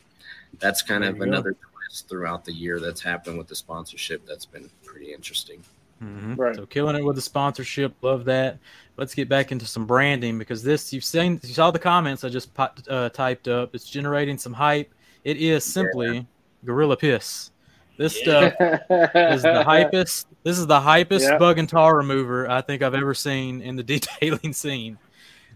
that's 0.58 0.82
kind 0.82 1.02
There 1.02 1.10
of 1.10 1.16
you 1.16 1.24
go. 1.24 1.28
another 1.28 1.52
twist 1.54 2.08
throughout 2.08 2.44
the 2.44 2.52
year 2.52 2.80
that's 2.80 3.00
happened 3.00 3.38
with 3.38 3.48
the 3.48 3.54
sponsorship. 3.56 4.26
That's 4.26 4.46
been 4.46 4.68
pretty 4.84 5.12
interesting. 5.12 5.62
Mhm. 6.02 6.36
Right. 6.36 6.54
So 6.54 6.66
killing 6.66 6.96
it 6.96 7.04
with 7.04 7.16
the 7.16 7.22
sponsorship, 7.22 7.94
love 8.02 8.24
that. 8.26 8.58
Let's 8.98 9.14
get 9.14 9.28
back 9.30 9.52
into 9.52 9.64
some 9.64 9.86
branding 9.86 10.38
because 10.38 10.62
this 10.62 10.92
you've 10.92 11.04
seen, 11.04 11.40
you 11.42 11.54
saw 11.54 11.70
the 11.70 11.78
comments 11.78 12.24
I 12.24 12.28
just 12.28 12.50
uh, 12.58 13.08
typed 13.10 13.48
up. 13.48 13.74
It's 13.74 13.88
generating 13.88 14.36
some 14.36 14.52
hype. 14.52 14.92
It 15.24 15.38
is 15.38 15.64
simply 15.64 16.26
gorilla 16.64 16.96
piss. 16.96 17.50
This 17.96 18.16
stuff 18.18 18.52
is 18.60 19.42
the 19.42 19.64
hypest. 19.66 20.26
This 20.42 20.58
is 20.58 20.66
the 20.66 20.78
hypest 20.80 21.22
Yeah. 21.22 21.38
bug 21.38 21.58
and 21.58 21.68
tar 21.68 21.96
remover 21.96 22.48
I 22.50 22.60
think 22.60 22.82
I've 22.82 22.94
ever 22.94 23.14
seen 23.14 23.62
in 23.62 23.76
the 23.76 23.82
detailing 23.94 24.52
scene. 24.52 24.98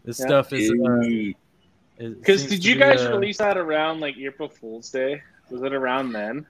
This 0.05 0.19
Yeah. 0.19 0.27
stuff 0.27 0.53
is. 0.53 0.71
Uh, 0.71 0.75
Dude, 1.03 1.35
it 1.99 2.19
Because 2.19 2.41
seems 2.41 2.53
did 2.53 2.63
to 2.63 2.69
you 2.71 2.75
be, 2.77 2.81
guys 2.81 3.03
uh, 3.03 3.11
release 3.13 3.39
that 3.39 3.59
around 3.59 4.01
like 4.01 4.17
April 4.17 4.49
Fool's 4.49 4.91
Day? 4.91 5.23
Was 5.51 5.63
it 5.63 5.75
around 5.75 6.13
then? 6.13 6.47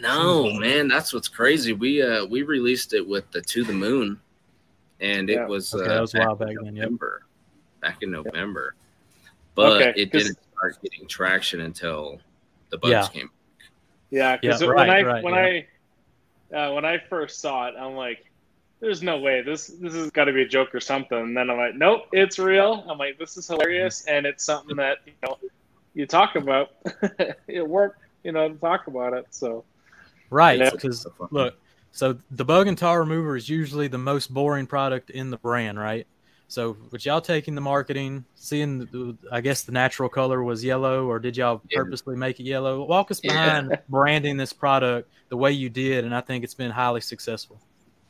No, 0.00 0.50
man, 0.54 0.88
that's 0.88 1.12
what's 1.12 1.28
crazy. 1.28 1.74
We 1.74 2.00
uh 2.02 2.24
we 2.24 2.42
released 2.42 2.94
it 2.94 3.06
with 3.06 3.30
the 3.32 3.42
To 3.42 3.62
the 3.64 3.74
Moon, 3.74 4.18
and 5.00 5.28
it 5.28 5.46
was 5.46 5.74
Okay, 5.74 5.84
uh, 5.84 5.88
that 5.88 6.00
was 6.00 6.14
a 6.14 6.20
while 6.20 6.32
in 6.32 6.38
back 6.38 6.56
then, 6.62 6.74
yep. 6.76 6.84
November, 6.84 7.22
back 7.82 7.98
in 8.02 8.10
November, 8.10 8.74
but 9.54 9.82
Okay, 9.82 9.92
it 10.00 10.10
'cause- 10.10 10.22
didn't 10.24 10.38
start 10.56 10.78
getting 10.82 11.06
traction 11.06 11.60
until 11.60 12.20
the 12.70 12.78
bugs 12.78 12.90
Yeah. 12.92 13.06
came. 13.08 13.30
Yeah, 14.12 14.36
because 14.36 14.60
Yeah, 14.60 14.68
when 14.68 14.76
right, 14.76 14.90
I 14.90 15.02
right, 15.02 15.24
when 15.24 15.34
I 15.34 15.66
uh, 16.54 16.72
when 16.74 16.84
I 16.84 16.98
first 17.08 17.40
saw 17.40 17.66
it, 17.68 17.74
I'm 17.78 17.94
like, 17.94 18.22
"There's 18.80 19.02
no 19.02 19.18
way 19.18 19.40
this 19.40 19.68
this 19.68 19.94
has 19.94 20.10
got 20.10 20.26
to 20.26 20.32
be 20.34 20.42
a 20.42 20.48
joke 20.48 20.74
or 20.74 20.80
something." 20.80 21.18
And 21.18 21.36
then 21.36 21.48
I'm 21.48 21.56
like, 21.56 21.74
"Nope, 21.74 22.02
it's 22.12 22.38
real." 22.38 22.84
I'm 22.88 22.98
like, 22.98 23.18
"This 23.18 23.38
is 23.38 23.48
hilarious," 23.48 24.04
and 24.06 24.26
it's 24.26 24.44
something 24.44 24.76
that 24.76 24.98
you 25.06 25.14
know 25.22 25.38
you 25.94 26.06
talk 26.06 26.36
about. 26.36 26.68
it 27.48 27.66
worked, 27.66 28.02
you 28.22 28.32
know, 28.32 28.50
to 28.50 28.54
talk 28.56 28.86
about 28.86 29.14
it. 29.14 29.26
So 29.30 29.64
Right, 30.28 30.58
Yeah. 30.58 30.70
because 30.70 31.06
look, 31.30 31.54
so 31.90 32.18
the 32.30 32.44
bug 32.44 32.66
and 32.66 32.76
tar 32.76 33.00
remover 33.00 33.34
is 33.34 33.48
usually 33.48 33.88
the 33.88 33.98
most 33.98 34.32
boring 34.32 34.66
product 34.66 35.08
in 35.08 35.30
the 35.30 35.38
brand, 35.38 35.78
right? 35.78 36.06
So, 36.52 36.76
with 36.90 37.06
y'all 37.06 37.22
taking 37.22 37.54
the 37.54 37.62
marketing, 37.62 38.26
seeing, 38.34 38.80
the, 38.80 39.16
I 39.32 39.40
guess 39.40 39.62
the 39.62 39.72
natural 39.72 40.10
color 40.10 40.42
was 40.44 40.62
yellow, 40.62 41.06
or 41.06 41.18
did 41.18 41.34
y'all 41.34 41.62
Yeah. 41.70 41.78
purposely 41.78 42.14
make 42.14 42.40
it 42.40 42.42
yellow? 42.42 42.84
Walk 42.84 43.10
us 43.10 43.22
Yeah. 43.24 43.32
behind 43.32 43.78
branding 43.88 44.36
this 44.36 44.52
product 44.52 45.10
the 45.30 45.36
way 45.38 45.52
you 45.52 45.70
did, 45.70 46.04
and 46.04 46.14
I 46.14 46.20
think 46.20 46.44
it's 46.44 46.52
been 46.52 46.70
highly 46.70 47.00
successful. 47.00 47.58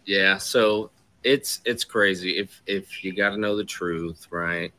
Yeah, 0.07 0.39
so 0.39 0.91
it's 1.23 1.61
it's 1.65 1.85
crazy. 1.85 2.37
If 2.37 2.61
if 2.67 3.05
you 3.05 3.15
got 3.15 3.31
to 3.31 3.37
know 3.37 3.57
the 3.57 3.63
truth, 3.63 4.27
right? 4.31 4.73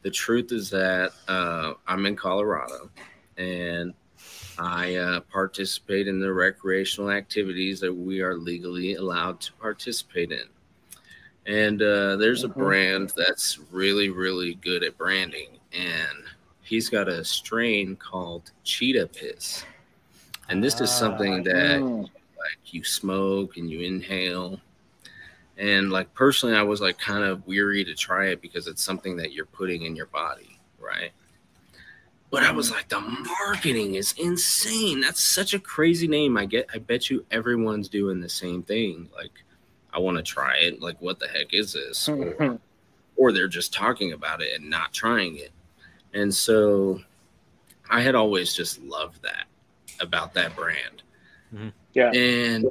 The 0.00 0.10
truth 0.10 0.50
is 0.50 0.70
that 0.70 1.12
uh, 1.28 1.74
I'm 1.86 2.06
in 2.06 2.16
Colorado, 2.16 2.88
and 3.36 3.92
I 4.56 4.94
uh, 4.94 5.20
participate 5.20 6.08
in 6.08 6.18
the 6.18 6.32
recreational 6.32 7.10
activities 7.10 7.78
that 7.80 7.92
we 7.92 8.22
are 8.22 8.38
legally 8.38 8.94
allowed 8.94 9.38
to 9.42 9.52
participate 9.52 10.32
in. 10.32 10.48
And 11.46 11.80
uh, 11.80 12.16
there's 12.16 12.42
a 12.44 12.48
Mhm. 12.48 12.54
brand 12.54 13.12
that's 13.16 13.58
really, 13.70 14.10
really 14.10 14.54
good 14.54 14.82
at 14.82 14.98
branding, 14.98 15.58
and 15.72 16.24
he's 16.62 16.88
got 16.88 17.08
a 17.08 17.24
strain 17.24 17.94
called 17.96 18.50
Cheetah 18.64 19.06
Piss. 19.08 19.64
And 20.48 20.62
this 20.62 20.80
is 20.80 20.90
something 20.90 21.42
that 21.44 21.80
Mm. 21.80 22.02
like 22.02 22.72
you 22.74 22.82
smoke 22.84 23.56
and 23.56 23.70
you 23.70 23.80
inhale. 23.80 24.60
And 25.56 25.90
like 25.90 26.12
personally, 26.14 26.54
I 26.56 26.62
was 26.62 26.80
like 26.80 26.98
kind 26.98 27.24
of 27.24 27.46
weary 27.46 27.84
to 27.84 27.94
try 27.94 28.26
it 28.26 28.42
because 28.42 28.66
it's 28.66 28.82
something 28.82 29.16
that 29.16 29.32
you're 29.32 29.46
putting 29.46 29.82
in 29.82 29.96
your 29.96 30.06
body, 30.06 30.58
right? 30.80 31.12
But 32.30 32.42
I 32.42 32.50
was 32.50 32.70
like, 32.72 32.88
the 32.88 33.00
marketing 33.00 33.94
is 33.94 34.12
insane. 34.18 35.00
That's 35.00 35.22
such 35.22 35.54
a 35.54 35.60
crazy 35.60 36.08
name. 36.08 36.36
I 36.36 36.44
get, 36.44 36.68
I 36.74 36.78
bet 36.78 37.08
you 37.08 37.24
everyone's 37.30 37.88
doing 37.88 38.20
the 38.20 38.28
same 38.28 38.62
thing. 38.64 39.08
Like, 39.14 39.32
I 39.96 39.98
want 39.98 40.18
to 40.18 40.22
try 40.22 40.56
it. 40.56 40.82
Like, 40.82 41.00
what 41.00 41.18
the 41.18 41.26
heck 41.26 41.54
is 41.54 41.72
this? 41.72 42.06
Or, 42.08 42.16
mm-hmm. 42.16 42.56
or 43.16 43.32
they're 43.32 43.48
just 43.48 43.72
talking 43.72 44.12
about 44.12 44.42
it 44.42 44.52
and 44.54 44.68
not 44.68 44.92
trying 44.92 45.38
it. 45.38 45.52
And 46.12 46.32
so 46.32 47.00
I 47.88 48.02
had 48.02 48.14
always 48.14 48.52
just 48.54 48.82
loved 48.82 49.22
that 49.22 49.46
about 50.00 50.34
that 50.34 50.54
brand. 50.54 51.02
Mm-hmm. 51.54 51.68
Yeah. 51.94 52.10
And 52.12 52.66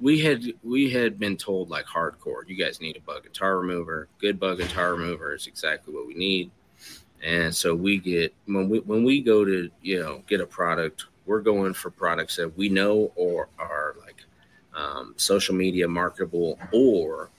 we 0.00 0.18
had 0.20 0.44
we 0.64 0.90
had 0.90 1.18
been 1.18 1.36
told 1.36 1.68
like 1.70 1.84
hardcore, 1.84 2.48
you 2.48 2.56
guys 2.56 2.80
need 2.80 2.96
a 2.96 3.00
bug 3.00 3.26
and 3.26 3.34
tar 3.34 3.58
remover. 3.58 4.08
Good 4.18 4.40
bug 4.40 4.60
and 4.60 4.70
tar 4.70 4.94
remover 4.94 5.34
is 5.34 5.46
exactly 5.46 5.94
what 5.94 6.06
we 6.06 6.14
need. 6.14 6.50
And 7.22 7.54
so 7.54 7.74
we 7.74 7.98
get 7.98 8.34
when 8.46 8.68
we 8.68 8.80
when 8.80 9.04
we 9.04 9.20
go 9.20 9.44
to 9.44 9.70
you 9.80 10.00
know 10.00 10.22
get 10.26 10.40
a 10.40 10.46
product, 10.46 11.06
we're 11.26 11.40
going 11.40 11.72
for 11.72 11.90
products 11.90 12.36
that 12.36 12.56
we 12.56 12.68
know 12.68 13.12
or 13.14 13.48
are 13.58 13.94
like 14.00 14.11
um, 14.74 15.14
social 15.16 15.54
media 15.54 15.86
marketable 15.88 16.58
or 16.72 17.30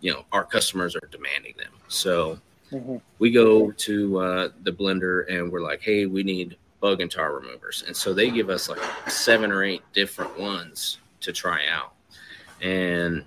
you 0.00 0.12
know 0.12 0.24
our 0.32 0.44
customers 0.44 0.94
are 0.96 1.08
demanding 1.10 1.54
them. 1.58 1.72
So 1.88 2.38
Mhm. 2.72 3.00
we 3.18 3.30
go 3.30 3.70
to 3.70 4.18
uh, 4.18 4.48
the 4.62 4.72
blender 4.72 5.28
and 5.28 5.52
we're 5.52 5.60
like, 5.60 5.82
hey, 5.82 6.06
we 6.06 6.22
need 6.22 6.56
bug 6.80 7.00
and 7.00 7.10
tar 7.10 7.34
removers. 7.34 7.84
And 7.86 7.94
so 7.96 8.12
they 8.14 8.30
give 8.30 8.48
us 8.50 8.68
like 8.68 8.80
seven 9.08 9.52
or 9.52 9.62
eight 9.62 9.82
different 9.92 10.38
ones 10.40 10.98
to 11.20 11.32
try 11.32 11.66
out. 11.68 11.92
And 12.62 13.24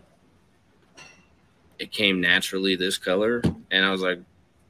it 1.79 1.91
came 1.91 2.19
naturally 2.19 2.75
this 2.75 2.97
color. 2.97 3.41
And 3.71 3.85
I 3.85 3.91
was 3.91 4.01
like, 4.01 4.19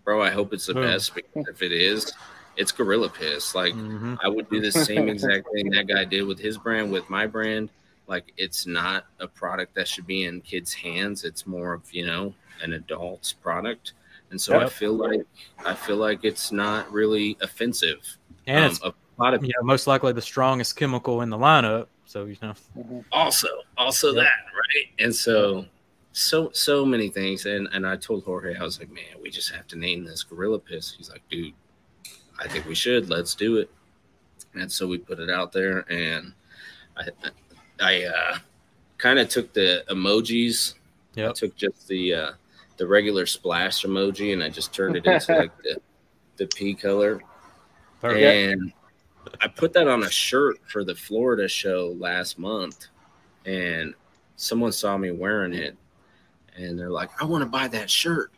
bro, 0.03 0.21
I 0.21 0.29
hope 0.31 0.53
it's 0.53 0.65
the 0.67 0.73
Boom. 0.73 0.83
best 0.83 1.15
because 1.15 1.47
if 1.47 1.61
it 1.61 1.71
is, 1.71 2.11
it's 2.57 2.71
Gorilla 2.71 3.09
Piss. 3.09 3.55
Like, 3.55 3.73
Mhm. 3.73 4.17
I 4.23 4.27
would 4.27 4.49
do 4.49 4.59
the 4.59 4.71
same 4.71 5.07
exact 5.09 5.47
thing 5.53 5.69
that 5.71 5.87
guy 5.87 6.03
did 6.05 6.23
with 6.23 6.39
his 6.39 6.57
brand, 6.57 6.91
with 6.91 7.09
my 7.09 7.25
brand. 7.27 7.69
Like, 8.07 8.33
it's 8.37 8.65
not 8.67 9.05
a 9.19 9.27
product 9.27 9.75
that 9.75 9.87
should 9.87 10.05
be 10.07 10.25
in 10.25 10.41
kids' 10.41 10.73
hands. 10.73 11.23
It's 11.23 11.47
more 11.47 11.73
of, 11.73 11.93
you 11.93 12.05
know, 12.05 12.33
an 12.61 12.73
adult's 12.73 13.33
product. 13.33 13.93
And 14.31 14.39
so 14.41 14.59
I 14.59 14.67
feel 14.67 14.93
like 14.93 15.21
I 15.65 15.73
feel 15.73 15.97
like 15.97 16.25
it's 16.25 16.51
not 16.51 16.91
really 16.91 17.37
offensive. 17.41 18.17
And 18.47 18.65
Um, 18.65 18.71
it's 18.71 18.81
a 18.81 18.93
lot 19.19 19.33
of 19.33 19.43
you 19.43 19.49
know 19.57 19.63
most 19.65 19.87
likely 19.87 20.13
the 20.13 20.21
strongest 20.21 20.75
chemical 20.75 21.21
in 21.21 21.29
the 21.29 21.37
lineup. 21.37 21.87
So 22.05 22.25
you 22.25 22.35
know, 22.41 23.05
also 23.11 23.47
also 23.77 24.07
Yep. 24.13 24.23
that 24.23 24.53
right 24.53 24.87
and 24.99 25.15
so 25.15 25.65
so 26.11 26.49
so 26.53 26.85
many 26.85 27.09
things 27.09 27.45
and 27.45 27.67
and 27.73 27.85
i 27.85 27.95
told 27.97 28.23
jorge 28.23 28.55
i 28.57 28.63
was 28.63 28.79
like 28.79 28.89
man 28.89 29.03
we 29.21 29.29
just 29.29 29.51
have 29.51 29.67
to 29.67 29.75
name 29.75 30.05
this 30.05 30.23
gorilla 30.23 30.59
piss 30.59 30.95
he's 30.95 31.09
like 31.09 31.21
dude 31.29 31.53
i 32.39 32.47
think 32.47 32.65
we 32.65 32.75
should 32.75 33.09
let's 33.09 33.35
do 33.35 33.57
it 33.57 33.69
and 34.53 34.71
so 34.71 34.87
we 34.87 34.97
put 34.97 35.19
it 35.19 35.29
out 35.29 35.51
there 35.51 35.79
and 35.91 36.33
i 36.95 37.03
i 37.81 38.03
uh 38.03 38.37
kind 38.97 39.19
of 39.19 39.27
took 39.29 39.53
the 39.53 39.83
emojis 39.89 40.75
i 41.17 41.31
took 41.31 41.55
just 41.55 41.87
the 41.87 42.13
uh 42.13 42.31
the 42.77 42.85
regular 42.87 43.25
splash 43.25 43.83
emoji 43.83 44.33
and 44.33 44.43
i 44.43 44.49
just 44.49 44.73
turned 44.73 44.95
it 44.95 45.05
into 45.05 45.35
like 45.35 45.55
the 45.63 45.79
the 46.37 46.47
pea 46.47 46.73
color 46.73 47.21
perfect. 48.01 48.21
and 48.23 48.73
I 49.41 49.47
put 49.47 49.73
that 49.73 49.87
on 49.87 50.03
a 50.03 50.09
shirt 50.09 50.57
for 50.67 50.83
the 50.83 50.95
Florida 50.95 51.47
show 51.47 51.95
last 51.97 52.37
month, 52.37 52.87
and 53.45 53.93
someone 54.35 54.71
saw 54.71 54.97
me 54.97 55.11
wearing 55.11 55.53
it, 55.53 55.75
and 56.55 56.77
they're 56.77 56.89
like, 56.89 57.09
"I 57.21 57.25
want 57.25 57.41
to 57.43 57.49
buy 57.49 57.67
that 57.69 57.89
shirt." 57.89 58.31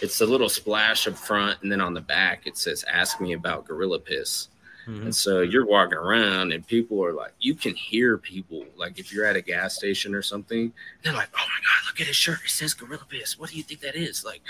It's 0.00 0.20
a 0.20 0.26
little 0.26 0.48
splash 0.48 1.06
up 1.06 1.16
front, 1.16 1.62
and 1.62 1.70
then 1.70 1.80
on 1.80 1.94
the 1.94 2.00
back 2.00 2.46
it 2.46 2.56
says, 2.56 2.84
"Ask 2.84 3.20
me 3.20 3.32
about 3.32 3.66
Gorilla 3.66 3.98
Piss." 3.98 4.48
Mhm. 4.86 5.02
And 5.02 5.14
so 5.14 5.40
you're 5.40 5.64
walking 5.66 5.98
around, 5.98 6.52
and 6.52 6.66
people 6.66 7.02
are 7.04 7.12
like, 7.12 7.32
you 7.40 7.54
can 7.54 7.74
hear 7.74 8.18
people 8.18 8.64
like 8.76 8.98
if 8.98 9.12
you're 9.12 9.24
at 9.24 9.36
a 9.36 9.40
gas 9.40 9.74
station 9.74 10.14
or 10.14 10.22
something, 10.22 10.72
they're 11.02 11.12
like, 11.12 11.28
"Oh 11.34 11.38
my 11.38 11.60
god, 11.62 11.86
look 11.86 12.00
at 12.00 12.06
his 12.06 12.16
shirt! 12.16 12.40
It 12.44 12.50
says 12.50 12.74
Gorilla 12.74 13.06
Piss. 13.08 13.38
What 13.38 13.50
do 13.50 13.56
you 13.56 13.62
think 13.62 13.80
that 13.80 13.96
is? 13.96 14.24
Like, 14.24 14.42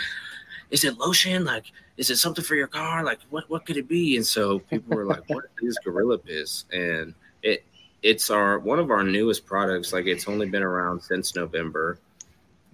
is 0.71 0.83
it 0.85 0.99
lotion? 0.99 1.45
Like, 1.45 1.67
is 1.97 2.11
it 2.11 2.17
something 2.17 2.45
for 2.45 2.57
your 2.57 2.67
car? 2.67 3.05
Like, 3.05 3.21
what 3.31 3.49
what 3.49 3.65
could 3.67 3.77
it 3.77 3.89
be?" 3.89 4.17
And 4.17 4.27
so 4.27 4.59
people 4.59 4.97
were 4.97 5.05
like, 5.05 5.29
"What 5.29 5.45
is 5.63 5.79
Gorilla 5.85 6.19
Piss?" 6.19 6.65
And 6.73 7.15
it 7.43 7.65
it's 8.03 8.29
our 8.31 8.59
one 8.59 8.79
of 8.79 8.91
our 8.91 9.05
newest 9.05 9.47
products. 9.47 9.93
Like, 9.93 10.07
it's 10.07 10.27
only 10.29 10.49
been 10.49 10.63
around 10.65 11.01
since 11.03 11.35
November, 11.37 11.99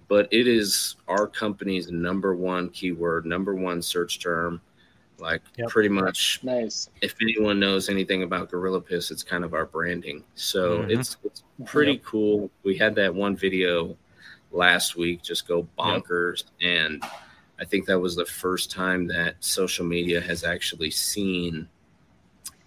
but 0.07 0.27
it 0.31 0.47
is 0.47 0.95
our 1.07 1.27
company's 1.27 1.91
number 1.91 2.35
one 2.35 2.69
keyword, 2.69 3.25
number 3.25 3.53
one 3.55 3.81
search 3.81 4.19
term. 4.19 4.61
Like, 5.21 5.43
Yep. 5.57 5.69
pretty 5.69 5.89
much 5.89 6.39
Nice. 6.43 6.89
if 7.01 7.15
anyone 7.21 7.59
knows 7.59 7.89
anything 7.89 8.23
about 8.23 8.49
Gorilla 8.49 8.81
Piss, 8.81 9.11
it's 9.11 9.23
kind 9.23 9.43
of 9.45 9.53
our 9.53 9.65
branding. 9.67 10.23
So 10.33 10.79
Mhm. 10.79 10.89
it's 10.91 11.17
it's 11.23 11.43
pretty 11.65 12.01
cool. 12.03 12.49
We 12.63 12.75
had 12.75 12.95
that 12.95 13.13
one 13.13 13.35
video 13.35 13.95
last 14.51 14.95
week 14.97 15.21
just 15.21 15.47
go 15.47 15.67
bonkers, 15.77 16.45
and 16.59 17.03
I 17.59 17.65
think 17.65 17.85
that 17.85 17.99
was 17.99 18.15
the 18.15 18.25
first 18.25 18.71
time 18.71 19.05
that 19.07 19.35
social 19.39 19.85
media 19.85 20.19
has 20.19 20.43
actually 20.43 20.89
seen 20.91 21.69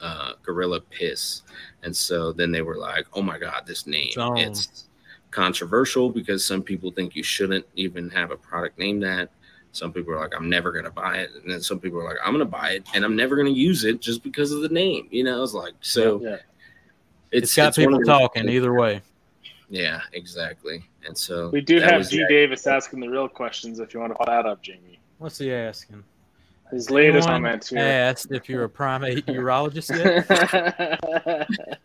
uh, 0.01 0.35
Gorilla 0.43 0.81
Piss, 0.81 1.43
and 1.83 1.97
so 1.97 2.31
then 2.33 2.53
they 2.53 2.61
were 2.63 2.77
like, 2.77 3.07
"Oh 3.15 3.23
my 3.23 3.39
god, 3.39 3.65
this 3.67 3.87
name! 3.87 4.13
It's. 4.37 4.67
It's 4.67 4.85
controversial 5.31 6.11
because 6.11 6.45
some 6.45 6.63
people 6.63 6.91
think 6.93 7.17
you 7.17 7.23
shouldn't 7.25 7.67
even 7.75 8.11
have 8.11 8.31
a 8.31 8.37
product 8.37 8.79
named 8.79 9.03
that." 9.03 9.31
Some 9.75 9.93
people 9.93 10.13
are 10.13 10.21
like, 10.21 10.35
I'm 10.37 10.49
never 10.49 10.73
gonna 10.73 10.91
buy 10.91 11.19
it, 11.19 11.31
and 11.35 11.51
then 11.51 11.61
some 11.61 11.81
people 11.81 12.01
are 12.01 12.05
like, 12.05 12.17
I'm 12.25 12.33
gonna 12.33 12.45
buy 12.45 12.71
it, 12.71 12.85
and 12.95 13.05
I'm 13.05 13.17
never 13.17 13.37
gonna 13.37 13.51
use 13.51 13.85
it 13.85 14.01
just 14.01 14.23
because 14.23 14.53
of 14.53 14.63
the 14.63 14.69
name. 14.69 15.09
You 15.11 15.25
know, 15.25 15.43
it's 15.43 15.55
like 15.55 15.75
so. 15.81 16.21
Yeah. 16.23 16.37
it's 17.33 17.55
got 17.55 17.69
it's 17.69 17.79
one 17.79 17.89
people 17.89 18.05
talking 18.05 18.49
either 18.49 18.73
way. 18.73 19.03
Yeah, 19.69 20.01
exactly. 20.13 20.85
And 21.07 21.17
so 21.17 21.49
We 21.51 21.61
do 21.61 21.81
have 21.81 21.99
was 21.99 22.11
G 22.11 22.19
that. 22.19 22.29
Davis 22.29 22.67
asking 22.67 23.01
the 23.01 23.09
real 23.09 23.29
questions 23.29 23.81
if 23.81 23.93
you 23.93 24.01
want 24.01 24.13
to 24.13 24.19
put 24.19 24.27
that 24.27 24.47
up, 24.47 24.63
Jamie. 24.63 24.99
What's 25.19 25.39
he 25.39 25.53
asking? 25.53 26.05
His 26.71 26.91
latest 26.91 27.29
Anyone 27.29 27.43
comments 27.43 27.69
here. 27.71 27.79
Asked 27.81 28.33
if 28.33 28.49
you're 28.49 28.65
a 28.65 28.69
primate 28.69 29.27
urologist 29.27 29.91
yet. 29.91 31.49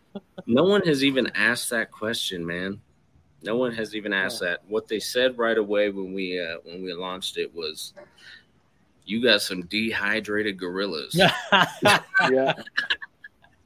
No 0.50 0.64
one 0.64 0.82
has 0.82 1.04
even 1.04 1.30
asked 1.36 1.70
that 1.70 1.92
question, 1.92 2.44
man. 2.44 2.80
No 3.42 3.56
one 3.56 3.72
has 3.72 3.94
even 3.94 4.12
asked 4.12 4.40
that. 4.40 4.60
What 4.68 4.88
they 4.88 5.00
said 5.00 5.38
right 5.38 5.56
away 5.56 5.90
when 5.90 6.12
we 6.12 6.38
uh, 6.40 6.56
when 6.64 6.82
we 6.82 6.92
launched 6.92 7.38
it 7.38 7.54
was, 7.54 7.94
"You 9.06 9.22
got 9.22 9.42
some 9.42 9.62
dehydrated 9.62 10.58
gorillas." 10.58 11.14
yeah. 11.14 12.52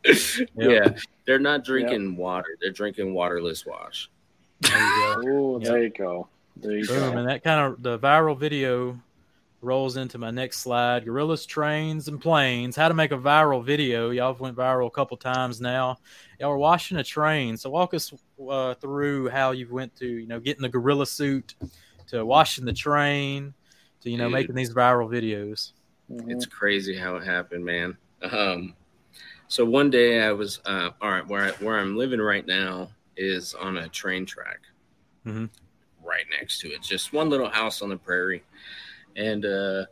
yeah, 0.56 0.88
they're 1.24 1.38
not 1.38 1.64
drinking 1.64 2.16
water; 2.16 2.56
they're 2.60 2.70
drinking 2.70 3.14
waterless 3.14 3.64
wash. 3.66 4.10
There 4.60 4.78
you 4.78 5.22
go. 5.22 5.22
Oh, 5.26 5.58
there 5.58 5.82
you 5.82 5.90
go. 5.90 6.28
There 6.56 6.72
you 6.72 6.86
Boom, 6.86 7.12
go. 7.12 7.18
and 7.18 7.28
that 7.28 7.42
kind 7.42 7.72
of 7.72 7.82
the 7.82 7.98
viral 7.98 8.38
video 8.38 9.00
rolls 9.64 9.96
into 9.96 10.18
my 10.18 10.30
next 10.30 10.58
slide. 10.58 11.04
Gorillas, 11.04 11.46
trains, 11.46 12.08
and 12.08 12.20
planes. 12.20 12.76
How 12.76 12.88
to 12.88 12.94
make 12.94 13.10
a 13.12 13.18
viral 13.18 13.64
video. 13.64 14.10
Y'all 14.10 14.32
have 14.32 14.40
went 14.40 14.56
viral 14.56 14.86
a 14.86 14.90
couple 14.90 15.16
times 15.16 15.60
now. 15.60 15.96
Y'all 16.38 16.50
were 16.50 16.58
washing 16.58 16.98
a 16.98 17.04
train, 17.04 17.56
so 17.56 17.70
walk 17.70 17.94
us 17.94 18.12
uh, 18.48 18.74
through 18.74 19.28
how 19.30 19.52
you 19.52 19.66
went 19.72 19.96
to 19.96 20.06
you 20.06 20.26
know 20.26 20.38
getting 20.38 20.62
the 20.62 20.68
gorilla 20.68 21.06
suit 21.06 21.54
to 22.08 22.24
washing 22.24 22.64
the 22.64 22.72
train 22.72 23.54
to 24.02 24.10
you 24.10 24.18
know 24.18 24.24
Dude. 24.26 24.32
making 24.34 24.54
these 24.54 24.74
viral 24.74 25.08
videos. 25.08 25.72
Mhm. 26.10 26.30
It's 26.30 26.46
crazy 26.46 26.96
how 26.96 27.16
it 27.16 27.24
happened, 27.24 27.64
man. 27.64 27.96
Um, 28.22 28.74
so 29.48 29.64
one 29.64 29.90
day 29.90 30.22
I 30.22 30.32
was 30.32 30.60
uh, 30.66 30.90
all 31.00 31.10
right. 31.10 31.26
Where 31.26 31.44
I, 31.46 31.50
where 31.64 31.78
I'm 31.78 31.96
living 31.96 32.20
right 32.20 32.46
now 32.46 32.90
is 33.16 33.54
on 33.54 33.76
a 33.78 33.88
train 33.88 34.26
track, 34.26 34.60
Mhm. 35.26 35.48
right 36.02 36.24
next 36.30 36.60
to 36.60 36.68
it. 36.72 36.82
Just 36.82 37.12
one 37.12 37.30
little 37.30 37.48
house 37.48 37.80
on 37.80 37.88
the 37.88 37.96
prairie, 37.96 38.42
and 39.16 39.44
uh, 39.44 39.84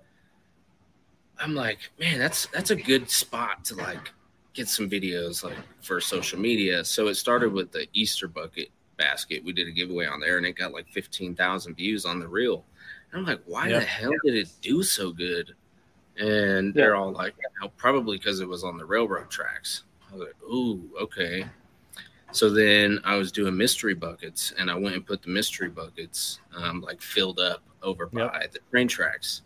I'm 1.38 1.54
like, 1.54 1.78
man, 1.98 2.18
that's 2.18 2.46
that's 2.46 2.70
a 2.70 2.76
good 2.76 3.10
spot 3.10 3.64
to 3.66 3.74
like 3.74 4.12
get 4.54 4.68
some 4.68 4.88
videos 4.88 5.42
like 5.42 5.56
for 5.80 6.00
social 6.00 6.38
media. 6.38 6.84
So 6.84 7.08
it 7.08 7.14
started 7.16 7.52
with 7.52 7.72
the 7.72 7.86
Easter 7.92 8.28
bucket 8.28 8.68
basket. 8.98 9.42
We 9.44 9.52
did 9.52 9.66
a 9.66 9.72
giveaway 9.72 10.06
on 10.06 10.20
there, 10.20 10.36
and 10.36 10.46
it 10.46 10.52
got 10.52 10.72
like 10.72 10.88
fifteen 10.88 11.34
thousand 11.34 11.74
views 11.74 12.04
on 12.04 12.20
the 12.20 12.28
reel. 12.28 12.64
And 13.10 13.20
I'm 13.20 13.26
like, 13.26 13.42
why 13.46 13.68
Yep. 13.68 13.80
the 13.80 13.86
hell 13.86 14.12
did 14.24 14.34
it 14.34 14.48
do 14.60 14.82
so 14.82 15.12
good? 15.12 15.54
And 16.18 16.74
they're 16.74 16.94
all 16.94 17.12
like, 17.12 17.34
"Oh, 17.62 17.68
probably 17.76 18.18
because 18.18 18.40
it 18.40 18.48
was 18.48 18.64
on 18.64 18.76
the 18.76 18.84
railroad 18.84 19.30
tracks. 19.30 19.84
I 20.10 20.14
was 20.14 20.26
like, 20.26 20.42
ooh, 20.42 20.90
okay. 21.00 21.46
So 22.32 22.50
then 22.50 22.98
I 23.04 23.16
was 23.16 23.32
doing 23.32 23.56
mystery 23.56 23.94
buckets, 23.94 24.52
and 24.58 24.70
I 24.70 24.74
went 24.74 24.94
and 24.94 25.06
put 25.06 25.22
the 25.22 25.30
mystery 25.30 25.68
buckets 25.70 26.40
um, 26.54 26.80
like 26.82 27.00
filled 27.00 27.40
up 27.40 27.62
over 27.82 28.08
Yep. 28.12 28.32
by 28.32 28.46
the 28.52 28.58
train 28.70 28.88
tracks. 28.88 29.42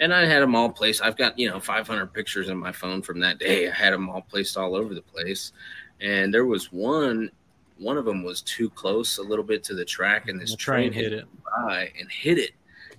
And 0.00 0.14
I 0.14 0.24
had 0.24 0.40
them 0.42 0.54
all 0.54 0.70
placed. 0.70 1.02
I've 1.02 1.16
got 1.16 1.38
you 1.38 1.48
know 1.50 1.60
500 1.60 2.06
pictures 2.12 2.48
in 2.48 2.56
my 2.56 2.72
phone 2.72 3.02
from 3.02 3.20
that 3.20 3.38
day. 3.38 3.68
I 3.68 3.72
had 3.72 3.92
them 3.92 4.08
all 4.08 4.22
placed 4.22 4.56
all 4.56 4.74
over 4.74 4.94
the 4.94 5.02
place, 5.02 5.52
and 6.00 6.32
there 6.32 6.46
was 6.46 6.72
one. 6.72 7.30
One 7.78 7.96
of 7.96 8.04
them 8.04 8.22
was 8.22 8.42
too 8.42 8.68
close 8.70 9.16
a 9.18 9.22
little 9.22 9.44
bit 9.44 9.64
to 9.64 9.74
the 9.74 9.84
track, 9.86 10.28
and 10.28 10.38
this 10.40 10.50
The 10.50 10.56
train 10.58 10.92
hit 10.92 11.12
it. 11.14 11.24
by 11.64 11.90
and 11.98 12.10
hit 12.10 12.38
it. 12.38 12.50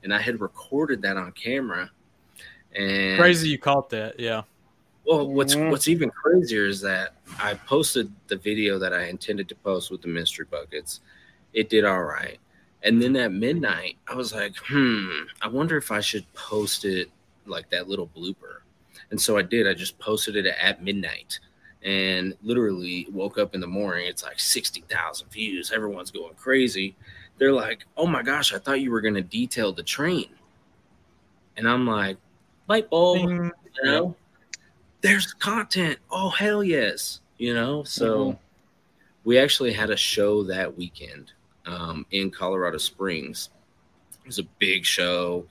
And 0.04 0.12
I 0.14 0.20
had 0.20 0.42
recorded 0.42 1.02
that 1.04 1.18
on 1.18 1.32
camera. 1.34 1.90
And 2.76 3.20
Crazy 3.20 3.50
you 3.50 3.60
caught 3.60 3.90
that. 3.92 4.20
Yeah. 4.20 4.42
well, 5.06 5.28
what's 5.28 5.56
what's 5.56 5.88
even 5.88 6.10
crazier 6.10 6.66
is 6.66 6.82
that 6.82 7.14
I 7.40 7.54
posted 7.54 8.12
the 8.28 8.38
video 8.38 8.80
that 8.80 8.94
I 8.94 9.06
intended 9.06 9.48
to 9.50 9.56
post 9.56 9.92
with 9.92 10.02
the 10.02 10.08
mystery 10.08 10.46
buckets. 10.50 11.02
It 11.54 11.70
did 11.70 11.84
all 11.86 12.04
right, 12.04 12.40
and 12.84 13.02
then 13.02 13.16
at 13.16 13.32
midnight, 13.32 13.98
I 14.08 14.16
was 14.16 14.34
like, 14.34 14.56
"Hmm, 14.58 15.24
I 15.42 15.48
wonder 15.48 15.78
if 15.78 15.92
I 15.92 16.00
should 16.02 16.32
post 16.34 16.86
it 16.86 17.10
like 17.46 17.70
that 17.70 17.88
little 17.88 18.08
blooper." 18.08 18.60
And 19.12 19.20
so 19.20 19.38
I 19.38 19.42
did. 19.42 19.68
I 19.68 19.74
just 19.74 19.98
posted 20.00 20.36
it 20.36 20.46
at 20.46 20.84
midnight, 20.84 21.40
and 21.84 22.36
literally 22.42 23.08
woke 23.12 23.38
up 23.38 23.54
in 23.56 23.62
the 23.62 23.68
morning. 23.68 24.08
It's 24.08 24.24
like 24.24 24.40
sixty 24.40 24.82
thousand 24.90 25.30
views. 25.32 25.72
Everyone's 25.72 26.12
going 26.12 26.36
crazy. 26.36 26.96
They're 27.38 27.52
like, 27.52 27.86
"Oh 27.98 28.08
my 28.08 28.24
gosh, 28.24 28.54
I 28.54 28.60
thought 28.60 28.82
you 28.82 28.92
were 28.92 29.02
going 29.02 29.16
to 29.16 29.22
detail 29.22 29.72
the 29.74 29.84
train," 29.84 30.30
and 31.58 31.68
I'm 31.68 31.86
like, 31.88 32.18
"Light 32.68 32.90
bulb." 32.90 33.30
You 33.30 33.52
know 33.84 34.16
there's 35.02 35.34
content 35.34 35.98
oh 36.12 36.30
hell 36.30 36.64
yes 36.64 37.22
you 37.40 37.54
know 37.56 37.84
so 37.84 38.32
Mhm. 38.34 38.38
we 39.24 39.40
actually 39.40 39.74
had 39.74 39.90
a 39.90 39.96
show 39.98 40.44
that 40.44 40.78
weekend 40.78 41.32
um, 41.66 42.06
in 42.12 42.30
colorado 42.32 42.78
springs 42.78 43.50
it 44.24 44.28
was 44.28 44.40
a 44.40 44.44
big 44.60 44.86
show 44.86 45.46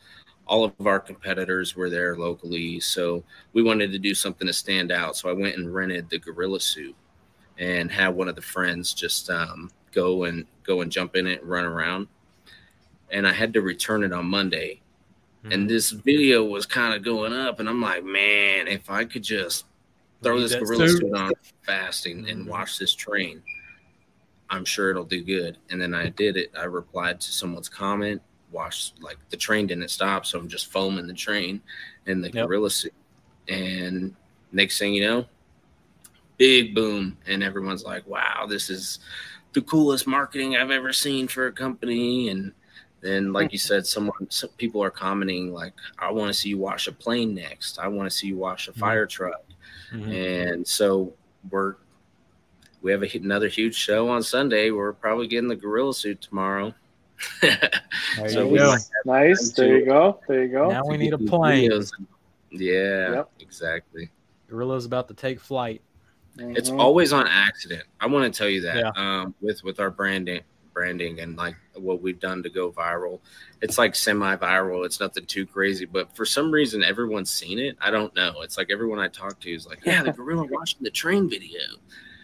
all 0.46 0.64
of 0.64 0.86
our 0.86 0.98
competitors 0.98 1.76
were 1.76 1.88
there 1.90 2.16
locally 2.16 2.80
so 2.80 3.22
we 3.52 3.62
wanted 3.62 3.92
to 3.92 3.98
do 3.98 4.14
something 4.14 4.46
to 4.46 4.52
stand 4.52 4.90
out 4.90 5.16
so 5.16 5.28
i 5.28 5.32
went 5.32 5.56
and 5.56 5.72
rented 5.74 6.08
the 6.10 6.18
gorilla 6.18 6.58
suit 6.60 6.94
and 7.58 7.90
had 7.90 8.08
one 8.08 8.28
of 8.28 8.34
the 8.36 8.42
friends 8.42 8.92
just 8.94 9.28
um, 9.30 9.70
go 9.92 10.24
and 10.24 10.46
go 10.64 10.80
and 10.80 10.90
jump 10.90 11.14
in 11.16 11.26
it 11.26 11.40
and 11.42 11.50
run 11.50 11.64
around 11.64 12.06
and 13.10 13.26
i 13.26 13.32
had 13.32 13.52
to 13.52 13.60
return 13.60 14.02
it 14.02 14.12
on 14.12 14.24
monday 14.26 14.80
Hmm. 15.42 15.52
and 15.52 15.70
this 15.70 15.90
video 15.90 16.44
was 16.44 16.66
kind 16.66 16.92
of 16.94 17.02
going 17.02 17.32
up 17.32 17.60
and 17.60 17.68
i'm 17.68 17.80
like 17.80 18.04
man 18.04 18.68
if 18.68 18.90
i 18.90 19.06
could 19.06 19.22
just 19.22 19.64
throw 20.22 20.38
this 20.38 20.54
gorilla 20.54 20.86
suit. 20.86 21.14
on 21.14 21.32
fast 21.64 22.04
and, 22.04 22.26
and 22.28 22.44
Mhm. 22.44 22.50
watch 22.50 22.78
this 22.78 22.92
train 22.92 23.42
i'm 24.50 24.64
sure 24.64 24.90
it'll 24.90 25.04
do 25.04 25.22
good. 25.24 25.56
And 25.70 25.80
then 25.80 25.94
i 25.94 26.08
did 26.10 26.36
it. 26.36 26.50
I 26.58 26.64
replied 26.64 27.20
to 27.20 27.32
someone's 27.32 27.68
comment 27.68 28.20
watched 28.52 29.00
like 29.00 29.16
the 29.30 29.36
train 29.36 29.66
didn't 29.68 29.88
stop 29.90 30.26
so 30.26 30.36
i'm 30.38 30.48
just 30.48 30.72
foaming 30.72 31.06
the 31.06 31.14
train 31.14 31.60
and 32.06 32.22
the 32.24 32.30
Yep. 32.32 32.46
gorilla 32.48 32.70
suit. 32.70 32.92
And 33.48 34.14
next 34.52 34.78
thing 34.78 34.92
you 34.94 35.04
know 35.06 35.26
big 36.36 36.74
boom. 36.74 37.16
And 37.26 37.42
everyone's 37.42 37.84
like 37.84 38.06
wow 38.06 38.46
this 38.48 38.70
is 38.70 38.98
the 39.52 39.62
coolest 39.62 40.06
marketing 40.06 40.56
i've 40.56 40.70
ever 40.70 40.92
seen 40.92 41.28
for 41.28 41.46
a 41.46 41.52
company. 41.52 42.28
And 42.30 42.52
then 43.00 43.32
like 43.32 43.52
you 43.52 43.58
said 43.58 43.86
someone 43.86 44.26
some 44.30 44.50
people 44.58 44.82
are 44.82 44.90
commenting 44.90 45.52
like 45.54 45.72
i 45.98 46.10
want 46.10 46.28
to 46.32 46.38
see 46.38 46.50
you 46.50 46.58
wash 46.58 46.86
a 46.86 46.92
plane 46.92 47.34
next. 47.34 47.78
I 47.78 47.88
want 47.88 48.10
to 48.10 48.16
see 48.16 48.26
you 48.28 48.36
wash 48.36 48.68
a 48.68 48.72
Mhm. 48.72 48.76
fire 48.78 49.06
truck. 49.06 49.44
Mhm. 49.92 50.12
and 50.54 50.66
so 50.66 51.12
we're 51.50 51.76
we 52.82 52.90
have 52.92 53.02
a, 53.02 53.16
another 53.18 53.48
huge 53.48 53.74
show 53.74 54.08
on 54.08 54.22
sunday 54.22 54.70
we're 54.70 54.92
probably 54.92 55.26
getting 55.26 55.48
the 55.48 55.56
gorilla 55.56 55.92
suit 55.94 56.20
tomorrow 56.20 56.74
There 57.42 57.68
So 58.30 58.44
you 58.44 58.48
we 58.48 58.58
go. 58.58 58.74
Nice. 59.04 59.50
There 59.52 59.78
you 59.78 59.84
go. 59.84 60.20
There 60.26 60.42
you 60.44 60.48
go. 60.48 60.70
Now 60.70 60.82
we 60.86 60.96
need 60.96 61.12
a 61.12 61.18
plane. 61.18 61.70
yeah 62.50 63.12
Yep. 63.12 63.30
exactly 63.40 64.10
Gorilla's 64.48 64.86
about 64.86 65.06
to 65.08 65.14
take 65.14 65.38
flight. 65.38 65.82
It's 66.38 66.70
Mhm. 66.70 66.78
always 66.80 67.12
on 67.12 67.26
accident. 67.28 67.84
I 68.00 68.06
want 68.06 68.32
to 68.32 68.36
tell 68.36 68.48
you 68.48 68.62
that 68.62 68.76
Yeah. 68.76 68.90
um, 68.96 69.34
with 69.42 69.62
with 69.62 69.78
our 69.80 69.90
branding, 69.90 70.40
branding, 70.72 71.20
and 71.20 71.36
like 71.36 71.56
what 71.74 72.00
we've 72.00 72.18
done 72.18 72.42
to 72.42 72.48
go 72.50 72.72
viral. 72.72 73.20
It's 73.60 73.76
like 73.78 73.94
semi-viral. 73.94 74.84
It's 74.86 74.98
nothing 74.98 75.26
too 75.26 75.44
crazy, 75.46 75.84
but 75.84 76.16
for 76.16 76.24
some 76.24 76.50
reason, 76.50 76.82
everyone's 76.82 77.30
seen 77.30 77.58
it. 77.58 77.76
I 77.80 77.90
don't 77.90 78.14
know. 78.16 78.40
It's 78.42 78.56
like 78.56 78.70
everyone 78.72 78.98
I 78.98 79.08
talk 79.08 79.38
to 79.40 79.50
is 79.52 79.66
like, 79.66 79.80
"Yeah, 79.84 80.02
the 80.02 80.12
gorilla 80.12 80.44
watching 80.50 80.78
the 80.82 80.90
train 80.90 81.28
video." 81.28 81.60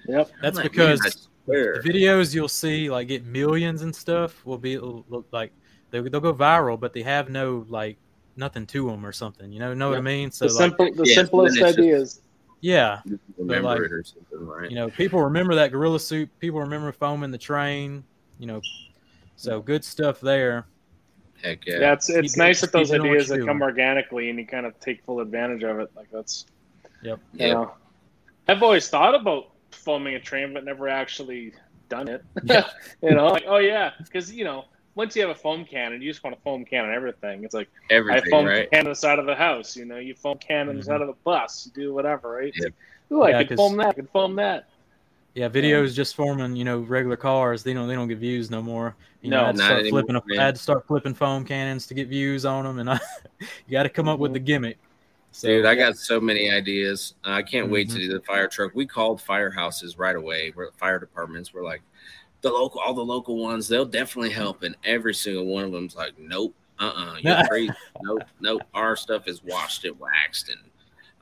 Yep. 0.09 0.31
That's 0.43 0.61
because 0.61 1.01
"Man, 1.03 1.13
I 1.13 1.45
swear." 1.45 1.83
The 1.83 1.89
videos 1.89 2.35
you'll 2.35 2.49
see 2.49 2.91
like 2.91 3.09
get 3.09 3.25
millions 3.25 3.83
and 3.83 3.95
stuff 3.95 4.45
will 4.47 4.59
be 4.59 4.79
like 4.79 5.53
they, 5.91 6.01
they'll 6.01 6.21
go 6.21 6.35
viral, 6.35 6.79
but 6.79 6.93
they 6.93 7.03
have 7.03 7.29
no 7.31 7.65
like 7.69 7.97
nothing 8.37 8.67
to 8.67 8.87
them 8.91 9.05
or 9.07 9.13
something. 9.13 9.51
You 9.53 9.59
know, 9.61 9.73
know 9.75 9.89
what 9.89 9.99
I 9.99 10.03
mean? 10.03 10.31
So 10.31 10.47
The 10.47 10.53
like, 10.55 10.59
simple, 10.63 10.93
the 10.95 11.09
yeah, 11.09 11.15
simplest 11.15 11.57
and 11.57 11.63
then 11.65 11.69
it's 11.69 11.77
just- 11.77 11.79
ideas. 11.79 12.21
yeah, 12.61 13.01
remember 13.39 13.63
like- 13.69 13.81
it 13.81 13.93
or 13.93 14.03
something, 14.03 14.47
right? 14.47 14.71
you 14.71 14.77
know, 14.77 14.89
people 14.91 15.23
remember 15.23 15.55
that 15.55 15.73
gorilla 15.73 16.01
suit. 16.01 16.29
People 16.41 16.61
remember 16.61 16.93
foaming 16.93 17.31
the 17.31 17.39
train. 17.39 18.05
You 18.39 18.47
know, 18.47 18.61
so 19.37 19.61
good 19.61 19.83
stuff 19.85 20.21
there. 20.21 20.67
Heck 21.43 21.67
Yeah, 21.67 21.79
yeah. 21.81 21.93
it's 21.93 22.09
it's 22.11 22.35
Keep- 22.35 22.39
nice 22.39 22.61
that 22.63 22.73
those 22.73 22.93
ideas 22.93 23.29
that 23.29 23.45
come 23.45 23.63
organically 23.63 24.31
and 24.31 24.39
you 24.39 24.47
kind 24.47 24.67
of 24.67 24.79
take 24.81 25.03
full 25.05 25.21
advantage 25.21 25.63
of 25.63 25.79
it. 25.81 25.91
Like 25.97 26.11
that's 26.11 26.47
Yep. 27.03 27.21
you 27.35 27.47
Yep. 27.47 27.55
know, 27.57 27.73
I've 28.49 28.63
always 28.63 28.89
thought 28.89 29.15
about 29.15 29.51
foaming 29.77 30.15
a 30.15 30.21
train, 30.21 30.53
but 30.55 30.65
never 30.65 30.89
actually 30.89 31.53
done 31.89 32.09
it. 32.09 32.23
Yeah. 32.45 32.69
you 33.03 33.15
know, 33.15 33.29
like 33.29 33.45
oh 33.47 33.59
yeah, 33.59 33.91
because 33.99 34.33
you 34.33 34.45
know, 34.45 34.65
once 34.95 35.15
you 35.15 35.23
have 35.23 35.31
a 35.31 35.35
foam 35.39 35.65
cannon, 35.65 36.01
you 36.03 36.11
just 36.11 36.25
want 36.25 36.35
to 36.37 36.43
foam 36.43 36.65
cannon 36.65 36.93
everything. 36.93 37.45
It's 37.45 37.55
like 37.55 37.69
I 37.91 38.21
foam 38.31 38.47
right? 38.47 38.71
cannon 38.71 38.91
the 38.91 38.95
side 38.95 39.19
of 39.19 39.27
the 39.27 39.35
house. 39.35 39.77
You 39.77 39.85
know, 39.85 39.99
you 39.99 40.15
foam 40.15 40.39
cannon 40.39 40.77
the 40.77 40.83
Mhm. 40.83 40.87
side 40.87 41.01
of 41.03 41.07
the 41.09 41.17
bus. 41.25 41.67
You 41.67 41.83
do 41.83 41.95
whatever, 41.95 42.31
right? 42.33 42.49
It's 42.49 42.59
Yep. 42.65 42.73
like, 43.11 43.19
ooh, 43.19 43.23
I 43.23 43.31
Yeah, 43.31 43.39
could 43.41 43.49
'cause- 43.51 43.57
foam 43.59 43.77
that. 43.77 43.87
I 43.89 43.93
can 43.93 44.07
foam 44.07 44.37
that. 44.37 44.69
Yeah, 45.35 45.51
videos 45.51 45.95
just 45.95 46.17
forming, 46.17 46.57
you 46.57 46.65
know, 46.65 46.79
regular 46.81 47.17
cars. 47.19 47.63
They 47.63 47.75
don't 47.75 47.89
they 47.89 47.95
don't 47.95 48.09
get 48.09 48.17
views 48.17 48.51
no 48.51 48.63
more. 48.63 48.97
You 49.21 49.29
know, 49.31 49.37
No, 49.37 49.43
I 49.43 49.47
had 49.49 49.57
to 49.57 49.63
start 49.63 49.81
anymore, 49.81 50.01
flipping. 50.05 50.23
man. 50.29 50.39
I 50.39 50.45
had 50.47 50.55
to 50.55 50.61
start 50.63 50.87
flipping 50.87 51.13
foam 51.13 51.45
cannons 51.45 51.87
to 51.89 51.95
get 51.95 52.09
views 52.09 52.47
on 52.47 52.65
them, 52.65 52.79
and 52.79 52.89
I, 52.89 52.99
you 53.41 53.73
got 53.73 53.83
to 53.83 53.91
come 53.91 54.09
up 54.09 54.19
with 54.19 54.33
the 54.33 54.39
gimmick. 54.39 54.79
So, 55.37 55.49
Dude, 55.49 55.67
I 55.67 55.75
got 55.75 55.99
so 55.99 56.19
many 56.19 56.51
ideas. 56.51 57.13
Uh, 57.23 57.33
I 57.33 57.43
can't 57.43 57.69
wait 57.69 57.91
to 57.91 57.99
Mhm. 57.99 58.01
do 58.01 58.09
the 58.15 58.23
fire 58.23 58.49
truck. 58.49 58.75
We 58.75 58.87
called 58.87 59.21
firehouses 59.21 59.99
right 59.99 60.17
away. 60.17 60.51
We're 60.57 60.71
fire 60.73 60.99
departments. 60.99 61.53
We're 61.53 61.63
like 61.63 61.83
the 62.41 62.49
local, 62.49 62.81
all 62.81 62.95
the 62.95 63.05
local 63.05 63.37
ones. 63.37 63.69
They'll 63.69 63.85
definitely 63.85 64.31
help, 64.31 64.63
and 64.63 64.75
every 64.83 65.13
single 65.13 65.45
one 65.45 65.65
of 65.65 65.73
them's 65.73 65.95
like, 65.95 66.19
nope, 66.19 66.55
uh, 66.79 66.91
uh 66.97 67.17
you're 67.21 67.45
crazy. 67.49 67.75
nope, 68.01 68.23
nope. 68.41 68.63
Our 68.73 68.97
stuff 68.97 69.29
is 69.29 69.45
washed 69.45 69.85
and 69.85 70.01
waxed, 70.01 70.49
and 70.49 70.59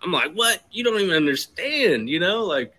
I'm 0.00 0.12
like, 0.12 0.32
what? 0.34 0.62
You 0.70 0.84
don't 0.84 1.00
even 1.00 1.16
understand, 1.16 2.08
you 2.08 2.20
know? 2.20 2.44
Like 2.44 2.72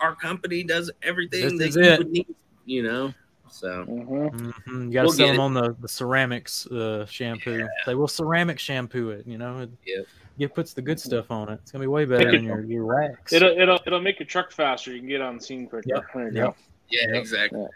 our 0.00 0.16
company 0.16 0.64
does 0.64 0.90
everything 1.04 1.58
This 1.58 1.68
is 1.68 1.74
that 1.76 1.80
you 1.84 1.90
it. 1.92 1.98
would 1.98 2.10
need, 2.10 2.34
you 2.64 2.82
know. 2.82 3.14
So 3.48 3.84
hmm 3.84 4.26
hmm 4.66 4.86
you 4.88 4.92
got 4.94 5.02
to 5.02 5.06
We'll 5.06 5.12
sell 5.12 5.28
them 5.28 5.36
it. 5.36 5.42
on 5.42 5.54
the, 5.54 5.76
the 5.78 5.88
ceramics 5.88 6.66
uh, 6.66 7.06
shampoo. 7.06 7.68
They 7.86 7.94
will 7.94 8.08
ceramic 8.08 8.58
shampoo 8.58 9.10
it. 9.10 9.28
You 9.28 9.38
know, 9.38 9.60
it, 9.60 9.70
Yep. 9.86 10.06
It 10.38 10.54
puts 10.54 10.72
the 10.72 10.82
good 10.82 10.98
stuff 11.00 11.30
on 11.30 11.48
it. 11.48 11.60
It's 11.62 11.72
gonna 11.72 11.82
be 11.82 11.88
way 11.88 12.04
better 12.04 12.30
than 12.32 12.44
your 12.44 12.62
your 12.64 12.84
wax. 12.84 13.32
It'll 13.32 13.50
it'll 13.56 13.80
it'll 13.86 14.00
make 14.00 14.18
your 14.18 14.26
truck 14.26 14.50
faster. 14.50 14.92
You 14.92 14.98
can 15.00 15.08
get 15.08 15.20
on 15.20 15.36
the 15.38 15.42
scene 15.42 15.66
quicker. 15.66 15.84
Yep. 15.88 16.04
There 16.14 16.32
Yep. 16.32 16.56
yeah, 16.90 17.00
Yep. 17.08 17.14
exactly. 17.16 17.66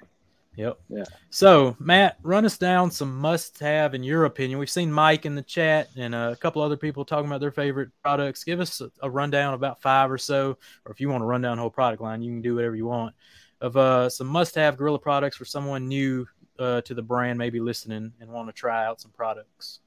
Yep. 0.57 0.79
Yeah. 0.89 1.05
So, 1.29 1.77
Matt, 1.79 2.17
run 2.23 2.47
us 2.47 2.57
down 2.57 2.91
some 2.91 3.19
must-have 3.19 3.95
in 3.95 4.03
your 4.03 4.25
opinion. 4.25 4.59
We've 4.59 4.71
seen 4.71 4.91
Mike 4.91 5.27
in 5.27 5.35
the 5.35 5.43
chat 5.43 5.89
and 5.99 6.15
uh, 6.15 6.31
a 6.33 6.37
couple 6.37 6.63
other 6.63 6.79
people 6.79 7.05
talking 7.05 7.27
about 7.27 7.43
their 7.43 7.51
favorite 7.51 7.91
products. 8.03 8.43
Give 8.43 8.59
us 8.61 8.81
a, 8.81 8.91
a 9.03 9.11
rundown 9.11 9.53
about 9.53 9.83
five 9.83 10.11
or 10.11 10.17
so, 10.17 10.57
or 10.87 10.93
if 10.93 10.99
you 10.99 11.11
want 11.11 11.21
to 11.21 11.27
run 11.27 11.43
down 11.43 11.59
the 11.59 11.61
whole 11.61 11.69
product 11.71 12.01
line, 12.01 12.23
you 12.23 12.33
can 12.33 12.41
do 12.41 12.55
whatever 12.55 12.75
you 12.75 12.87
want. 12.87 13.15
Of 13.61 13.77
uh, 13.77 14.09
some 14.09 14.29
must-have 14.29 14.79
Gorilla 14.79 14.99
products 14.99 15.37
for 15.37 15.45
someone 15.45 15.89
new 15.89 16.27
uh, 16.59 16.81
to 16.83 16.95
the 16.95 17.03
brand, 17.03 17.39
maybe 17.39 17.61
listening 17.61 18.15
and 18.21 18.31
want 18.31 18.49
to 18.49 18.53
try 18.55 18.87
out 18.87 18.99
some 18.99 19.11
products. 19.11 19.81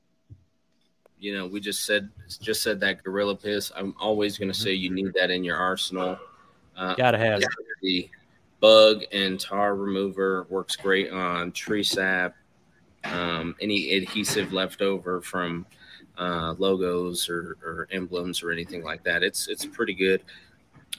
You 1.19 1.35
know, 1.35 1.45
we 1.45 1.59
just 1.59 1.85
said 1.85 2.09
just 2.41 2.63
said 2.63 2.79
that 2.79 3.03
gorilla 3.03 3.35
piss. 3.35 3.71
I'm 3.75 3.93
always 3.99 4.37
going 4.37 4.51
to 4.51 4.57
say 4.57 4.73
you 4.73 4.89
need 4.89 5.13
that 5.13 5.29
in 5.31 5.43
your 5.43 5.57
arsenal. 5.57 6.17
Uh, 6.75 6.95
Got 6.95 7.11
to 7.11 7.17
have 7.17 7.41
the 7.81 8.09
bug 8.59 9.03
and 9.11 9.39
tar 9.39 9.75
remover 9.75 10.45
works 10.49 10.75
great 10.75 11.11
on 11.11 11.51
tree 11.51 11.83
sap. 11.83 12.35
Um, 13.05 13.55
any 13.61 13.95
adhesive 13.95 14.51
left 14.51 14.81
over 14.81 15.21
from 15.21 15.65
uh, 16.17 16.53
logos 16.57 17.29
or, 17.29 17.57
or 17.63 17.87
emblems 17.91 18.43
or 18.43 18.51
anything 18.51 18.83
like 18.83 19.03
that. 19.03 19.23
It's 19.23 19.47
it's 19.47 19.65
pretty 19.65 19.93
good. 19.93 20.21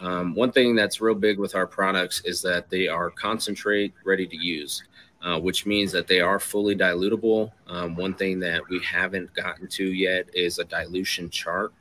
Um, 0.00 0.34
one 0.34 0.50
thing 0.50 0.74
that's 0.74 1.00
real 1.00 1.14
big 1.14 1.38
with 1.38 1.54
our 1.54 1.66
products 1.66 2.22
is 2.24 2.40
that 2.42 2.70
they 2.70 2.88
are 2.88 3.10
concentrate 3.10 3.92
ready 4.04 4.26
to 4.26 4.36
use, 4.36 4.84
uh, 5.22 5.38
which 5.38 5.66
means 5.66 5.92
that 5.92 6.06
they 6.06 6.20
are 6.20 6.40
fully 6.40 6.74
dilutable. 6.74 7.52
Um, 7.66 7.94
one 7.96 8.14
thing 8.14 8.40
that 8.40 8.66
we 8.68 8.80
haven't 8.80 9.32
gotten 9.34 9.66
to 9.68 9.84
yet 9.84 10.28
is 10.34 10.58
a 10.58 10.64
dilution 10.64 11.30
chart. 11.30 11.72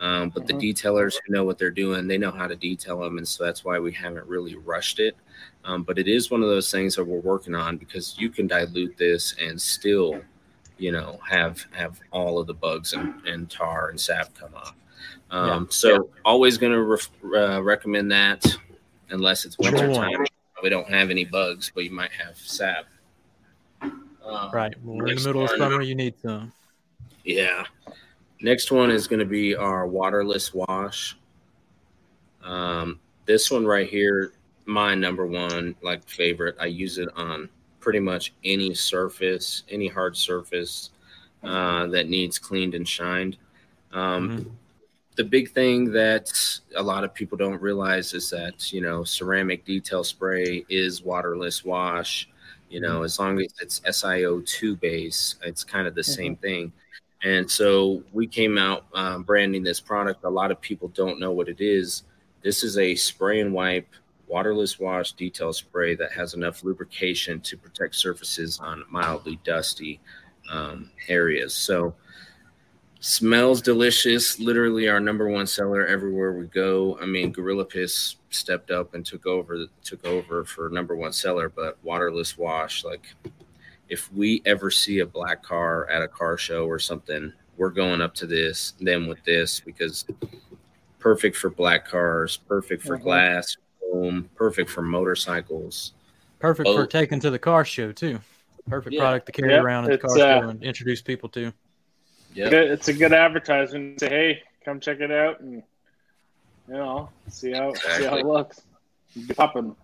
Um, 0.00 0.30
but 0.30 0.46
the 0.46 0.54
detailers 0.54 1.16
who 1.26 1.32
know 1.32 1.44
what 1.44 1.58
they're 1.58 1.70
doing, 1.70 2.06
they 2.06 2.18
know 2.18 2.30
how 2.30 2.46
to 2.46 2.54
detail 2.54 3.00
them, 3.00 3.18
and 3.18 3.26
so 3.26 3.44
that's 3.44 3.64
why 3.64 3.80
we 3.80 3.90
haven't 3.92 4.26
really 4.26 4.54
rushed 4.54 5.00
it. 5.00 5.16
Um, 5.64 5.82
but 5.82 5.98
it 5.98 6.06
is 6.06 6.30
one 6.30 6.42
of 6.42 6.48
those 6.48 6.70
things 6.70 6.94
that 6.94 7.04
we're 7.04 7.18
working 7.18 7.54
on 7.54 7.76
because 7.78 8.16
you 8.16 8.30
can 8.30 8.46
dilute 8.46 8.96
this 8.96 9.34
and 9.40 9.60
still, 9.60 10.20
you 10.78 10.92
know, 10.92 11.18
have 11.28 11.66
have 11.72 11.98
all 12.12 12.38
of 12.38 12.46
the 12.46 12.54
bugs 12.54 12.92
and, 12.92 13.26
and 13.26 13.50
tar 13.50 13.88
and 13.88 14.00
sap 14.00 14.32
come 14.34 14.54
off. 14.54 14.74
Um, 15.30 15.66
So 15.68 16.08
always 16.24 16.58
going 16.58 16.72
to 16.72 16.82
ref, 16.82 17.10
uh, 17.34 17.62
recommend 17.62 18.12
that 18.12 18.46
unless 19.10 19.44
it's 19.44 19.56
Sure. 19.60 19.72
winter 19.72 19.92
time. 19.92 20.24
We 20.62 20.68
don't 20.70 20.88
have 20.88 21.10
any 21.10 21.24
bugs, 21.24 21.70
but 21.74 21.84
you 21.84 21.90
might 21.90 22.10
have 22.12 22.36
sap. 22.36 22.86
Um, 23.82 24.50
Right. 24.52 24.74
Well, 24.82 24.96
we're 24.96 25.08
in 25.08 25.16
the 25.16 25.24
middle 25.24 25.44
of 25.44 25.50
summer. 25.50 25.80
You 25.82 25.94
need 25.94 26.14
some. 26.20 26.52
yeah. 27.24 27.64
Next 28.40 28.70
one 28.70 28.90
is 28.90 29.08
going 29.08 29.18
to 29.20 29.24
be 29.26 29.56
our 29.56 29.86
waterless 29.86 30.54
wash. 30.54 31.16
Um, 32.42 33.00
this 33.26 33.50
one 33.50 33.66
right 33.66 33.88
here, 33.88 34.32
my 34.64 34.94
number 34.94 35.26
one 35.26 35.74
like 35.82 36.06
favorite. 36.08 36.56
I 36.60 36.66
use 36.66 36.98
it 36.98 37.08
on 37.16 37.48
pretty 37.80 37.98
much 38.00 38.32
any 38.44 38.74
surface, 38.74 39.64
any 39.70 39.88
hard 39.88 40.16
surface 40.16 40.90
uh, 41.42 41.86
that 41.88 42.08
needs 42.08 42.38
cleaned 42.38 42.74
and 42.74 42.86
shined. 42.88 43.36
Um, 43.92 44.28
Mhm. 44.28 44.50
The 45.18 45.24
big 45.24 45.50
thing 45.50 45.90
that 45.94 46.30
a 46.76 46.82
lot 46.82 47.02
of 47.02 47.12
people 47.12 47.36
don't 47.36 47.60
realize 47.60 48.14
is 48.14 48.30
that 48.30 48.72
you 48.72 48.80
know 48.80 49.02
ceramic 49.02 49.64
detail 49.64 50.04
spray 50.04 50.64
is 50.68 51.02
waterless 51.02 51.64
wash. 51.64 52.28
You 52.70 52.78
know, 52.80 53.02
as 53.02 53.18
long 53.18 53.40
as 53.40 53.52
it's 53.60 53.80
SiO2 53.80 54.78
base, 54.78 55.34
it's 55.42 55.64
kind 55.64 55.88
of 55.88 55.96
the 55.96 56.04
same 56.04 56.36
thing. 56.36 56.72
And 57.24 57.50
so 57.50 58.04
we 58.12 58.28
came 58.28 58.58
out 58.58 58.84
um, 58.94 59.24
branding 59.24 59.64
this 59.64 59.80
product. 59.80 60.22
A 60.22 60.30
lot 60.30 60.52
of 60.52 60.60
people 60.60 60.86
don't 60.94 61.18
know 61.18 61.32
what 61.32 61.48
it 61.48 61.60
is. 61.60 62.04
This 62.42 62.62
is 62.62 62.78
a 62.78 62.94
spray 62.94 63.40
and 63.40 63.52
wipe 63.52 63.88
waterless 64.28 64.78
wash 64.78 65.14
detail 65.14 65.52
spray 65.52 65.96
that 65.96 66.12
has 66.12 66.34
enough 66.34 66.62
lubrication 66.62 67.40
to 67.40 67.56
protect 67.56 67.96
surfaces 67.96 68.60
on 68.60 68.84
mildly 68.88 69.40
dusty 69.42 69.98
um, 70.48 70.92
areas. 71.08 71.54
So 71.54 71.96
smells 73.00 73.62
delicious. 73.62 74.38
Literally 74.40 74.88
our 74.88 75.00
number 75.00 75.28
one 75.28 75.46
seller 75.46 75.86
everywhere 75.86 76.32
we 76.32 76.46
go. 76.46 76.98
I 77.00 77.06
mean, 77.06 77.30
Gorilla 77.32 77.64
Piss 77.64 78.16
stepped 78.30 78.70
up 78.70 78.94
and 78.94 79.04
took 79.06 79.26
over 79.26 79.66
took 79.84 80.04
over 80.04 80.44
for 80.44 80.68
number 80.70 80.96
one 80.96 81.12
seller, 81.12 81.48
but 81.48 81.78
waterless 81.82 82.36
wash 82.36 82.84
like 82.84 83.14
if 83.88 84.12
we 84.12 84.42
ever 84.44 84.70
see 84.70 84.98
a 84.98 85.06
black 85.06 85.42
car 85.42 85.88
at 85.88 86.02
a 86.02 86.08
car 86.08 86.36
show 86.36 86.66
or 86.66 86.78
something, 86.78 87.32
we're 87.56 87.70
going 87.70 88.02
up 88.02 88.14
to 88.14 88.26
this, 88.26 88.72
them 88.80 89.06
with 89.06 89.22
this 89.24 89.60
because 89.60 90.04
perfect 90.98 91.36
for 91.36 91.48
black 91.48 91.86
cars, 91.88 92.36
perfect 92.36 92.82
for 92.82 92.98
Mhm. 92.98 93.02
glass, 93.02 93.56
foam, 93.80 94.28
perfect 94.34 94.68
for 94.68 94.82
motorcycles. 94.82 95.94
Perfect 96.38 96.68
Oh. 96.68 96.76
for 96.76 96.86
taking 96.86 97.18
to 97.20 97.30
the 97.30 97.38
car 97.38 97.64
show 97.64 97.90
too. 97.92 98.20
Perfect 98.68 98.94
Yeah. 98.94 99.00
product 99.00 99.26
to 99.26 99.32
carry 99.32 99.52
Yeah, 99.52 99.62
around 99.62 99.84
at 99.90 99.92
the 100.02 100.08
car 100.08 100.16
uh, 100.18 100.40
show 100.42 100.48
and 100.50 100.62
introduce 100.62 101.00
people 101.00 101.28
to. 101.30 101.52
Yeah. 102.34 102.48
It's 102.50 102.88
a 102.88 102.92
good 102.92 103.12
advertisement. 103.12 104.00
Say, 104.00 104.08
hey, 104.08 104.42
come 104.64 104.80
check 104.80 105.00
it 105.00 105.10
out, 105.10 105.40
and 105.40 105.62
you 106.68 106.74
know, 106.74 107.08
see 107.28 107.52
how 107.52 107.72
see 107.74 108.04
how 108.04 108.16
it 108.16 108.26
looks. 108.26 108.62
Popping. 109.36 109.74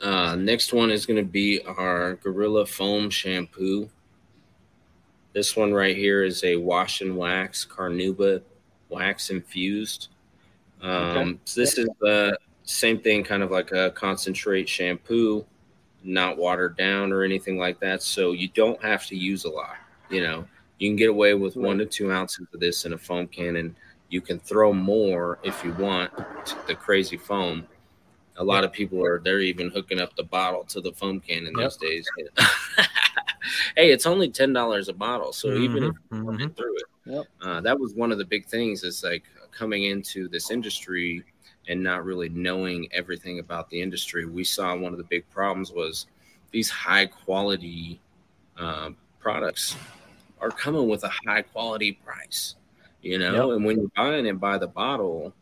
Uh, 0.00 0.36
next 0.36 0.72
one 0.72 0.90
is 0.90 1.06
going 1.06 1.16
to 1.16 1.30
be 1.30 1.62
our 1.62 2.16
Gorilla 2.16 2.66
Foam 2.66 3.08
Shampoo. 3.08 3.88
This 5.32 5.56
one 5.56 5.72
right 5.72 5.96
here 5.96 6.22
is 6.22 6.44
a 6.44 6.56
wash 6.56 7.00
and 7.00 7.16
wax 7.16 7.66
Carnauba 7.68 8.42
wax 8.88 9.30
infused. 9.30 10.08
Um, 10.82 10.90
Okay. 10.92 11.38
so 11.44 11.60
this 11.60 11.78
is 11.78 11.88
the 12.00 12.38
same 12.64 13.00
thing, 13.00 13.24
kind 13.24 13.42
of 13.42 13.50
like 13.50 13.72
a 13.72 13.90
concentrate 13.92 14.68
shampoo, 14.68 15.44
not 16.02 16.36
watered 16.36 16.76
down 16.76 17.12
or 17.12 17.22
anything 17.24 17.58
like 17.58 17.80
that. 17.80 18.02
So 18.02 18.32
you 18.32 18.48
don't 18.48 18.80
have 18.82 19.06
to 19.06 19.16
use 19.16 19.44
a 19.44 19.50
lot. 19.50 19.76
You 20.10 20.20
know, 20.22 20.44
you 20.78 20.88
can 20.90 20.96
get 20.96 21.08
away 21.10 21.34
with 21.34 21.56
one 21.56 21.78
to 21.78 21.86
two 21.86 22.12
ounces 22.12 22.46
of 22.52 22.60
this 22.60 22.84
in 22.84 22.92
a 22.92 22.98
foam 22.98 23.26
can, 23.28 23.56
and 23.56 23.74
you 24.08 24.20
can 24.20 24.38
throw 24.38 24.72
more 24.72 25.38
if 25.42 25.64
you 25.64 25.72
want 25.74 26.12
the 26.66 26.74
crazy 26.74 27.16
foam. 27.16 27.66
A 28.36 28.44
lot 28.44 28.64
of 28.64 28.72
people 28.72 29.04
are 29.04 29.20
they're 29.20 29.40
even 29.40 29.70
hooking 29.70 30.00
up 30.00 30.16
the 30.16 30.24
bottle 30.24 30.64
to 30.64 30.80
the 30.80 30.92
foam 30.92 31.20
can 31.20 31.46
in 31.46 31.52
those 31.54 31.76
days. 31.76 32.06
hey, 33.76 33.92
it's 33.92 34.06
only 34.06 34.28
ten 34.28 34.52
dollars 34.52 34.88
a 34.88 34.92
bottle, 34.92 35.32
so 35.32 35.52
even 35.52 35.84
if 35.84 35.92
Mhm, 35.92 35.98
you 36.10 36.26
mhm. 36.26 36.40
it 36.50 36.56
through 36.56 36.76
it, 36.76 36.84
Yep. 37.06 37.26
uh, 37.42 37.60
that 37.60 37.78
was 37.78 37.94
one 37.94 38.10
of 38.10 38.18
the 38.18 38.24
big 38.24 38.46
things. 38.46 38.82
Is 38.82 39.04
like 39.04 39.24
coming 39.52 39.84
into 39.84 40.28
this 40.28 40.50
industry 40.50 41.24
and 41.68 41.82
not 41.82 42.04
really 42.04 42.28
knowing 42.28 42.88
everything 42.92 43.38
about 43.38 43.70
the 43.70 43.80
industry. 43.80 44.26
We 44.26 44.44
saw 44.44 44.76
one 44.76 44.92
of 44.92 44.98
the 44.98 45.04
big 45.04 45.28
problems 45.30 45.72
was 45.72 46.06
these 46.50 46.68
high 46.68 47.06
quality 47.06 48.00
um, 48.58 48.96
products 49.18 49.76
are 50.44 50.50
coming 50.50 50.88
with 50.88 51.04
a 51.04 51.10
high 51.26 51.42
quality 51.42 51.92
price, 51.92 52.56
you 53.02 53.18
know. 53.18 53.48
Yep. 53.50 53.56
And 53.56 53.64
when 53.64 53.78
you're 53.80 53.90
buying 53.96 54.26
it 54.26 54.38
by 54.38 54.58
the 54.58 54.66
bottle, 54.66 55.32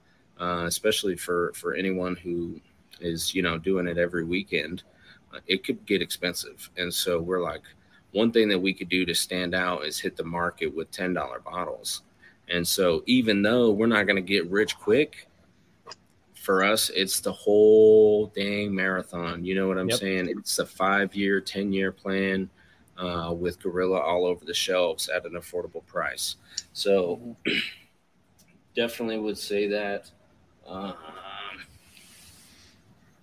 uh, 0.41 0.65
especially 0.67 1.17
for 1.17 1.53
for 1.55 1.75
anyone 1.75 2.15
who 2.17 2.61
is 3.01 3.35
you 3.35 3.43
know 3.43 3.59
doing 3.59 3.89
it 3.89 3.99
every 3.99 4.25
weekend, 4.25 4.85
uh, 5.35 5.41
it 5.47 5.65
could 5.65 5.85
get 5.87 6.01
expensive. 6.01 6.71
And 6.77 6.93
so 6.93 7.21
we're 7.21 7.43
like, 7.43 7.63
one 8.13 8.31
thing 8.31 8.49
that 8.49 8.59
we 8.59 8.73
could 8.73 8.89
do 8.89 9.05
to 9.05 9.15
stand 9.15 9.55
out 9.55 9.85
is 9.85 9.99
hit 9.99 10.17
the 10.17 10.25
market 10.25 10.75
with 10.75 10.91
ten 10.93 11.13
dollar 11.13 11.41
bottles. 11.41 12.03
And 12.49 12.67
so 12.67 13.03
even 13.07 13.43
though 13.43 13.71
we're 13.73 13.87
not 13.87 14.05
going 14.07 14.17
to 14.17 14.23
get 14.23 14.49
rich 14.51 14.79
quick, 14.79 15.27
for 16.35 16.65
us, 16.65 16.91
it's 16.91 17.21
the 17.21 17.33
whole 17.33 18.27
dang 18.27 18.75
marathon. 18.75 19.45
You 19.45 19.55
know 19.55 19.69
what 19.69 19.79
I'm 19.79 19.89
Yep. 19.89 19.99
saying? 19.99 20.29
It's 20.29 20.59
a 20.59 20.67
five 20.67 21.15
year, 21.15 21.41
10 21.41 21.73
year 21.73 21.93
plan 21.93 22.51
uh, 22.99 23.33
with 23.33 23.61
Gorilla 23.63 23.99
all 24.01 24.25
over 24.27 24.45
the 24.45 24.55
shelves 24.55 25.09
at 25.09 25.25
an 25.25 25.33
affordable 25.33 25.85
price. 25.87 26.37
So 26.73 27.37
definitely 28.77 29.19
would 29.19 29.39
say 29.39 29.67
that. 29.69 30.11
Um, 30.67 30.95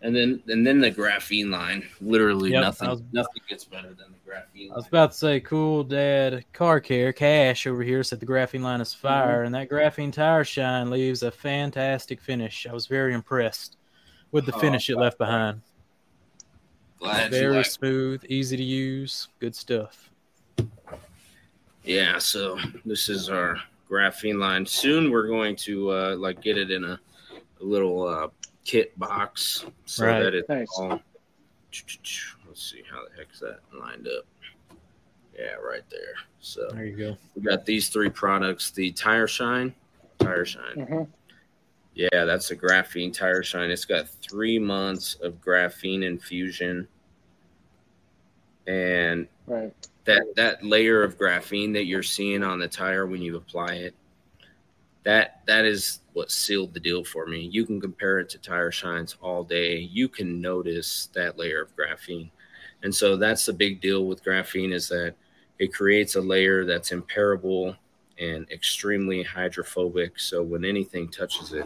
and 0.02 0.16
then 0.16 0.42
and 0.48 0.66
then 0.66 0.80
the 0.80 0.92
graphene 0.92 1.50
line. 1.50 1.86
Literally 2.02 2.52
Yep, 2.52 2.62
nothing 2.62 2.90
was- 2.90 3.02
nothing 3.12 3.42
gets 3.50 3.66
better 3.66 3.90
than 3.90 4.14
the 4.14 4.32
graphene 4.32 4.72
I 4.72 4.76
was 4.76 4.84
line. 4.86 4.90
about 4.90 5.12
to 5.12 5.18
say, 5.18 5.40
cool 5.42 5.84
dad 5.84 6.46
car 6.54 6.80
care 6.80 7.12
cash 7.12 7.68
over 7.68 7.84
here 7.84 8.02
said 8.04 8.20
the 8.22 8.26
graphene 8.26 8.62
line 8.62 8.80
is 8.82 8.94
fire, 8.94 9.44
and 9.44 9.54
that 9.56 9.70
graphene 9.70 10.14
tire 10.14 10.44
shine 10.46 10.90
leaves 10.90 11.22
a 11.24 11.32
fantastic 11.32 12.22
finish. 12.22 12.66
I 12.70 12.74
was 12.74 12.88
very 12.88 13.14
impressed 13.14 13.76
with 14.32 14.46
the 14.46 14.54
Oh, 14.56 14.60
finish 14.60 14.90
it 14.90 14.96
left 14.98 15.18
behind. 15.18 15.62
Glad 17.00 17.32
you 17.34 17.40
Very 17.40 17.56
like 17.58 17.66
smooth, 17.66 18.24
easy 18.28 18.58
to 18.58 18.64
use, 18.64 19.30
good 19.40 19.56
stuff. 19.56 20.10
Yeah, 21.84 22.18
so 22.20 22.58
this 22.86 23.08
is 23.10 23.30
our 23.30 23.58
graphene 23.90 24.38
line. 24.40 24.66
Soon 24.66 25.10
we're 25.10 25.28
going 25.28 25.56
to 25.58 25.92
uh, 25.92 26.16
like 26.18 26.42
get 26.42 26.58
it 26.58 26.72
in 26.72 26.84
a, 26.84 27.00
a 27.62 27.64
little 27.64 28.06
uh, 28.08 28.28
kit 28.66 28.98
box 29.00 29.66
so 29.86 30.06
Right. 30.06 30.20
that 30.24 30.36
it's 30.36 30.50
Nice. 30.50 30.68
all. 30.78 31.02
Let's 32.48 32.62
see 32.72 32.84
how 32.92 33.02
the 33.08 33.16
heck's 33.18 33.40
that 33.40 33.60
lined 33.80 34.08
up. 34.08 34.26
Yeah, 35.38 35.54
right 35.56 35.84
there. 35.90 36.16
So 36.42 36.68
There 36.74 36.86
you 36.86 36.98
go. 36.98 37.18
we 37.36 37.42
got 37.44 37.66
these 37.66 37.88
three 37.90 38.10
products: 38.10 38.72
the 38.72 38.92
tire 38.92 39.28
shine, 39.28 39.74
tire 40.20 40.44
shine. 40.46 40.76
Mhm. 40.76 41.08
Yeah, 42.00 42.24
that's 42.24 42.50
a 42.52 42.56
graphene 42.56 43.14
tire 43.14 43.44
shine. 43.44 43.72
It's 43.72 43.84
got 43.84 44.08
three 44.08 44.58
months 44.58 45.16
of 45.16 45.42
graphene 45.42 46.02
infusion, 46.02 46.88
and 48.68 49.28
Right. 49.46 49.74
that 50.06 50.34
that 50.38 50.64
layer 50.64 51.04
of 51.04 51.18
graphene 51.18 51.74
that 51.74 51.88
you're 51.88 52.02
seeing 52.02 52.42
on 52.42 52.58
the 52.58 52.70
tire 52.70 53.06
when 53.06 53.22
you 53.22 53.36
apply 53.36 53.74
it 53.74 53.96
that 55.04 55.42
that 55.46 55.66
is 55.66 56.00
what 56.14 56.32
sealed 56.32 56.74
the 56.74 56.80
deal 56.80 57.04
for 57.04 57.26
me. 57.26 57.50
You 57.52 57.66
can 57.66 57.82
compare 57.82 58.20
it 58.20 58.30
to 58.30 58.38
tire 58.38 58.72
shines 58.72 59.18
all 59.22 59.44
day. 59.44 59.80
You 59.80 60.08
can 60.08 60.40
notice 60.40 61.10
that 61.14 61.38
layer 61.38 61.62
of 61.64 61.76
graphene. 61.76 62.30
And 62.84 62.96
so 62.96 63.18
that's 63.18 63.46
the 63.46 63.54
big 63.54 63.82
deal 63.82 64.06
with 64.06 64.24
graphene 64.24 64.72
is 64.72 64.88
that 64.88 65.16
it 65.58 65.74
creates 65.74 66.16
a 66.16 66.22
layer 66.22 66.64
that's 66.64 66.94
impermeable 66.94 67.76
and 68.20 68.50
extremely 68.52 69.24
hydrophobic 69.24 70.20
so 70.20 70.44
when 70.44 70.66
anything 70.66 71.08
touches 71.10 71.54
it 71.54 71.66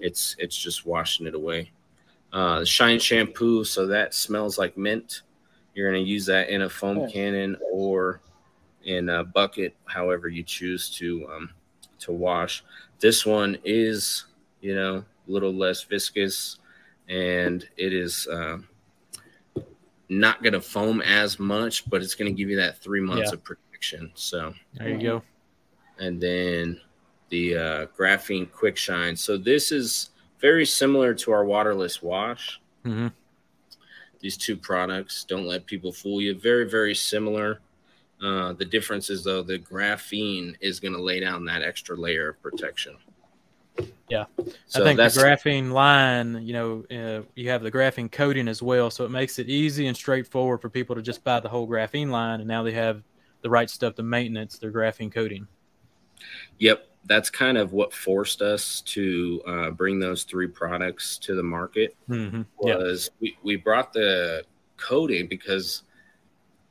it's 0.00 0.34
it's 0.38 0.56
just 0.56 0.84
washing 0.86 1.26
it 1.26 1.34
away 1.34 1.70
uh, 2.32 2.58
the 2.60 2.66
shine 2.66 2.98
shampoo 2.98 3.62
so 3.64 3.86
that 3.86 4.12
smells 4.14 4.58
like 4.58 4.76
mint 4.76 5.22
you're 5.74 5.90
going 5.90 6.04
to 6.04 6.08
use 6.10 6.26
that 6.26 6.48
in 6.48 6.62
a 6.62 6.68
foam 6.68 6.98
Nice. 6.98 7.12
cannon 7.12 7.56
or 7.72 8.20
in 8.84 9.08
a 9.08 9.24
bucket, 9.24 9.74
however 9.86 10.28
you 10.28 10.42
choose 10.42 10.90
to 10.98 11.26
um, 11.34 11.50
to 11.98 12.12
wash. 12.12 12.62
This 13.00 13.24
one 13.26 13.56
is, 13.64 14.26
you 14.60 14.74
know, 14.74 14.96
a 14.96 15.04
little 15.32 15.52
less 15.54 15.82
viscous, 15.82 16.58
and 17.08 17.66
it 17.78 17.92
is 17.94 18.28
uh, 18.28 18.58
not 20.08 20.42
going 20.42 20.52
to 20.52 20.60
foam 20.60 21.00
as 21.00 21.38
much, 21.38 21.88
but 21.88 22.02
it's 22.02 22.14
going 22.14 22.30
to 22.32 22.36
give 22.36 22.50
you 22.50 22.56
that 22.56 22.78
three 22.78 23.00
months 23.00 23.30
Yeah. 23.30 23.34
of 23.34 23.42
protection. 23.44 24.12
So, 24.14 24.54
There 24.74 24.90
you 24.90 25.00
go. 25.00 25.22
And 25.98 26.20
then 26.20 26.80
the 27.30 27.56
uh, 27.56 27.86
graphene 27.98 28.50
quick 28.50 28.76
shine. 28.76 29.16
So 29.16 29.36
this 29.36 29.72
is 29.72 30.10
very 30.40 30.66
similar 30.66 31.14
to 31.14 31.32
our 31.32 31.44
waterless 31.44 32.02
wash. 32.02 32.60
hmm 32.84 33.08
These 34.20 34.36
two 34.36 34.56
products 34.56 35.24
don't 35.24 35.46
let 35.46 35.66
people 35.66 35.92
fool 35.92 36.20
you. 36.20 36.34
Very 36.34 36.68
very 36.68 36.94
similar. 36.94 37.60
Uh, 38.22 38.52
the 38.52 38.64
difference 38.64 39.10
is 39.10 39.24
though 39.24 39.42
the 39.42 39.58
graphene 39.58 40.54
is 40.60 40.80
going 40.80 40.94
to 40.94 41.02
lay 41.02 41.20
down 41.20 41.44
that 41.44 41.62
extra 41.62 41.96
layer 41.96 42.30
of 42.30 42.42
protection. 42.42 42.96
Yeah. 44.08 44.24
So 44.66 44.80
I 44.80 44.84
think 44.84 44.98
the 44.98 45.04
graphene 45.04 45.72
line, 45.72 46.46
you 46.46 46.52
know, 46.52 46.84
uh, 46.90 47.22
you 47.34 47.48
have 47.48 47.62
the 47.62 47.72
graphene 47.72 48.10
coating 48.10 48.48
as 48.48 48.62
well, 48.62 48.90
so 48.90 49.04
it 49.04 49.10
makes 49.10 49.38
it 49.38 49.48
easy 49.48 49.86
and 49.86 49.96
straightforward 49.96 50.60
for 50.60 50.68
people 50.68 50.94
to 50.94 51.02
just 51.02 51.24
buy 51.24 51.40
the 51.40 51.48
whole 51.48 51.66
graphene 51.66 52.10
line, 52.10 52.40
and 52.40 52.48
now 52.48 52.62
they 52.62 52.72
have 52.72 53.02
the 53.42 53.50
right 53.50 53.68
stuff 53.68 53.94
to 53.96 54.02
maintenance 54.02 54.58
their 54.58 54.70
graphene 54.70 55.12
coating. 55.12 55.46
Yep, 56.58 56.88
that's 57.06 57.30
kind 57.30 57.58
of 57.58 57.72
what 57.72 57.92
forced 57.92 58.42
us 58.42 58.80
to 58.82 59.42
uh, 59.46 59.70
bring 59.70 59.98
those 59.98 60.24
three 60.24 60.46
products 60.46 61.18
to 61.18 61.34
the 61.34 61.42
market. 61.42 61.96
hmm 62.06 62.42
Yeah, 62.62 62.76
Was 62.76 63.10
we, 63.20 63.36
we 63.42 63.56
brought 63.56 63.92
the 63.92 64.44
coating 64.76 65.28
because 65.28 65.82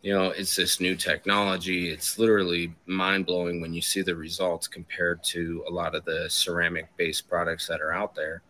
you 0.01 0.13
know 0.13 0.29
it's 0.29 0.55
this 0.55 0.79
new 0.79 0.95
technology. 0.95 1.89
It's 1.89 2.17
literally 2.17 2.73
mind 2.85 3.25
blowing 3.25 3.61
when 3.61 3.73
you 3.73 3.81
see 3.81 4.01
the 4.01 4.15
results 4.15 4.67
compared 4.67 5.23
to 5.25 5.63
a 5.67 5.71
lot 5.71 5.95
of 5.95 6.03
the 6.05 6.29
ceramic 6.29 6.87
based 6.97 7.29
products 7.29 7.67
that 7.67 7.81
are 7.81 7.93
out 7.93 8.15
there. 8.15 8.41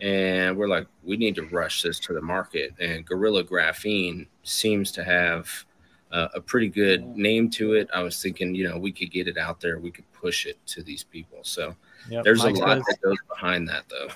And 0.00 0.56
we're 0.56 0.68
like, 0.68 0.88
we 1.04 1.16
need 1.16 1.36
to 1.36 1.42
rush 1.42 1.82
this 1.82 2.00
to 2.00 2.12
the 2.12 2.20
market. 2.20 2.74
And 2.80 3.06
Gorilla 3.06 3.44
Graphene 3.44 4.26
seems 4.42 4.90
to 4.92 5.04
have 5.04 5.64
uh, 6.12 6.28
a 6.34 6.40
pretty 6.40 6.68
good 6.68 7.16
name 7.16 7.48
to 7.50 7.72
it. 7.74 7.88
I 7.94 8.02
was 8.02 8.22
thinking, 8.22 8.54
you 8.54 8.68
know, 8.68 8.78
we 8.78 8.92
could 8.92 9.10
get 9.10 9.28
it 9.28 9.38
out 9.38 9.60
there, 9.60 9.78
we 9.78 9.90
could 9.90 10.10
push 10.12 10.46
it 10.46 10.58
to 10.66 10.82
these 10.82 11.02
people. 11.02 11.38
So 11.42 11.74
Yep. 12.10 12.24
there's 12.24 12.42
Mike 12.42 12.56
a 12.56 12.58
lot 12.58 12.76
says- 12.78 12.84
that 12.86 13.00
goes 13.02 13.16
behind 13.28 13.68
that, 13.68 13.84
though. 13.88 14.08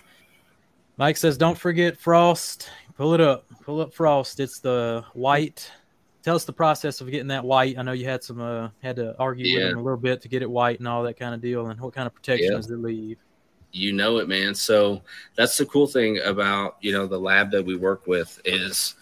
Mike 0.98 1.16
says, 1.16 1.36
"Don't 1.36 1.58
forget 1.58 1.96
Frost. 1.98 2.70
Pull 2.96 3.12
it 3.14 3.20
up. 3.20 3.44
Pull 3.62 3.80
up 3.80 3.92
Frost. 3.92 4.40
It's 4.40 4.60
the 4.60 5.04
white. 5.12 5.70
Tell 6.22 6.34
us 6.34 6.44
the 6.44 6.52
process 6.52 7.00
of 7.00 7.10
getting 7.10 7.28
that 7.28 7.44
white. 7.44 7.78
I 7.78 7.82
know 7.82 7.92
you 7.92 8.06
had 8.06 8.24
some 8.24 8.40
uh, 8.40 8.70
had 8.82 8.96
to 8.96 9.14
argue 9.18 9.46
Yeah. 9.46 9.64
with 9.64 9.72
him 9.72 9.78
a 9.78 9.82
little 9.82 9.98
bit 9.98 10.22
to 10.22 10.28
get 10.28 10.42
it 10.42 10.50
white 10.50 10.78
and 10.78 10.88
all 10.88 11.02
that 11.04 11.18
kind 11.18 11.34
of 11.34 11.40
deal. 11.42 11.66
And 11.68 11.78
what 11.80 11.92
kind 11.94 12.06
of 12.06 12.14
protection 12.14 12.50
Yeah. 12.50 12.56
does 12.56 12.70
it 12.70 12.78
leave? 12.78 13.18
you 13.72 13.92
know 13.92 14.18
it 14.18 14.28
man 14.28 14.54
so 14.54 15.02
that's 15.34 15.58
the 15.58 15.66
cool 15.66 15.86
thing 15.88 16.18
about 16.24 16.76
you 16.80 16.92
know 16.92 17.06
the 17.06 17.18
lab 17.18 17.50
that 17.50 17.62
we 17.62 17.76
work 17.76 18.06
with 18.06 18.40
is 18.46 18.94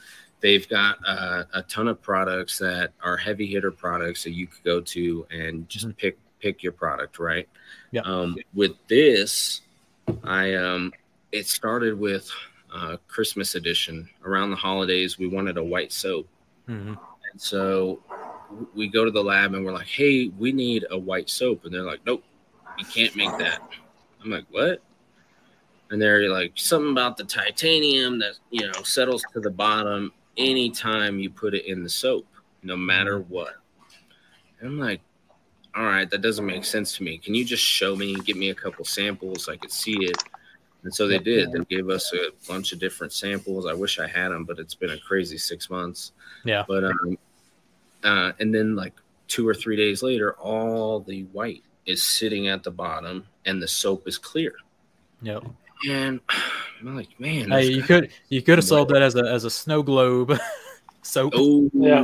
they've 0.45 0.69
got 0.69 0.99
uh, 1.07 1.45
a 1.55 1.63
ton 1.63 1.89
of 1.89 2.03
products 2.03 2.59
that 2.59 2.93
are 3.03 3.17
heavy 3.17 3.47
hitter 3.47 3.71
products 3.71 4.23
that 4.23 4.33
you 4.33 4.47
could 4.47 4.63
go 4.63 4.79
to 4.79 5.27
and 5.31 5.67
just 5.71 5.89
Mhm. 5.89 5.97
pick 5.97 6.19
pick 6.39 6.63
your 6.63 6.73
product 6.73 7.19
right 7.19 7.49
Yeah. 7.93 8.03
um, 8.03 8.37
with 8.53 8.73
this 8.87 9.63
i 10.23 10.53
um 10.55 10.93
it 11.33 11.47
started 11.47 11.99
with 11.99 12.31
uh, 12.71 12.99
christmas 13.09 13.55
edition 13.55 14.07
around 14.27 14.51
the 14.51 14.57
holidays 14.57 15.19
we 15.19 15.27
wanted 15.27 15.57
a 15.57 15.65
white 15.65 15.91
soap 15.93 16.29
hmm 16.67 16.93
and 17.31 17.41
so 17.41 18.03
we 18.75 18.87
go 18.89 19.07
to 19.07 19.11
the 19.11 19.25
lab 19.25 19.55
and 19.55 19.65
we're 19.65 19.73
like, 19.73 19.89
hey, 19.89 20.29
we 20.39 20.53
need 20.53 20.85
a 20.91 20.97
white 20.99 21.29
soap. 21.29 21.65
And 21.65 21.75
they're 21.75 21.83
like, 21.83 21.99
nope, 22.07 22.23
you 22.79 22.85
can't 22.85 23.17
make 23.17 23.37
that. 23.39 23.59
I'm 24.23 24.31
like, 24.31 24.45
what? 24.51 24.81
And 25.91 26.01
they're 26.01 26.29
like, 26.29 26.53
something 26.55 26.93
about 26.93 27.17
the 27.17 27.25
titanium 27.25 28.21
that, 28.21 28.35
you 28.51 28.67
know, 28.71 28.83
settles 28.85 29.25
to 29.33 29.41
the 29.41 29.51
bottom 29.51 30.13
anytime 30.37 31.19
you 31.19 31.31
put 31.31 31.55
it 31.55 31.67
in 31.67 31.83
the 31.83 31.89
soap, 31.89 32.27
no 32.63 32.77
matter 32.77 33.21
what. 33.21 33.55
And 34.61 34.69
I'm 34.69 34.79
like, 34.79 35.01
all 35.75 35.85
right, 35.85 36.09
that 36.11 36.23
doesn't 36.23 36.47
make 36.47 36.65
sense 36.65 36.97
to 36.97 37.03
me. 37.03 37.19
Can 37.19 37.35
you 37.35 37.45
just 37.45 37.63
show 37.63 37.97
me, 37.97 38.15
and 38.15 38.25
give 38.25 38.37
me 38.37 38.51
a 38.51 38.55
couple 38.55 38.85
samples 38.85 39.45
so 39.45 39.53
I 39.53 39.57
could 39.57 39.73
see 39.73 40.05
it? 40.05 40.17
And 40.85 40.95
so 40.95 41.09
they 41.09 41.19
did. 41.19 41.51
They 41.51 41.65
gave 41.65 41.89
us 41.89 42.13
a 42.13 42.29
bunch 42.47 42.73
of 42.73 42.79
different 42.79 43.13
samples. 43.13 43.67
I 43.67 43.73
wish 43.73 43.99
I 43.99 44.07
had 44.07 44.29
them, 44.29 44.45
but 44.45 44.59
it's 44.59 44.75
been 44.75 44.91
a 44.91 44.99
crazy 44.99 45.39
six 45.39 45.71
months. 45.71 46.13
Yeah. 46.45 46.65
But 46.69 46.85
um, 46.85 47.19
uh, 48.05 48.33
and 48.39 48.55
then 48.55 48.77
like 48.77 48.93
two 49.27 49.49
or 49.49 49.55
three 49.55 49.77
days 49.77 50.03
later, 50.03 50.35
all 50.35 51.01
the 51.01 51.23
white 51.33 51.63
is 51.87 52.03
sitting 52.03 52.49
at 52.49 52.63
the 52.63 52.71
bottom, 52.71 53.27
and 53.47 53.63
the 53.63 53.69
soap 53.69 54.07
is 54.07 54.19
clear. 54.19 54.53
Yep. 55.23 55.45
And 55.89 56.21
I'm 56.89 56.97
like, 56.97 57.19
man, 57.21 57.51
Hey, 57.51 57.67
you 57.71 57.83
could 57.83 58.11
you 58.29 58.43
could 58.43 58.59
have 58.59 58.65
sold 58.65 58.89
that 58.91 59.03
as 59.03 59.15
a 59.17 59.25
as 59.25 59.45
a 59.45 59.51
snow 59.51 59.83
globe 59.83 60.39
soap. 61.03 61.33
Oh, 61.37 61.71
Yeah. 61.73 62.03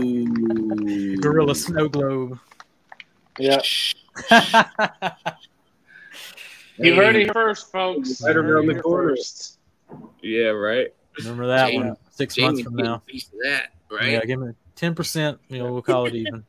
Gorilla 1.20 1.54
snow 1.54 1.88
globe. 1.88 2.38
Yeah. 3.38 3.60
You 6.78 6.94
heard 6.94 7.16
it 7.16 7.32
first, 7.32 7.70
folks. 7.70 8.22
Right 8.22 8.36
around 8.36 8.66
the 8.66 8.74
Here 8.74 8.82
corner. 8.82 9.16
Yeah, 10.22 10.48
right. 10.48 10.88
Remember 11.18 11.46
that 11.48 11.70
Jamie- 11.70 11.88
one 11.88 11.96
six 12.10 12.38
months 12.38 12.62
from 12.62 12.76
now. 12.76 12.98
piece 13.06 13.26
of 13.26 13.34
that, 13.42 13.72
right? 13.90 14.12
Yeah, 14.12 14.24
give 14.24 14.40
me 14.40 14.52
ten 14.76 14.94
percent. 14.94 15.38
You 15.48 15.58
know, 15.58 15.72
we'll 15.72 15.82
call 15.82 16.06
it 16.06 16.14
even. 16.14 16.44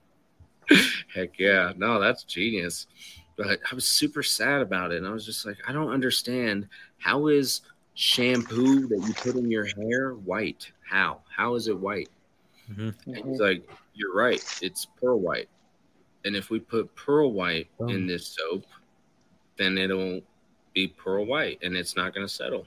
Heck 1.14 1.38
yeah. 1.38 1.74
No, 1.76 2.00
that's 2.00 2.24
genius. 2.24 2.88
But 3.36 3.60
I 3.70 3.76
was 3.76 3.88
super 3.88 4.24
sad 4.24 4.62
about 4.62 4.92
it. 4.92 4.98
And 5.00 5.08
I 5.08 5.12
was 5.12 5.26
just 5.26 5.46
like, 5.46 5.58
I 5.68 5.74
don't 5.74 5.90
understand. 5.92 6.68
How 6.98 7.28
is 7.28 7.62
shampoo 8.02 8.88
that 8.88 9.00
you 9.08 9.14
put 9.14 9.36
in 9.36 9.52
your 9.52 9.66
hair 9.66 10.14
white? 10.14 10.72
How? 10.90 11.22
How 11.30 11.54
is 11.54 11.68
it 11.68 11.78
white? 11.78 12.10
Mhm. 12.70 12.96
And 13.06 13.18
he's 13.18 13.40
like, 13.40 13.70
You're 13.94 14.16
right. 14.16 14.44
It's 14.62 14.88
pearl 15.00 15.20
white. 15.20 15.50
And 16.26 16.36
if 16.36 16.50
we 16.50 16.60
put 16.60 16.94
pearl 16.96 17.32
white 17.32 17.70
in 17.80 18.08
this 18.08 18.28
soap, 18.28 18.66
then 19.58 19.78
it'll 19.78 20.22
be 20.74 20.88
pearl 20.88 21.26
white 21.26 21.60
and 21.62 21.76
it's 21.78 21.96
not 21.96 22.16
going 22.16 22.26
to 22.26 22.34
settle. 22.34 22.66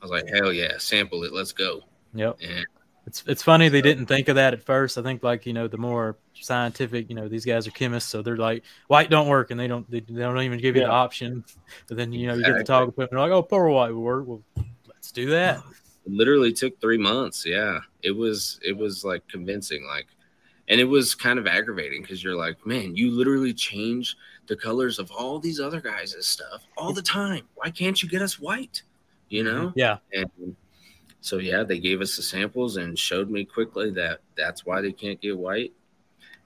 I 0.00 0.04
was 0.04 0.10
like, 0.12 0.28
Hell 0.28 0.52
yeah, 0.52 0.78
sample 0.78 1.24
it. 1.24 1.32
Let's 1.32 1.52
go. 1.52 1.80
Yep. 2.14 2.38
And 2.40 2.66
It's 3.06 3.24
it's 3.26 3.42
funny 3.42 3.68
they 3.68 3.82
didn't 3.82 4.06
think 4.06 4.28
of 4.28 4.36
that 4.36 4.52
at 4.52 4.62
first. 4.62 4.96
I 4.96 5.02
think 5.02 5.22
like 5.22 5.44
you 5.44 5.52
know 5.52 5.66
the 5.66 5.76
more 5.76 6.16
scientific, 6.34 7.08
you 7.08 7.16
know, 7.16 7.28
these 7.28 7.44
guys 7.44 7.66
are 7.66 7.72
chemists, 7.72 8.10
so 8.10 8.22
they're 8.22 8.36
like 8.36 8.62
white 8.86 9.10
don't 9.10 9.28
work, 9.28 9.50
and 9.50 9.58
they 9.58 9.66
don't 9.66 9.90
they, 9.90 10.00
they 10.00 10.20
don't 10.20 10.40
even 10.40 10.60
give 10.60 10.76
you 10.76 10.82
the 10.82 10.90
option. 10.90 11.44
But 11.88 11.96
then 11.96 12.12
you 12.12 12.28
know 12.28 12.34
you 12.34 12.44
get 12.44 12.56
the 12.56 12.64
talk 12.64 12.88
equipment, 12.88 13.10
they're 13.10 13.20
like, 13.20 13.32
oh, 13.32 13.42
pearl 13.42 13.74
white 13.74 13.90
will 13.90 14.02
work. 14.02 14.26
Well, 14.26 14.42
let's 14.86 15.10
do 15.10 15.30
that. 15.30 15.62
it 16.06 16.12
literally 16.12 16.52
took 16.52 16.80
three 16.80 16.98
months 16.98 17.44
yeah 17.46 17.78
it 18.02 18.10
was 18.10 18.58
it 18.62 18.76
was 18.76 19.04
like 19.04 19.26
convincing 19.28 19.86
like 19.86 20.06
and 20.68 20.80
it 20.80 20.84
was 20.84 21.14
kind 21.14 21.38
of 21.38 21.46
aggravating 21.46 22.02
because 22.02 22.22
you're 22.22 22.36
like 22.36 22.64
man 22.66 22.94
you 22.96 23.10
literally 23.10 23.52
change 23.52 24.16
the 24.46 24.56
colors 24.56 24.98
of 24.98 25.10
all 25.12 25.38
these 25.38 25.60
other 25.60 25.80
guys' 25.80 26.14
stuff 26.20 26.66
all 26.76 26.92
the 26.92 27.02
time 27.02 27.44
why 27.54 27.70
can't 27.70 28.02
you 28.02 28.08
get 28.08 28.22
us 28.22 28.38
white 28.38 28.82
you 29.28 29.44
mm-hmm. 29.44 29.56
know 29.56 29.72
Yeah, 29.74 29.98
and 30.12 30.56
so 31.22 31.38
yeah 31.38 31.62
they 31.62 31.78
gave 31.78 32.02
us 32.02 32.16
the 32.16 32.22
samples 32.22 32.76
and 32.76 32.98
showed 32.98 33.30
me 33.30 33.44
quickly 33.44 33.90
that 33.90 34.20
that's 34.36 34.66
why 34.66 34.82
they 34.82 34.92
can't 34.92 35.20
get 35.20 35.36
white 35.36 35.72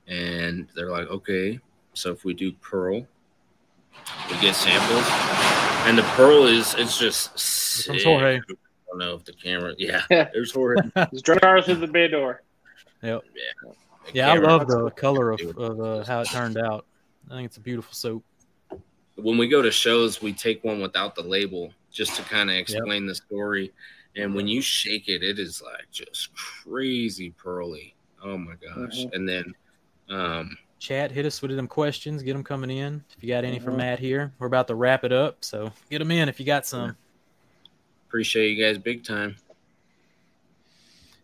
and 0.07 0.69
they're 0.77 0.91
like 0.91 1.09
okay 1.09 1.59
so 1.95 2.13
if 2.13 2.25
we 2.25 2.33
do 2.33 2.53
pearl 2.53 3.05
we 4.31 4.41
get 4.41 4.55
samples 4.55 5.05
and 5.87 5.99
the 5.99 6.03
pearl 6.15 6.47
is 6.47 6.75
it's 6.75 6.99
just 6.99 7.31
comes 7.87 8.03
sick. 8.03 8.03
Jorge. 8.05 8.37
I 8.39 8.41
don't 8.89 8.99
know 8.99 9.15
if 9.15 9.25
the 9.25 9.33
camera. 9.33 9.75
Yeah, 9.79 10.03
there's 10.09 10.53
Jorge. 10.53 10.81
It's 10.97 11.23
drive 11.23 11.41
car 11.41 11.63
through 11.63 11.77
the 11.77 11.87
bay 11.87 12.09
door. 12.09 12.43
Yep. 13.03 13.23
yeah. 13.35 13.73
The 14.13 14.23
I 14.23 14.35
camera- 14.35 14.47
love 14.47 14.67
the 14.67 14.91
color 14.91 15.31
of, 15.31 15.41
of 15.57 15.81
uh, 15.81 16.05
how 16.05 16.21
it 16.21 16.29
turned 16.29 16.59
out. 16.59 16.87
I 17.31 17.35
think 17.35 17.47
it's 17.47 17.57
a 17.57 17.61
beautiful 17.61 17.93
soap. 17.93 18.25
When 19.17 19.39
we 19.39 19.49
go 19.49 19.63
to 19.63 19.71
shows, 19.71 20.21
we 20.21 20.33
take 20.33 20.63
one 20.63 20.81
without 20.81 21.15
the 21.15 21.23
label 21.23 21.73
just 21.91 22.17
to 22.17 22.23
kind 22.23 22.51
of 22.51 22.57
explain 22.57 23.07
the 23.07 23.15
story. 23.15 23.73
And 24.17 24.35
when 24.35 24.49
you 24.49 24.63
shake 24.63 25.09
it, 25.09 25.23
it 25.23 25.39
is 25.39 25.63
like 25.63 25.91
just 25.91 26.35
crazy 26.35 27.31
pearly. 27.31 27.95
Oh 28.23 28.39
my 28.39 28.55
gosh! 28.55 29.05
Mhm. 29.05 29.13
And 29.13 29.29
then, 29.29 29.55
um, 30.09 30.57
Chat, 30.79 31.11
hit 31.11 31.25
us 31.27 31.41
with 31.43 31.55
them 31.55 31.67
questions. 31.69 32.23
Get 32.23 32.33
them 32.35 32.45
coming 32.45 32.71
in. 32.71 33.03
If 33.17 33.23
you 33.23 33.29
got 33.29 33.45
any 33.45 33.59
for 33.59 33.71
Mhm. 33.71 33.77
Matt 33.77 33.99
here, 33.99 34.33
we're 34.39 34.47
about 34.47 34.69
to 34.69 34.75
wrap 34.75 35.05
it 35.05 35.13
up. 35.13 35.45
So 35.45 35.73
get 35.91 35.99
them 35.99 36.11
in 36.11 36.29
if 36.29 36.41
you 36.41 36.47
got 36.47 36.67
some. 36.67 36.97
appreciate 38.09 38.51
you 38.57 38.65
guys 38.65 38.79
big 38.79 39.05
time. 39.05 39.37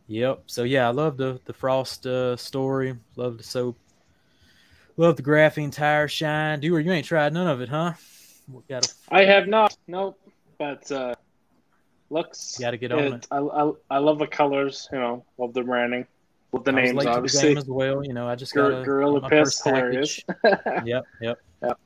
Yep. 0.08 0.42
So 0.46 0.64
yeah, 0.64 0.86
I 0.88 0.90
love 0.90 1.16
the 1.16 1.40
the 1.46 1.52
frost 1.52 2.06
uh, 2.06 2.36
story. 2.36 2.96
Love 3.16 3.38
the 3.38 3.44
soap. 3.44 3.78
Love 4.98 5.16
the 5.16 5.22
graphene 5.22 5.72
tire 5.72 6.08
shine. 6.08 6.60
Dewar, 6.60 6.80
you 6.80 6.92
ain't 6.92 7.06
tried 7.06 7.32
none 7.32 7.46
of 7.46 7.60
it, 7.62 7.68
huh? 7.68 7.94
Gotta 8.68 8.92
I 9.10 9.24
have 9.24 9.48
not. 9.48 9.74
Nope. 9.86 10.18
But 10.58 10.90
uh, 10.92 11.14
looks. 12.12 12.58
gotta 12.58 12.76
get 12.76 12.92
on 12.92 13.14
it. 13.14 13.26
I, 13.30 13.38
I, 13.38 13.72
I 13.90 13.98
love 13.98 14.18
the 14.18 14.26
colors. 14.26 14.88
You 14.92 14.98
know, 14.98 15.24
love 15.38 15.52
the 15.54 15.62
branding. 15.62 16.06
With 16.52 16.64
the 16.64 16.72
I 16.72 16.74
was 16.74 16.84
names, 16.84 16.96
late 16.96 17.04
to 17.04 17.10
the 17.10 17.16
obviously. 17.16 17.48
game 17.48 17.58
as 17.58 17.66
well. 17.66 18.04
You 18.04 18.12
know, 18.12 18.28
I 18.28 18.34
just 18.34 18.54
Gor- 18.54 18.70
got 18.70 18.84
Gorilla 18.84 19.20
my 19.22 19.28
Piss, 19.30 19.60
first 19.60 19.64
package. 19.64 20.24
hilarious. 20.42 20.84
Yep, 20.84 21.04
yep. 21.20 21.38
Yep. 21.62 21.80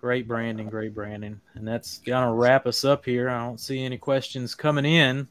Great 0.00 0.28
branding, 0.28 0.68
great 0.68 0.94
branding. 0.94 1.40
And 1.54 1.66
that's 1.66 1.98
gonna 1.98 2.32
wrap 2.34 2.66
us 2.66 2.84
up 2.84 3.04
here. 3.06 3.30
I 3.30 3.38
don't 3.44 3.58
see 3.58 3.82
any 3.82 3.96
questions 3.96 4.54
coming 4.54 4.84
in. 4.84 5.26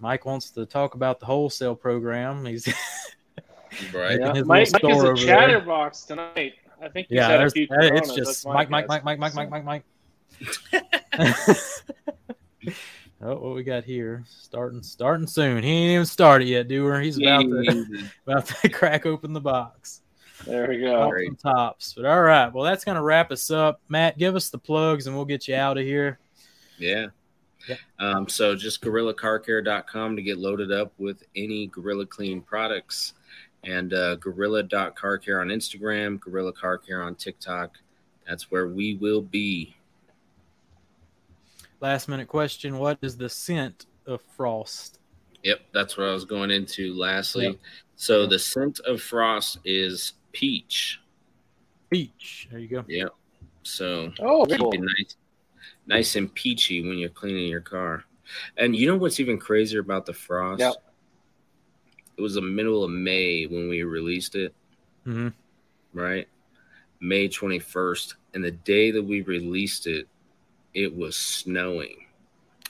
Mike 0.00 0.24
wants 0.24 0.50
to 0.50 0.64
talk 0.66 0.94
about 0.94 1.20
the 1.20 1.26
wholesale 1.26 1.76
program. 1.76 2.44
He's 2.44 2.66
Right. 3.92 4.18
Yeah. 4.20 4.34
Yeah. 4.34 4.42
Mike, 4.42 4.46
Mike 4.46 4.66
is 4.66 4.72
a 4.74 4.86
over 4.86 5.02
there. 5.14 5.16
chatterbox 5.16 6.02
tonight. 6.04 6.54
I 6.82 6.88
think 6.88 7.08
he's 7.08 7.16
yeah, 7.16 7.28
had 7.28 7.34
a 7.34 7.38
there's, 7.38 7.52
few 7.52 7.68
hey, 7.70 7.90
it's 7.94 8.14
just 8.14 8.44
That's 8.44 8.46
Mike, 8.46 8.68
Mike. 8.70 8.88
Mike, 8.88 9.04
Mike, 9.04 9.18
Mike, 9.18 9.34
Mike, 9.34 9.50
Mike, 9.50 9.64
Mike, 9.64 9.84
Mike. 11.18 12.74
Oh, 13.24 13.36
what 13.36 13.54
we 13.54 13.62
got 13.62 13.84
here? 13.84 14.24
Starting, 14.26 14.82
starting 14.82 15.28
soon. 15.28 15.62
He 15.62 15.70
ain't 15.70 15.92
even 15.92 16.06
started 16.06 16.48
yet, 16.48 16.66
Dewar. 16.66 17.00
He's 17.00 17.18
about 17.18 17.42
to 17.42 18.04
about 18.26 18.46
to 18.46 18.68
crack 18.68 19.06
open 19.06 19.32
the 19.32 19.40
box. 19.40 20.00
There 20.44 20.68
we 20.68 20.80
go. 20.80 21.12
Tops. 21.40 21.94
But 21.94 22.04
all 22.04 22.22
right, 22.22 22.52
well, 22.52 22.64
that's 22.64 22.84
gonna 22.84 23.02
wrap 23.02 23.30
us 23.30 23.50
up. 23.50 23.80
Matt, 23.88 24.18
give 24.18 24.34
us 24.34 24.50
the 24.50 24.58
plugs, 24.58 25.06
and 25.06 25.14
we'll 25.14 25.24
get 25.24 25.46
you 25.46 25.54
out 25.54 25.78
of 25.78 25.84
here. 25.84 26.18
Yeah. 26.78 27.06
Yep. 27.68 27.78
Um, 28.00 28.28
so 28.28 28.56
just 28.56 28.82
gorillacarcare.com 28.82 30.16
to 30.16 30.22
get 30.22 30.38
loaded 30.38 30.72
up 30.72 30.92
with 30.98 31.22
any 31.36 31.68
Gorilla 31.68 32.06
Clean 32.06 32.40
products 32.40 33.14
and 33.62 33.94
uh, 33.94 34.16
gorilla.carcare 34.16 35.40
on 35.40 35.46
Instagram, 35.46 36.18
Gorilla 36.18 36.52
Car 36.52 36.76
Care 36.76 37.02
on 37.02 37.14
TikTok. 37.14 37.78
That's 38.26 38.50
where 38.50 38.66
we 38.66 38.94
will 38.94 39.22
be. 39.22 39.76
Last 41.82 42.08
minute 42.08 42.28
question: 42.28 42.78
What 42.78 42.98
is 43.02 43.16
the 43.16 43.28
scent 43.28 43.86
of 44.06 44.22
frost? 44.36 45.00
Yep, 45.42 45.60
that's 45.74 45.98
what 45.98 46.06
I 46.06 46.12
was 46.12 46.24
going 46.24 46.52
into 46.52 46.94
lastly. 46.94 47.46
Yep. 47.46 47.56
So 47.96 48.24
the 48.24 48.38
scent 48.38 48.78
of 48.86 49.02
frost 49.02 49.58
is 49.64 50.12
peach. 50.30 51.00
Peach. 51.90 52.46
There 52.52 52.60
you 52.60 52.68
go. 52.68 52.84
Yep. 52.86 53.08
So 53.64 54.12
Oh, 54.20 54.46
keep 54.46 54.60
cool. 54.60 54.72
it 54.72 54.80
nice, 54.80 55.16
nice 55.88 56.14
and 56.14 56.32
peachy 56.32 56.86
when 56.86 56.98
you're 56.98 57.08
cleaning 57.08 57.48
your 57.48 57.60
car. 57.60 58.04
And 58.56 58.76
you 58.76 58.86
know 58.86 58.96
what's 58.96 59.18
even 59.18 59.36
crazier 59.36 59.80
about 59.80 60.06
the 60.06 60.12
frost? 60.14 60.60
Yep. 60.60 60.74
It 62.16 62.22
was 62.22 62.34
the 62.34 62.42
middle 62.42 62.84
of 62.84 62.92
May 62.92 63.46
when 63.46 63.68
we 63.68 63.82
released 63.82 64.36
it, 64.36 64.54
hmm 65.02 65.28
right? 65.92 66.28
May 67.00 67.28
21st. 67.28 68.14
And 68.34 68.44
the 68.44 68.52
day 68.52 68.92
that 68.92 69.02
we 69.02 69.22
released 69.22 69.88
it, 69.88 70.06
it 70.74 70.94
was 70.96 71.16
snowing 71.16 71.96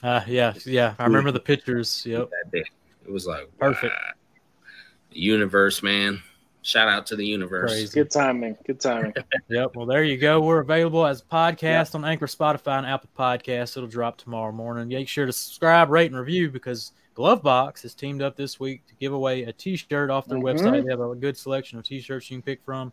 Uh, 0.03 0.21
yeah, 0.27 0.53
yeah. 0.65 0.95
I 0.99 1.05
remember 1.05 1.31
the 1.31 1.39
pictures. 1.39 2.03
Yep. 2.05 2.29
that 2.29 2.51
day. 2.51 2.63
It 3.05 3.11
was 3.11 3.25
like, 3.27 3.49
Perfect. 3.59 3.93
wow. 3.93 4.11
The 5.11 5.19
universe, 5.19 5.81
man. 5.83 6.21
Shout 6.61 6.87
out 6.87 7.05
to 7.07 7.15
the 7.17 7.25
universe. 7.25 7.71
Crazy. 7.71 7.93
Good 7.99 8.09
timing. 8.11 8.57
Good 8.65 8.79
timing. 8.79 9.13
Yep. 9.49 9.75
Well, 9.75 9.85
there 9.85 10.03
you 10.03 10.17
go. 10.17 10.39
We're 10.41 10.59
available 10.59 11.05
as 11.05 11.21
a 11.21 11.25
podcast 11.25 11.93
on 11.95 12.05
Anchor, 12.05 12.25
Spotify, 12.27 12.77
and 12.77 12.87
Apple 12.87 13.09
Podcasts. 13.17 13.75
It'll 13.77 13.87
drop 13.89 14.17
tomorrow 14.17 14.51
morning. 14.53 14.87
Make 14.87 15.07
sure 15.09 15.25
to 15.25 15.33
subscribe, 15.33 15.89
rate, 15.89 16.09
and 16.11 16.19
review 16.19 16.49
because 16.49 16.93
Glovebox 17.15 17.81
has 17.83 17.93
teamed 17.93 18.21
up 18.21 18.35
this 18.37 18.59
week 18.59 18.87
to 18.87 18.95
give 18.95 19.11
away 19.13 19.43
a 19.43 19.51
T-shirt 19.53 20.09
off 20.09 20.25
their 20.25 20.39
Mhm. 20.39 20.43
website. 20.59 20.83
They 20.85 20.89
have 20.89 21.01
a 21.01 21.15
good 21.15 21.37
selection 21.37 21.77
of 21.77 21.85
T-shirts 21.85 22.31
you 22.31 22.37
can 22.37 22.41
pick 22.41 22.61
from. 22.63 22.91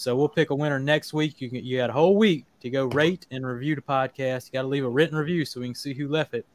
So 0.00 0.16
we'll 0.16 0.30
pick 0.30 0.48
a 0.48 0.54
winner 0.54 0.78
next 0.80 1.12
week. 1.12 1.42
You 1.42 1.50
can, 1.50 1.62
you 1.62 1.76
got 1.76 1.90
a 1.90 1.92
whole 1.92 2.16
week 2.16 2.46
to 2.62 2.70
go 2.70 2.86
rate 2.86 3.26
and 3.30 3.46
review 3.46 3.74
the 3.74 3.82
podcast. 3.82 4.46
You 4.46 4.52
got 4.54 4.62
to 4.62 4.68
leave 4.68 4.82
a 4.86 4.88
written 4.88 5.14
review 5.14 5.44
so 5.44 5.60
we 5.60 5.66
can 5.66 5.74
see 5.74 5.92
who 5.92 6.08
left 6.08 6.32
it. 6.32 6.46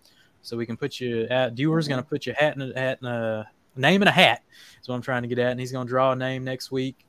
So 0.41 0.57
we 0.57 0.65
can 0.65 0.75
put 0.75 0.99
you 0.99 1.27
at 1.29 1.53
viewers 1.53 1.87
going 1.87 2.01
to 2.01 2.09
put 2.09 2.25
your 2.25 2.33
hat 2.33 2.55
in 2.55 2.63
a 2.63 2.73
hat 2.73 2.97
in 3.03 3.07
a 3.07 3.47
name 3.75 4.01
in 4.01 4.07
a 4.07 4.11
hat. 4.11 4.41
That's 4.75 4.87
what 4.87 4.95
I'm 4.95 5.03
trying 5.03 5.21
to 5.21 5.27
get 5.27 5.37
at, 5.37 5.51
and 5.51 5.59
he's 5.59 5.71
going 5.71 5.85
to 5.85 5.89
draw 5.89 6.13
a 6.13 6.15
name 6.15 6.43
next 6.43 6.71
week. 6.71 7.05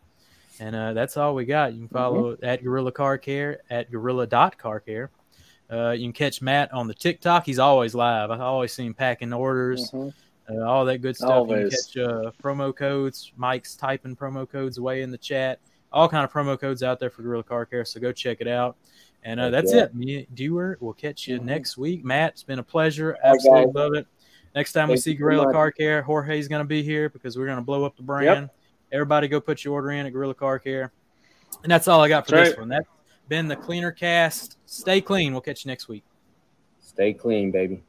And 0.60 0.76
uh, 0.76 0.92
that's 0.92 1.16
all 1.16 1.34
we 1.34 1.46
got. 1.46 1.72
You 1.72 1.78
can 1.78 1.88
follow 1.88 2.36
at 2.42 2.62
Gorilla 2.62 2.92
Car 2.92 3.16
Care 3.16 3.60
at 3.70 3.90
Gorilla.car 3.90 4.80
Care. 4.80 5.10
Uh, 5.72 5.92
you 5.92 6.04
can 6.04 6.12
catch 6.12 6.42
Matt 6.42 6.70
on 6.70 6.86
the 6.86 6.94
TikTok. 6.94 7.46
He's 7.46 7.58
always 7.58 7.94
live. 7.94 8.30
I 8.30 8.38
always 8.40 8.74
see 8.74 8.84
him 8.84 8.92
packing 8.92 9.32
orders, 9.32 9.90
Mhm. 9.90 10.12
uh, 10.50 10.64
all 10.66 10.84
that 10.84 10.98
good 10.98 11.16
stuff. 11.16 11.30
Always. 11.30 11.94
You 11.94 12.04
can 12.04 12.14
catch 12.14 12.26
uh, 12.26 12.30
promo 12.42 12.76
codes. 12.76 13.32
Mike's 13.38 13.74
typing 13.74 14.14
promo 14.14 14.46
codes 14.46 14.76
away 14.76 15.00
in 15.00 15.10
the 15.10 15.16
chat. 15.18 15.60
All 15.96 16.08
kind 16.10 16.22
of 16.24 16.30
promo 16.30 16.60
codes 16.60 16.82
out 16.82 17.00
there 17.00 17.08
for 17.08 17.22
Gorilla 17.22 17.42
Car 17.42 17.64
Care. 17.64 17.84
So 17.86 17.98
go 17.98 18.12
check 18.12 18.38
it 18.40 18.48
out. 18.48 18.76
And 19.24 19.40
uh, 19.40 19.48
that's 19.48 19.72
yeah. 19.72 19.84
it. 19.84 19.94
Me, 19.94 20.26
Dewar, 20.34 20.76
we'll 20.80 20.92
catch 20.92 21.26
you 21.26 21.40
Mhm. 21.40 21.44
next 21.44 21.78
week. 21.78 22.04
Matt, 22.04 22.32
it's 22.32 22.42
been 22.42 22.58
a 22.58 22.62
pleasure. 22.62 23.16
Absolutely 23.24 23.64
guys. 23.66 23.74
love 23.74 23.94
it. 23.94 24.06
Next 24.54 24.72
time 24.74 24.90
we 24.90 24.98
see 24.98 25.14
Gorilla. 25.14 25.50
Car 25.50 25.70
Care, 25.72 26.02
Jorge's 26.02 26.48
going 26.48 26.60
to 26.60 26.68
be 26.68 26.82
here 26.82 27.08
because 27.08 27.38
we're 27.38 27.46
going 27.46 27.56
to 27.56 27.64
blow 27.64 27.84
up 27.84 27.96
the 27.96 28.02
brand. 28.02 28.50
Everybody 28.92 29.26
go 29.26 29.40
put 29.40 29.64
your 29.64 29.72
order 29.72 29.90
in 29.92 30.04
at 30.04 30.12
Gorilla 30.12 30.34
Car 30.34 30.58
Care. 30.58 30.92
And 31.62 31.72
that's 31.72 31.88
all 31.88 32.02
I 32.02 32.08
got 32.08 32.26
for 32.26 32.32
That's 32.32 32.50
this 32.50 32.58
right. 32.58 32.60
one. 32.60 32.68
That's 32.68 32.88
been 33.28 33.48
the 33.48 33.56
Cleaner 33.56 33.90
Cast. 33.90 34.58
Stay 34.66 35.00
clean. 35.00 35.32
We'll 35.32 35.40
catch 35.40 35.64
you 35.64 35.70
next 35.70 35.88
week. 35.88 36.04
Stay 36.80 37.14
clean, 37.14 37.50
baby. 37.50 37.82